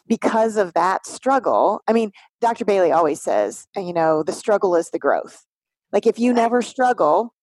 because 0.07 0.57
of 0.57 0.73
that 0.73 1.07
struggle, 1.07 1.81
I 1.87 1.93
mean, 1.93 2.11
Dr. 2.39 2.65
Bailey 2.65 2.91
always 2.91 3.19
says, 3.19 3.67
you 3.75 3.93
know, 3.93 4.21
the 4.21 4.33
struggle 4.33 4.75
is 4.75 4.91
the 4.91 4.99
growth. 4.99 5.43
Like 5.91 6.05
if 6.05 6.19
you 6.19 6.33
never 6.33 6.61
struggle, 6.61 7.33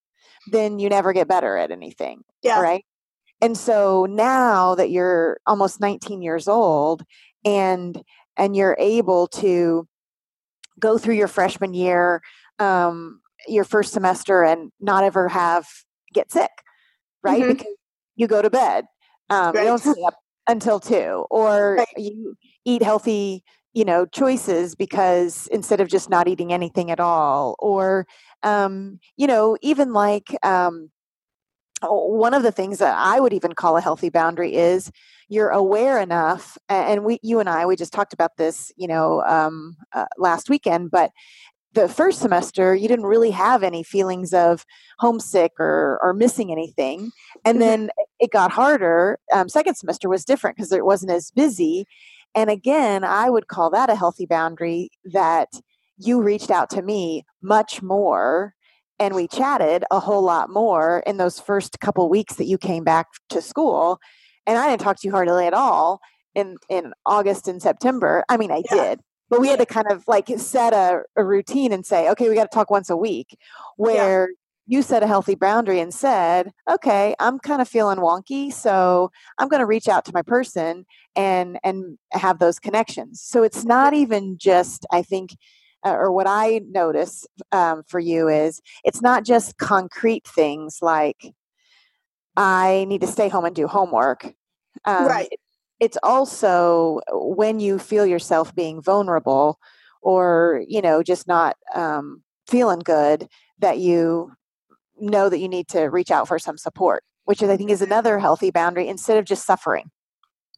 then 0.51 0.79
you 0.79 0.89
never 0.89 1.13
get 1.13 1.29
better 1.29 1.57
at 1.57 1.71
anything. 1.71 2.23
Yeah. 2.43 2.61
Right. 2.61 2.85
And 3.41 3.57
so 3.57 4.07
now 4.09 4.75
that 4.75 4.91
you're 4.91 5.39
almost 5.47 5.81
19 5.81 6.23
years 6.23 6.49
old 6.49 7.03
and 7.45 8.03
and 8.37 8.55
you're 8.55 8.77
able 8.79 9.27
to 9.29 9.87
go 10.79 10.99
through 10.99 11.15
your 11.15 11.29
freshman 11.29 11.75
year, 11.75 12.23
um, 12.59 13.21
your 13.47 13.65
first 13.65 13.93
semester 13.93 14.43
and 14.43 14.71
not 14.81 15.05
ever 15.05 15.29
have 15.29 15.67
get 16.13 16.31
sick, 16.31 16.51
right? 17.23 17.43
Mm-hmm. 17.43 17.53
Because 17.53 17.75
you 18.17 18.27
go 18.27 18.43
to 18.43 18.51
bed. 18.51 18.85
Um, 19.31 19.53
right. 19.53 19.63
You 19.63 19.69
don't 19.69 19.79
stay 19.79 20.03
up 20.07 20.15
until 20.49 20.81
two, 20.81 21.27
or 21.31 21.77
right. 21.77 21.89
you 21.97 22.35
eat 22.65 22.83
healthy, 22.83 23.43
you 23.75 23.85
know, 23.85 24.07
choices 24.07 24.75
because 24.75 25.49
instead 25.49 25.81
of 25.81 25.89
just 25.89 26.09
not 26.09 26.29
eating 26.29 26.53
anything 26.53 26.91
at 26.91 27.01
all, 27.01 27.57
or 27.59 28.07
um, 28.43 29.01
you 29.17 29.27
know, 29.27 29.57
even 29.63 29.93
like 29.93 30.37
um, 30.45 30.91
one 31.83 32.35
of 32.35 32.43
the 32.43 32.53
things 32.53 32.79
that 32.79 32.97
I 32.97 33.21
would 33.21 33.33
even 33.33 33.55
call 33.55 33.77
a 33.77 33.81
healthy 33.81 34.09
boundary 34.09 34.55
is 34.55 34.91
you're 35.29 35.51
aware 35.51 36.01
enough, 36.01 36.57
and 36.69 37.05
we, 37.05 37.19
you 37.23 37.41
and 37.41 37.49
I, 37.49 37.67
we 37.67 37.77
just 37.77 37.93
talked 37.93 38.13
about 38.13 38.37
this, 38.37 38.73
you 38.77 38.87
know, 38.87 39.23
um, 39.23 39.77
uh, 39.93 40.07
last 40.19 40.49
weekend, 40.49 40.91
but 40.91 41.11
the 41.77 41.89
first 41.89 42.21
semester 42.21 42.75
you 42.75 42.89
didn't 42.89 43.05
really 43.05 43.31
have 43.31 43.63
any 43.63 43.83
feelings 43.83 44.33
of 44.33 44.65
homesick 44.99 45.53
or 45.61 45.99
or 46.03 46.15
missing 46.15 46.51
anything 46.51 47.11
and 47.45 47.59
mm-hmm. 47.59 47.69
then 47.69 47.91
it 48.19 48.33
got 48.33 48.51
harder 48.51 49.19
um, 49.33 49.49
second 49.49 49.75
semester 49.75 50.09
was 50.09 50.25
different 50.25 50.57
because 50.57 50.73
it 50.73 50.87
wasn't 50.87 51.13
as 51.13 51.31
busy 51.33 51.87
and 52.35 52.49
again 52.49 53.05
i 53.05 53.29
would 53.29 53.47
call 53.47 53.69
that 53.69 53.91
a 53.91 53.95
healthy 53.95 54.25
boundary 54.25 54.89
that 55.05 55.49
you 55.99 56.21
reached 56.21 56.51
out 56.51 56.71
to 56.71 56.83
me 56.83 57.25
much 57.43 57.83
more 57.83 58.55
and 58.99 59.15
we 59.15 59.29
chatted 59.29 59.85
a 59.91 60.01
whole 60.01 60.23
lot 60.23 60.51
more 60.51 61.03
in 61.07 61.17
those 61.17 61.39
first 61.39 61.81
couple 61.81 62.09
weeks 62.09 62.37
that 62.37 62.47
you 62.47 62.59
came 62.59 62.85
back 62.85 63.07
to 63.29 63.41
school 63.41 63.99
and 64.47 64.59
i 64.59 64.69
didn't 64.69 64.81
talk 64.81 64.99
to 64.99 65.07
you 65.07 65.13
hardly 65.13 65.47
at 65.47 65.55
all 65.55 66.01
in 66.35 66.57
in 66.69 66.93
august 67.05 67.49
and 67.49 67.63
september 67.63 68.25
i 68.29 68.37
mean 68.37 68.51
i 68.51 68.63
yeah. 68.71 68.83
did 68.83 69.01
but 69.29 69.41
we 69.41 69.49
had 69.49 69.59
to 69.59 69.67
kind 69.67 69.87
of 69.91 70.05
like 70.07 70.29
set 70.37 70.73
a, 70.73 71.03
a 71.17 71.25
routine 71.25 71.73
and 71.73 71.85
say 71.85 72.09
okay 72.11 72.29
we 72.29 72.35
got 72.35 72.51
to 72.51 72.55
talk 72.55 72.71
once 72.71 72.91
a 72.91 72.97
week 72.97 73.37
where 73.77 74.29
yeah. 74.29 74.77
you 74.79 74.83
set 74.83 75.03
a 75.03 75.07
healthy 75.07 75.35
boundary 75.35 75.81
and 75.81 75.93
said 75.93 76.53
okay 76.71 77.15
i'm 77.21 77.39
kind 77.39 77.61
of 77.61 77.69
feeling 77.69 77.99
wonky 77.99 78.53
so 78.53 79.11
i'm 79.39 79.49
going 79.49 79.61
to 79.61 79.67
reach 79.67 79.89
out 79.89 80.05
to 80.05 80.13
my 80.15 80.23
person 80.23 80.87
and 81.15 81.59
and 81.65 81.99
have 82.13 82.39
those 82.39 82.59
connections 82.59 83.21
so 83.21 83.43
it's 83.43 83.65
not 83.65 83.95
even 83.95 84.39
just 84.39 84.87
i 84.93 85.03
think 85.03 85.31
or 85.95 86.13
what 86.13 86.27
I 86.29 86.61
notice 86.69 87.27
um, 87.53 87.83
for 87.87 88.01
you 88.01 88.29
is 88.29 88.61
it's 88.85 89.03
not 89.03 89.25
just 89.25 89.59
concrete 89.59 90.27
things 90.27 90.79
like 90.83 91.33
I 92.37 92.85
need 92.89 93.01
to 93.01 93.07
stay 93.07 93.29
home 93.29 93.45
and 93.45 93.55
do 93.55 93.67
homework. 93.67 94.35
Um, 94.85 95.07
right. 95.07 95.29
It's 95.81 95.99
also 96.03 97.01
when 97.13 97.61
you 97.61 97.79
feel 97.79 98.07
yourself 98.07 98.55
being 98.55 98.83
vulnerable 98.83 99.59
or, 100.03 100.63
you 100.69 100.81
know, 100.83 101.03
just 101.03 101.27
not 101.27 101.57
um, 101.75 102.23
feeling 102.47 102.81
good 102.81 103.29
that 103.59 103.79
you 103.79 104.33
know 104.99 105.29
that 105.29 105.39
you 105.39 105.49
need 105.49 105.69
to 105.69 105.85
reach 105.85 106.11
out 106.11 106.29
for 106.29 106.39
some 106.39 106.57
support, 106.57 107.05
which 107.25 107.43
is, 107.43 107.51
I 107.51 107.57
think 107.57 107.71
is 107.71 107.83
another 107.83 108.19
healthy 108.19 108.51
boundary 108.51 108.89
instead 108.89 109.19
of 109.19 109.25
just 109.25 109.45
suffering. 109.45 109.91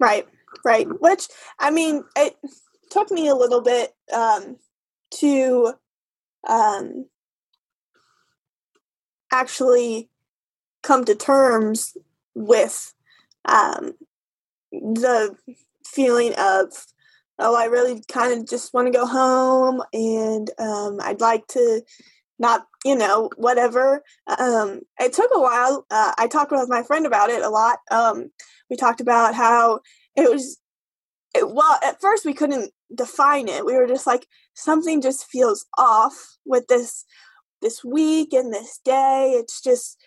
Right. 0.00 0.26
Right. 0.64 0.86
Which, 1.00 1.28
I 1.58 1.70
mean, 1.70 2.04
it 2.16 2.36
took 2.90 3.10
me 3.10 3.28
a 3.28 3.34
little 3.34 3.60
bit 3.60 3.92
um, 4.14 4.56
to 5.10 5.74
um, 6.46 7.06
actually 9.32 10.08
come 10.82 11.04
to 11.04 11.14
terms 11.14 11.96
with 12.34 12.94
um, 13.44 13.92
the 14.72 15.36
feeling 15.86 16.34
of 16.38 16.86
oh 17.38 17.56
i 17.56 17.64
really 17.64 18.02
kind 18.12 18.38
of 18.38 18.46
just 18.48 18.74
want 18.74 18.86
to 18.86 18.96
go 18.96 19.06
home 19.06 19.82
and 19.92 20.50
um, 20.58 20.98
i'd 21.02 21.20
like 21.20 21.46
to 21.46 21.80
not 22.38 22.66
you 22.84 22.96
know 22.96 23.30
whatever. 23.36 24.02
Um, 24.38 24.80
it 24.98 25.12
took 25.12 25.30
a 25.34 25.40
while 25.40 25.86
uh, 25.90 26.12
i 26.18 26.26
talked 26.26 26.52
with 26.52 26.68
my 26.68 26.82
friend 26.82 27.06
about 27.06 27.30
it 27.30 27.42
a 27.42 27.48
lot. 27.48 27.78
Um, 27.90 28.30
we 28.70 28.76
talked 28.76 29.00
about 29.00 29.34
how 29.34 29.80
it 30.16 30.30
was 30.30 30.58
it, 31.34 31.50
well 31.50 31.78
at 31.82 32.00
first 32.00 32.24
we 32.24 32.34
couldn't 32.34 32.72
define 32.94 33.48
it. 33.48 33.64
We 33.64 33.74
were 33.76 33.86
just 33.86 34.06
like 34.06 34.26
something 34.54 35.00
just 35.00 35.26
feels 35.26 35.66
off 35.76 36.36
with 36.44 36.66
this 36.68 37.04
this 37.60 37.84
week 37.84 38.32
and 38.32 38.52
this 38.52 38.80
day. 38.84 39.32
It's 39.38 39.60
just 39.60 40.00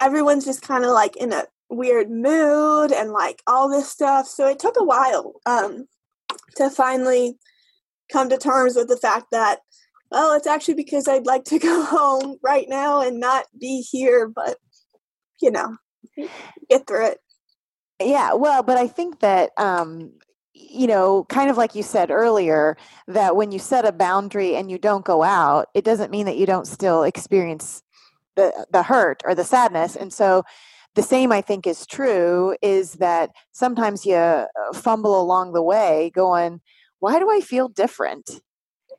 everyone's 0.00 0.44
just 0.44 0.62
kind 0.62 0.84
of 0.84 0.90
like 0.90 1.16
in 1.16 1.32
a 1.32 1.46
weird 1.70 2.10
mood 2.10 2.92
and 2.92 3.12
like 3.12 3.42
all 3.46 3.68
this 3.68 3.90
stuff. 3.90 4.26
So 4.26 4.46
it 4.48 4.58
took 4.58 4.76
a 4.78 4.84
while 4.84 5.34
um 5.46 5.86
to 6.56 6.70
finally 6.70 7.38
come 8.10 8.28
to 8.28 8.36
terms 8.36 8.76
with 8.76 8.88
the 8.88 8.96
fact 8.96 9.26
that 9.32 9.60
well 10.10 10.34
it's 10.34 10.46
actually 10.46 10.74
because 10.74 11.08
i'd 11.08 11.26
like 11.26 11.44
to 11.44 11.58
go 11.70 11.84
home 11.84 12.36
right 12.42 12.66
now 12.68 13.00
and 13.00 13.18
not 13.18 13.46
be 13.58 13.80
here 13.80 14.28
but 14.28 14.58
you 15.40 15.50
know 15.50 15.76
get 16.68 16.86
through 16.86 17.06
it. 17.06 17.18
Yeah 18.00 18.34
well 18.34 18.62
but 18.62 18.76
i 18.76 18.86
think 18.86 19.20
that 19.20 19.50
um 19.56 20.12
you 20.70 20.86
know, 20.86 21.24
kind 21.24 21.50
of 21.50 21.56
like 21.56 21.74
you 21.74 21.82
said 21.82 22.10
earlier, 22.10 22.76
that 23.08 23.36
when 23.36 23.52
you 23.52 23.58
set 23.58 23.84
a 23.84 23.92
boundary 23.92 24.56
and 24.56 24.70
you 24.70 24.78
don't 24.78 25.04
go 25.04 25.22
out, 25.22 25.68
it 25.74 25.84
doesn't 25.84 26.10
mean 26.10 26.26
that 26.26 26.36
you 26.36 26.46
don't 26.46 26.66
still 26.66 27.02
experience 27.02 27.82
the 28.36 28.66
the 28.70 28.82
hurt 28.82 29.22
or 29.24 29.34
the 29.34 29.44
sadness. 29.44 29.96
And 29.96 30.12
so 30.12 30.44
the 30.94 31.02
same 31.02 31.32
I 31.32 31.40
think 31.40 31.66
is 31.66 31.86
true 31.86 32.56
is 32.62 32.94
that 32.94 33.30
sometimes 33.52 34.04
you 34.04 34.14
uh, 34.14 34.46
fumble 34.74 35.20
along 35.20 35.52
the 35.52 35.62
way 35.62 36.10
going, 36.14 36.60
why 37.00 37.18
do 37.18 37.30
I 37.30 37.40
feel 37.40 37.68
different? 37.68 38.40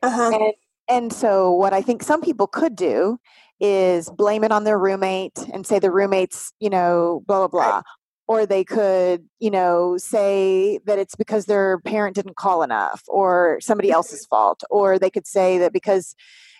Uh-huh. 0.02 0.30
And, 0.34 0.52
and 0.88 1.12
so, 1.12 1.52
what 1.52 1.72
I 1.72 1.80
think 1.80 2.02
some 2.02 2.20
people 2.20 2.46
could 2.46 2.76
do 2.76 3.18
is 3.60 4.10
blame 4.10 4.44
it 4.44 4.52
on 4.52 4.64
their 4.64 4.78
roommate 4.78 5.38
and 5.52 5.66
say 5.66 5.78
the 5.78 5.90
roommate's, 5.90 6.52
you 6.60 6.68
know, 6.68 7.22
blah, 7.26 7.38
blah, 7.38 7.48
blah. 7.48 7.76
Right. 7.76 7.84
Or 8.26 8.46
they 8.46 8.64
could, 8.64 9.26
you 9.38 9.50
know, 9.50 9.96
say 9.98 10.78
that 10.86 10.98
it's 10.98 11.14
because 11.14 11.44
their 11.44 11.78
parent 11.80 12.14
didn't 12.14 12.36
call 12.36 12.62
enough 12.62 13.02
or 13.06 13.58
somebody 13.60 13.88
Mm-hmm. 13.88 13.96
else's 13.96 14.26
fault. 14.26 14.64
Or 14.70 14.98
they 14.98 15.10
could 15.10 15.26
say 15.26 15.58
that 15.58 15.72
because 15.72 16.14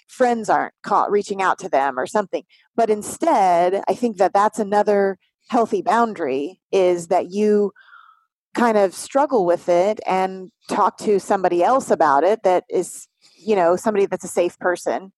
friends 0.07 0.51
aren't 0.51 0.75
call, 0.83 1.09
reaching 1.09 1.41
out 1.41 1.59
to 1.61 1.69
them 1.69 1.99
or 1.99 2.07
something. 2.07 2.45
But 2.77 2.91
instead, 2.91 3.83
I 3.89 3.95
think 3.95 4.19
that 4.19 4.35
that's 4.35 4.59
another 4.59 5.19
healthy 5.49 5.83
boundary 5.83 6.61
is 6.71 7.09
that 7.09 7.31
you 7.31 7.73
kind 8.55 8.79
of 8.79 8.95
struggle 8.95 9.45
with 9.45 9.69
it 9.69 10.01
and 10.07 10.51
talk 10.69 10.97
to 10.99 11.19
somebody 11.19 11.63
else 11.63 11.91
about 11.91 12.25
it 12.25 12.43
that 12.45 12.65
is, 12.71 13.09
you 13.37 13.57
know, 13.57 13.75
somebody 13.77 14.07
that's 14.07 14.25
a 14.25 14.29
safe 14.29 14.59
person. 14.59 15.13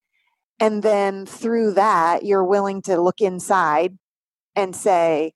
And 0.59 0.83
then 0.83 1.27
through 1.27 1.75
that, 1.75 2.25
you're 2.25 2.45
willing 2.45 2.81
to 2.83 3.01
look 3.01 3.21
inside 3.21 3.99
and 4.55 4.75
say, 4.75 5.35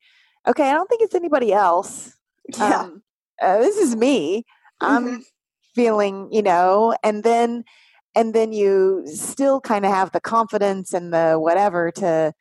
okay, 0.48 0.68
I 0.70 0.72
don't 0.74 0.88
think 0.88 1.02
it's 1.02 1.14
anybody 1.14 1.52
else. 1.52 2.16
Yeah. 2.56 2.82
Um, 2.82 3.02
uh, 3.42 3.58
this 3.58 3.76
is 3.76 3.96
me. 3.96 4.44
I'm 4.80 5.20
Mhm. 5.20 5.24
feeling, 5.74 6.28
you 6.32 6.42
know, 6.42 6.94
and 7.02 7.22
then 7.24 7.64
and 8.14 8.34
then 8.34 8.52
you 8.52 9.02
still 9.06 9.60
kind 9.60 9.84
of 9.84 9.92
have 9.92 10.12
the 10.12 10.20
confidence 10.20 10.92
and 10.94 11.12
the 11.12 11.34
whatever 11.38 11.90
to 11.92 12.32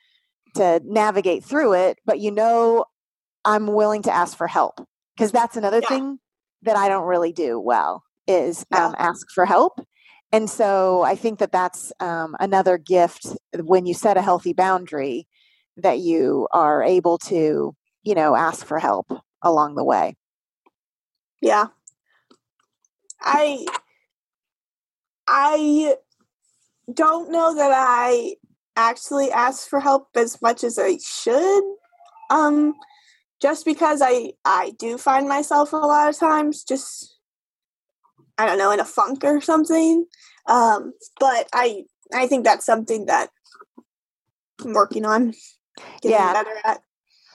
to 0.56 0.82
navigate 0.86 1.43
through 1.43 1.74
it, 1.74 2.00
but 2.06 2.20
you 2.20 2.32
know 2.32 2.86
I'm 3.45 3.68
willing 3.68 4.02
to 4.04 4.12
ask 4.14 4.38
for 4.38 4.47
help 4.47 4.82
because 5.16 5.32
that's 5.32 5.58
another 5.58 5.82
Yeah. 5.82 5.88
thing 5.89 6.20
that 6.64 6.76
I 6.78 6.88
don't 6.89 7.06
really 7.06 7.32
do 7.34 7.60
well 7.60 8.04
is 8.28 8.66
Yeah. 8.70 8.88
um, 8.88 8.95
ask 8.97 9.28
for 9.34 9.45
help. 9.45 9.80
And 10.32 10.50
so 10.50 11.02
I 11.04 11.16
think 11.16 11.39
that 11.39 11.52
that's 11.52 11.91
um, 12.00 12.36
another 12.39 12.78
gift 12.78 13.26
when 13.58 13.86
you 13.86 13.93
set 13.93 14.18
a 14.18 14.22
healthy 14.22 14.54
boundary 14.54 15.28
that 15.78 16.00
you 16.00 16.47
are 16.52 16.84
able 16.84 17.18
to, 17.20 17.76
you 18.10 18.16
know, 18.16 18.36
ask 18.36 18.66
for 18.66 18.80
help 18.80 19.05
along 19.43 19.76
the 19.76 19.84
way. 19.84 20.18
Yeah. 21.43 21.68
I 23.22 23.68
I 25.28 25.93
don't 26.91 27.32
know 27.32 27.53
that 27.53 27.72
I 27.72 28.34
actually 28.76 29.30
ask 29.32 29.70
for 29.70 29.80
help 29.80 30.07
as 30.16 30.41
much 30.41 30.64
as 30.64 30.80
I 30.80 30.97
should. 30.97 31.64
Um 32.32 32.74
just 33.39 33.64
because 33.64 34.01
I 34.03 34.34
I 34.43 34.72
do 34.80 34.97
find 34.97 35.30
myself 35.30 35.72
a 35.72 35.78
lot 35.78 36.10
of 36.10 36.18
times 36.18 36.64
just 36.64 37.16
I 38.39 38.47
don't 38.47 38.57
know 38.57 38.72
in 38.72 38.80
a 38.80 38.86
funk 38.86 39.24
or 39.24 39.39
something. 39.39 40.07
Um 40.47 40.93
but 41.20 41.47
I 41.53 41.84
I 42.12 42.26
think 42.26 42.43
that's 42.43 42.66
something 42.66 43.05
that 43.05 43.30
I'm 44.66 44.74
working 44.74 45.05
on 45.05 45.36
getting 46.01 46.10
Yeah. 46.18 46.34
better 46.34 46.55
at. 46.66 46.82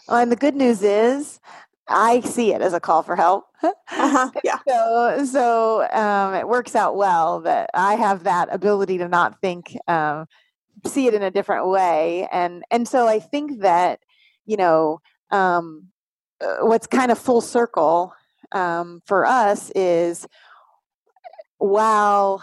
Well, 0.09 0.19
and 0.19 0.31
the 0.31 0.37
good 0.37 0.55
news 0.55 0.83
is 0.83 1.41
I 1.89 2.21
see 2.21 2.53
it 2.53 2.63
as 2.63 2.73
a 2.73 2.81
call 2.81 3.03
for 3.03 3.17
help. 3.17 3.47
Uh-huh. 3.97 4.31
Yeah. 4.43 4.59
so 4.67 5.25
so 5.25 5.89
um, 5.93 6.35
it 6.35 6.49
works 6.49 6.75
out 6.75 6.97
well 6.97 7.41
that 7.41 7.71
I 7.75 7.95
have 7.95 8.25
that 8.25 8.49
ability 8.53 8.99
to 8.99 9.09
not 9.09 9.41
think, 9.41 9.77
um, 9.89 10.27
see 10.87 11.07
it 11.07 11.15
in 11.15 11.23
a 11.23 11.31
different 11.31 11.69
way, 11.69 12.29
and 12.33 12.65
and 12.71 12.89
so 12.89 13.07
I 13.07 13.21
think 13.21 13.61
that 13.61 14.01
you 14.47 14.57
know 14.57 15.01
um, 15.31 15.89
uh, 16.41 16.57
what's 16.63 16.87
kind 16.87 17.11
of 17.13 17.19
full 17.19 17.41
circle 17.41 18.13
um, 18.53 19.01
for 19.07 19.25
us 19.27 19.71
is 19.75 20.27
while 21.59 22.43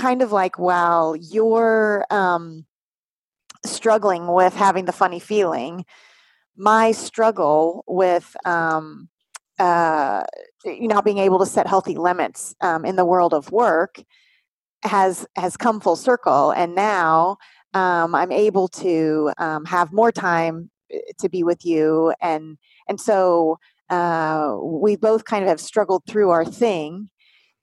kind 0.00 0.22
of 0.22 0.32
like 0.32 0.58
while 0.58 1.16
you're 1.16 2.06
um, 2.10 2.64
struggling 3.64 4.26
with 4.28 4.54
having 4.54 4.84
the 4.84 4.92
funny 4.92 5.18
feeling 5.20 5.84
my 6.56 6.92
struggle 6.92 7.84
with 7.86 8.36
um, 8.44 9.08
uh, 9.58 10.24
you 10.64 10.88
not 10.88 11.04
being 11.04 11.18
able 11.18 11.38
to 11.38 11.46
set 11.46 11.66
healthy 11.66 11.96
limits 11.96 12.54
um, 12.60 12.84
in 12.84 12.96
the 12.96 13.04
world 13.04 13.34
of 13.34 13.50
work 13.52 14.02
has 14.84 15.26
has 15.36 15.56
come 15.56 15.80
full 15.80 15.96
circle, 15.96 16.50
and 16.50 16.74
now 16.74 17.36
um, 17.74 18.14
I'm 18.14 18.32
able 18.32 18.68
to 18.68 19.32
um, 19.38 19.64
have 19.64 19.92
more 19.92 20.12
time 20.12 20.70
eh, 20.90 20.98
to 21.20 21.28
be 21.28 21.42
with 21.42 21.64
you, 21.64 22.12
and 22.20 22.58
and 22.88 23.00
so 23.00 23.58
uh, 23.90 24.56
we 24.60 24.96
both 24.96 25.24
kind 25.24 25.44
of 25.44 25.48
have 25.48 25.60
struggled 25.60 26.02
through 26.06 26.30
our 26.30 26.44
thing, 26.44 27.10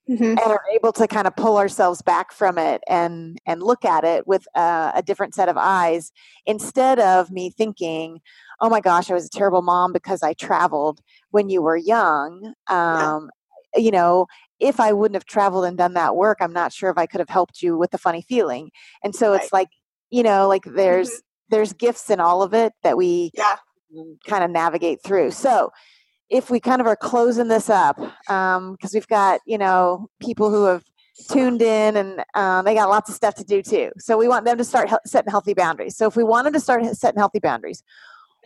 hmm 0.07 0.23
and 0.23 0.39
are 0.39 0.63
able 0.73 0.93
to 0.93 1.07
kind 1.07 1.27
of 1.27 1.35
pull 1.35 1.57
ourselves 1.57 2.01
back 2.01 2.31
from 2.31 2.57
it 2.57 2.81
and 2.87 3.39
and 3.45 3.61
look 3.61 3.83
at 3.83 4.03
it 4.03 4.27
with 4.27 4.47
uh, 4.55 4.91
a 4.95 5.03
different 5.03 5.35
set 5.35 5.49
of 5.49 5.57
eyes 5.57 6.11
instead 6.45 6.99
of 6.99 7.31
me 7.31 7.49
thinking 7.49 8.19
oh 8.61 8.69
my 8.69 8.79
gosh 8.81 9.09
i 9.09 9.13
was 9.13 9.25
a 9.25 9.29
terrible 9.29 9.61
mom 9.61 9.93
because 9.93 10.23
i 10.23 10.33
traveled 10.33 10.99
when 11.31 11.49
you 11.49 11.61
were 11.61 11.77
young 11.77 12.53
um, 12.67 13.29
you 13.75 13.91
know 13.91 14.25
if 14.59 14.79
i 14.79 14.91
wouldn't 14.91 15.15
have 15.15 15.25
traveled 15.25 15.65
and 15.65 15.77
done 15.77 15.93
that 15.93 16.15
work 16.15 16.37
i'm 16.41 16.53
not 16.53 16.73
sure 16.73 16.89
if 16.89 16.97
i 16.97 17.05
could 17.05 17.19
have 17.19 17.29
helped 17.29 17.61
you 17.61 17.77
with 17.77 17.91
the 17.91 17.97
funny 17.97 18.21
feeling 18.21 18.69
and 19.03 19.15
so 19.15 19.33
it's 19.33 19.53
like 19.53 19.69
you 20.09 20.23
know 20.23 20.47
like 20.47 20.63
there's 20.65 21.21
there's 21.49 21.73
gifts 21.73 22.09
in 22.09 22.19
all 22.19 22.41
of 22.41 22.53
it 22.53 22.73
that 22.83 22.97
we 22.97 23.31
Yeah. 23.33 23.55
kind 24.27 24.43
of 24.43 24.51
navigate 24.51 25.01
through. 25.03 25.31
So 25.31 25.71
if 26.29 26.49
we 26.51 26.59
kind 26.59 26.79
of 26.79 26.87
are 26.87 26.95
closing 26.95 27.47
this 27.47 27.69
up, 27.69 27.97
because 27.97 28.91
we've 28.93 29.07
got 29.07 29.41
you 29.45 29.57
know 29.57 30.09
people 30.19 30.49
who 30.51 30.65
have 30.65 30.83
tuned 31.29 31.61
in 31.61 31.97
and 31.97 32.23
um, 32.35 32.65
they 32.65 32.75
got 32.75 32.89
lots 32.89 33.09
of 33.09 33.15
stuff 33.15 33.35
to 33.35 33.43
do 33.43 33.61
too. 33.61 33.91
So 33.97 34.17
we 34.17 34.27
want 34.27 34.45
them 34.45 34.57
to 34.57 34.63
start 34.63 34.89
he- 34.89 34.95
setting 35.05 35.31
healthy 35.31 35.53
boundaries. 35.53 35.97
So 35.97 36.07
if 36.07 36.15
we 36.15 36.23
want 36.23 36.45
them 36.45 36.53
to 36.53 36.59
start 36.59 36.85
setting 36.95 37.19
healthy 37.19 37.39
boundaries. 37.39 37.83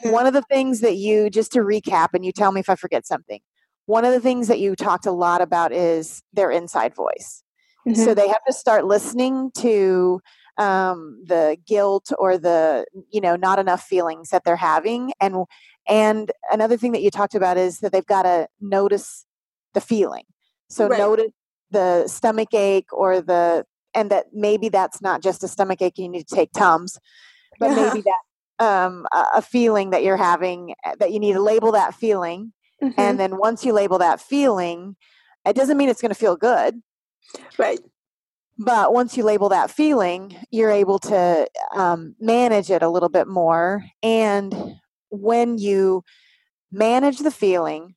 One 0.01 0.25
of 0.25 0.33
the 0.33 0.41
things 0.43 0.81
that 0.81 0.97
you 0.97 1.29
just 1.29 1.51
to 1.53 1.59
recap, 1.59 2.09
and 2.13 2.25
you 2.25 2.31
tell 2.31 2.51
me 2.51 2.59
if 2.59 2.69
I 2.69 2.75
forget 2.75 3.05
something. 3.05 3.39
One 3.85 4.05
of 4.05 4.13
the 4.13 4.19
things 4.19 4.47
that 4.47 4.59
you 4.59 4.75
talked 4.75 5.05
a 5.05 5.11
lot 5.11 5.41
about 5.41 5.71
is 5.73 6.21
their 6.31 6.49
inside 6.51 6.95
voice. 6.95 7.43
Mm-hmm. 7.87 8.01
So 8.01 8.13
they 8.13 8.27
have 8.27 8.43
to 8.47 8.53
start 8.53 8.85
listening 8.85 9.51
to 9.57 10.21
um, 10.57 11.21
the 11.25 11.57
guilt 11.67 12.11
or 12.17 12.37
the 12.37 12.85
you 13.11 13.19
know 13.19 13.35
not 13.35 13.59
enough 13.59 13.83
feelings 13.83 14.29
that 14.29 14.43
they're 14.43 14.55
having, 14.55 15.13
and 15.19 15.45
and 15.87 16.31
another 16.51 16.77
thing 16.77 16.91
that 16.93 17.01
you 17.01 17.11
talked 17.11 17.35
about 17.35 17.57
is 17.57 17.79
that 17.79 17.91
they've 17.91 18.05
got 18.05 18.23
to 18.23 18.47
notice 18.61 19.25
the 19.73 19.81
feeling. 19.81 20.23
So 20.69 20.87
Right. 20.87 20.99
notice 20.99 21.31
the 21.71 22.07
stomach 22.07 22.53
ache 22.53 22.93
or 22.93 23.21
the 23.21 23.65
and 23.93 24.09
that 24.11 24.27
maybe 24.33 24.69
that's 24.69 25.01
not 25.01 25.21
just 25.21 25.43
a 25.43 25.47
stomach 25.47 25.81
ache 25.81 25.97
you 25.97 26.09
need 26.09 26.27
to 26.27 26.35
take 26.35 26.51
tums, 26.51 26.99
but 27.59 27.69
Yeah. 27.69 27.75
maybe 27.75 28.01
that 28.01 28.21
um, 28.59 29.05
a, 29.11 29.41
feeling 29.41 29.89
that 29.91 30.03
you're 30.03 30.17
having 30.17 30.73
uh, 30.83 30.95
that 30.99 31.11
you 31.11 31.19
need 31.19 31.33
to 31.33 31.41
label 31.41 31.71
that 31.71 31.93
feeling, 31.93 32.53
Mhm. 32.81 32.93
and 32.97 33.19
then 33.19 33.37
once 33.37 33.65
you 33.65 33.73
label 33.73 33.97
that 33.99 34.21
feeling, 34.21 34.95
it 35.45 35.55
doesn't 35.55 35.77
mean 35.77 35.89
it's 35.89 36.01
going 36.01 36.09
to 36.13 36.15
feel 36.15 36.35
good 36.35 36.81
right. 37.57 37.79
but 38.57 38.93
once 38.93 39.17
you 39.17 39.23
label 39.23 39.49
that 39.49 39.71
feeling 39.71 40.35
you're 40.51 40.71
able 40.71 40.99
to 40.99 41.47
um, 41.75 42.15
manage 42.19 42.69
it 42.69 42.81
a 42.83 42.89
little 42.89 43.09
bit 43.09 43.27
more 43.27 43.83
and 44.01 44.55
when 45.09 45.57
you 45.57 46.03
manage 46.71 47.19
the 47.19 47.31
feeling 47.31 47.95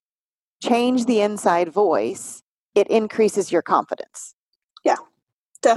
change 0.63 1.07
the 1.07 1.21
inside 1.21 1.69
voice 1.69 2.43
it 2.75 2.87
increases 2.89 3.53
your 3.53 3.63
confidence 3.63 4.35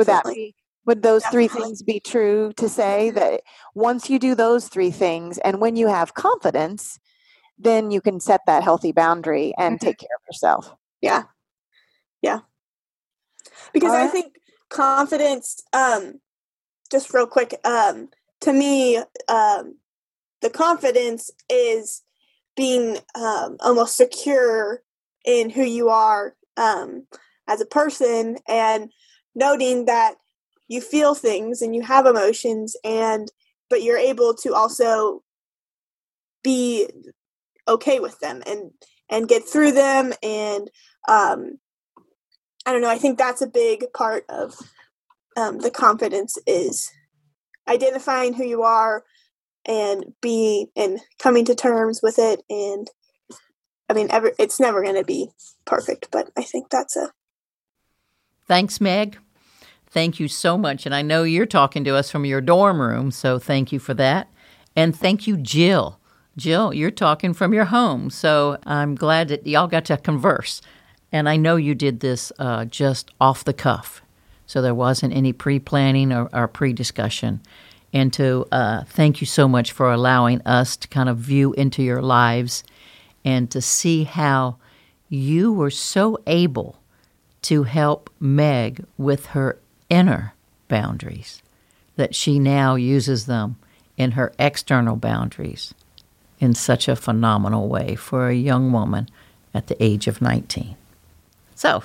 that 0.05 0.23
Definitely. 0.23 0.55
Would 0.89 1.03
those 1.03 1.23
three 1.27 1.47
things 1.47 1.83
be 1.83 1.99
true 1.99 2.51
to 2.57 2.67
say 2.67 3.11
that 3.11 3.41
once 3.75 4.09
you 4.09 4.17
do 4.17 4.33
those 4.33 4.67
three 4.67 4.89
things 4.89 5.37
and 5.39 5.61
when 5.61 5.75
you 5.75 5.85
have 5.87 6.15
confidence 6.15 6.99
then 7.59 7.91
you 7.91 8.01
can 8.01 8.19
set 8.19 8.41
that 8.47 8.63
healthy 8.63 8.91
boundary 8.91 9.53
and 9.59 9.75
Mhm. 9.75 9.81
take 9.81 9.99
care 9.99 10.15
of 10.17 10.23
yourself 10.27 10.75
Yeah. 10.99 11.25
Yeah. 12.23 12.39
Because 13.71 13.93
I 13.93 14.07
think 14.07 14.39
confidence, 14.69 15.61
um, 15.73 16.19
just 16.91 17.13
real 17.13 17.27
quick, 17.27 17.53
um, 17.63 18.09
to 18.41 18.51
me, 18.51 18.97
um, 19.27 19.77
the 20.41 20.49
confidence 20.49 21.29
is 21.49 22.01
being 22.55 22.97
um, 23.13 23.57
almost 23.59 23.95
secure 23.95 24.81
in 25.23 25.51
who 25.51 25.63
you 25.63 25.89
are 25.89 26.35
um, 26.57 27.05
as 27.47 27.61
a 27.61 27.65
person 27.65 28.39
and 28.47 28.91
noting 29.35 29.85
that 29.85 30.15
you 30.69 30.79
feel 30.79 31.13
things 31.13 31.61
and 31.61 31.75
you 31.75 31.81
have 31.81 32.05
emotions 32.05 32.77
and 32.85 33.29
but 33.69 33.83
you're 33.83 33.97
able 33.97 34.33
to 34.33 34.53
also 34.53 35.21
be 36.43 36.87
okay 37.67 37.99
with 37.99 38.17
them 38.19 38.41
and 38.47 38.71
and 39.09 39.27
get 39.27 39.43
through 39.43 39.71
them 39.73 40.13
and 40.23 40.69
um 41.09 41.59
i 42.65 42.71
don't 42.71 42.81
know 42.81 42.89
i 42.89 42.97
think 42.97 43.17
that's 43.17 43.41
a 43.41 43.47
big 43.47 43.85
part 43.93 44.23
of 44.29 44.55
um, 45.37 45.59
the 45.59 45.71
confidence 45.71 46.37
is 46.47 46.89
identifying 47.67 48.33
who 48.33 48.43
you 48.43 48.63
are 48.63 49.03
and 49.65 50.13
be 50.21 50.67
and 50.75 50.99
coming 51.19 51.45
to 51.45 51.55
terms 51.55 51.99
with 52.01 52.17
it 52.17 52.41
and 52.49 52.89
i 53.89 53.93
mean 53.93 54.07
ever 54.11 54.31
it's 54.39 54.59
never 54.59 54.81
going 54.81 54.95
to 54.95 55.03
be 55.03 55.29
perfect 55.65 56.07
but 56.11 56.29
i 56.37 56.43
think 56.43 56.69
that's 56.69 56.95
a 56.95 57.11
Thanks, 58.49 58.81
Meg. 58.81 59.19
Thank 59.91 60.19
you 60.19 60.27
so 60.27 60.57
much. 60.57 60.85
And 60.85 60.93
I 60.93 61.01
know 61.01 61.23
you're 61.23 61.45
talking 61.45 61.83
to 61.85 61.95
us 61.95 62.11
from 62.11 62.25
your 62.25 62.41
dorm 62.41 62.79
room, 62.79 63.11
so 63.11 63.39
thank 63.39 63.71
you 63.71 63.79
for 63.79 63.93
that. 63.95 64.27
And 64.75 64.95
thank 64.95 65.25
you, 65.25 65.35
Jill. 65.37 65.99
Jill, 66.37 66.73
you're 66.73 66.91
talking 66.91 67.33
from 67.33 67.53
your 67.53 67.65
home, 67.65 68.09
so 68.09 68.57
I'm 68.65 68.95
glad 68.95 69.27
that 69.29 69.45
y'all 69.45 69.67
got 69.67 69.85
to 69.85 69.97
converse. 69.97 70.61
And 71.11 71.27
I 71.27 71.37
know 71.37 71.55
you 71.55 71.73
did 71.73 71.99
this 71.99 72.31
uh, 72.37 72.65
just 72.65 73.11
off 73.19 73.43
the 73.43 73.53
cuff, 73.53 74.01
so 74.45 74.61
there 74.61 74.75
wasn't 74.75 75.13
any 75.13 75.33
pre 75.33 75.59
planning 75.59 76.13
or, 76.13 76.29
or 76.31 76.47
pre 76.47 76.71
discussion. 76.71 77.41
And 77.91 78.13
to 78.13 78.45
uh, 78.51 78.83
thank 78.85 79.19
you 79.19 79.25
so 79.27 79.47
much 79.47 79.71
for 79.71 79.91
allowing 79.91 80.41
us 80.43 80.77
to 80.77 80.87
kind 80.87 81.09
of 81.09 81.17
view 81.17 81.53
into 81.53 81.81
your 81.81 82.03
lives 82.03 82.63
and 83.25 83.49
to 83.51 83.61
see 83.61 84.03
how 84.03 84.57
you 85.09 85.51
were 85.51 85.71
so 85.71 86.19
able 86.27 86.77
to 87.41 87.63
help 87.63 88.11
Meg 88.19 88.85
with 88.97 89.27
her 89.27 89.57
inner 89.89 90.33
boundaries, 90.67 91.41
that 91.95 92.15
she 92.15 92.39
now 92.39 92.75
uses 92.75 93.25
them 93.25 93.57
in 93.97 94.11
her 94.11 94.31
external 94.39 94.95
boundaries 94.95 95.73
in 96.39 96.53
such 96.53 96.87
a 96.87 96.95
phenomenal 96.95 97.67
way 97.67 97.95
for 97.95 98.29
a 98.29 98.35
young 98.35 98.71
woman 98.71 99.09
at 99.53 99.67
the 99.67 99.83
age 99.83 100.07
of 100.07 100.21
19. 100.21 100.75
So, 101.55 101.83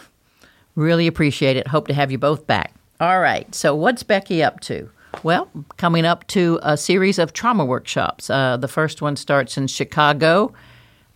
really 0.77 1.07
appreciate 1.07 1.57
it. 1.57 1.69
Hope 1.69 1.89
to 1.89 1.95
have 1.95 2.13
you 2.13 2.19
both 2.19 2.47
back. 2.47 2.73
All 3.01 3.21
right, 3.21 3.53
so 3.55 3.75
what's 3.75 4.05
Becky 4.05 4.43
up 4.43 4.61
to? 4.61 4.89
Well, 5.23 5.49
coming 5.77 6.05
up 6.05 6.27
to 6.29 6.59
a 6.63 6.77
series 6.77 7.19
of 7.19 7.33
trauma 7.33 7.65
workshops. 7.65 8.31
Uh, 8.31 8.57
the 8.57 8.69
first 8.69 9.03
one 9.03 9.17
starts 9.17 9.57
in 9.57 9.67
Chicago. 9.67 10.53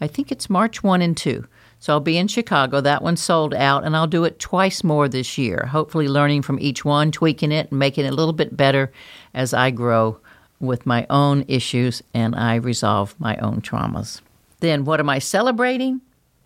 I 0.01 0.07
think 0.07 0.31
it's 0.33 0.51
March 0.51 0.83
1 0.83 1.03
and 1.03 1.17
2. 1.17 1.47
So 1.81 1.93
I'll 1.93 2.01
be 2.01 2.19
in 2.19 2.29
Chicago. 2.29 2.81
That 2.81 3.03
one 3.03 3.17
sold 3.17 3.55
out, 3.55 3.85
and 3.85 3.97
I'll 3.97 4.07
do 4.07 4.25
it 4.25 4.39
twice 4.39 4.83
more 4.83 5.09
this 5.09 5.39
year, 5.39 5.67
hopefully 5.67 6.09
learning 6.09 6.43
from 6.43 6.59
each 6.61 6.85
one, 6.85 7.13
tweaking 7.13 7.53
it, 7.53 7.71
and 7.71 7.79
making 7.79 8.05
it 8.05 8.13
a 8.13 8.17
little 8.17 8.33
bit 8.33 8.57
better 8.57 8.93
as 9.35 9.55
I 9.55 9.71
grow 9.71 10.19
with 10.61 10.87
my 10.87 11.07
own 11.09 11.45
issues 11.47 12.03
and 12.13 12.35
I 12.35 12.57
resolve 12.57 13.15
my 13.21 13.37
own 13.37 13.61
traumas. 13.61 14.21
Then, 14.61 14.85
what 14.85 14.99
am 14.99 15.09
I 15.09 15.21
celebrating? 15.21 16.01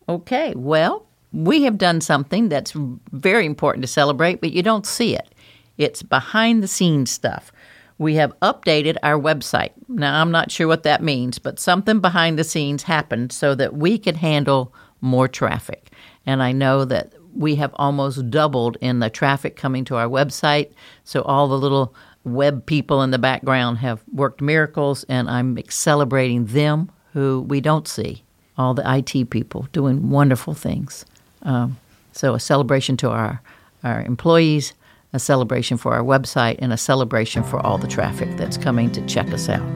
Okay, 0.09 0.53
well, 0.55 1.07
we 1.33 1.63
have 1.63 1.79
done 1.79 2.03
something 2.03 2.51
that's 2.51 2.75
very 3.13 3.47
important 3.47 3.83
to 3.83 3.89
celebrate, 3.89 4.41
but 4.41 4.53
you 4.53 4.63
don't 4.63 4.87
see 4.87 5.17
it. 5.17 5.35
It's 5.79 6.03
behind 6.03 6.63
the 6.63 6.69
scenes 6.69 7.11
stuff. 7.11 7.51
We 7.97 8.17
have 8.17 8.39
updated 8.41 8.97
our 9.03 9.19
website. 9.19 9.71
Now, 9.89 10.21
I'm 10.21 10.31
not 10.31 10.51
sure 10.51 10.67
what 10.67 10.83
that 10.83 11.03
means, 11.03 11.39
but 11.39 11.59
something 11.59 12.01
behind 12.01 12.39
the 12.39 12.45
scenes 12.45 12.83
happened 12.83 13.33
so 13.33 13.55
that 13.55 13.75
we 13.75 13.97
could 13.97 14.17
handle 14.17 14.75
more 15.03 15.29
traffic. 15.29 15.91
And 16.25 16.43
I 16.43 16.53
know 16.53 16.87
that 16.87 17.13
we 17.35 17.57
have 17.57 17.73
almost 17.75 18.31
doubled 18.31 18.79
in 18.81 19.01
the 19.01 19.11
traffic 19.11 19.57
coming 19.57 19.85
to 19.87 19.97
our 19.97 20.09
website. 20.09 20.71
So 21.05 21.23
all 21.23 21.49
the 21.49 21.59
little 21.59 21.95
web 22.25 22.65
people 22.67 23.03
in 23.03 23.11
the 23.11 23.19
background 23.19 23.79
have 23.79 24.03
worked 24.13 24.41
miracles, 24.41 25.05
and 25.09 25.29
I'm 25.29 25.59
celebrating 25.69 26.47
them 26.47 26.91
who 27.13 27.45
we 27.49 27.61
don't 27.61 27.89
see. 27.89 28.23
All 28.57 28.75
the 28.75 28.85
IT 28.87 29.31
people 29.31 29.69
doing 29.73 30.11
wonderful 30.11 30.55
things. 30.55 31.05
Um, 31.43 31.79
so 32.13 32.35
a 32.35 32.41
celebration 32.41 32.97
to 32.99 33.11
our 33.11 33.43
our 33.83 34.03
employees, 34.03 34.75
a 35.13 35.19
celebration 35.19 35.77
for 35.77 35.93
our 35.95 36.03
website, 36.03 36.57
and 36.61 36.73
a 36.73 36.77
celebration 36.77 37.43
for 37.43 37.59
all 37.67 37.79
the 37.79 37.89
traffic 37.89 38.37
that's 38.37 38.57
coming 38.57 38.93
to 38.93 39.05
check 39.07 39.33
us 39.33 39.49
out. 39.49 39.67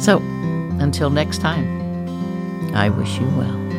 So 0.00 0.18
until 0.80 1.10
next 1.10 1.38
time, 1.38 1.66
I 2.74 2.88
wish 2.88 3.18
you 3.18 3.26
well. 3.36 3.69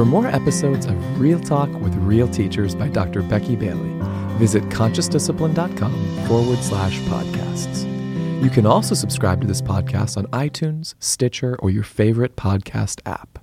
For 0.00 0.06
more 0.06 0.28
episodes 0.28 0.86
of 0.86 1.20
Real 1.20 1.38
Talk 1.38 1.68
with 1.82 1.94
Real 1.96 2.26
Teachers 2.26 2.74
by 2.74 2.88
Dr. 2.88 3.20
Becky 3.20 3.54
Bailey, 3.54 3.92
visit 4.38 4.62
consciousdiscipline.com 4.70 6.26
forward 6.26 6.58
slash 6.60 6.98
podcasts. 7.00 7.84
You 8.42 8.48
can 8.48 8.64
also 8.64 8.94
subscribe 8.94 9.42
to 9.42 9.46
this 9.46 9.60
podcast 9.60 10.16
on 10.16 10.24
iTunes, 10.28 10.94
Stitcher, 11.00 11.54
or 11.56 11.68
your 11.68 11.82
favorite 11.82 12.34
podcast 12.34 13.02
app. 13.04 13.40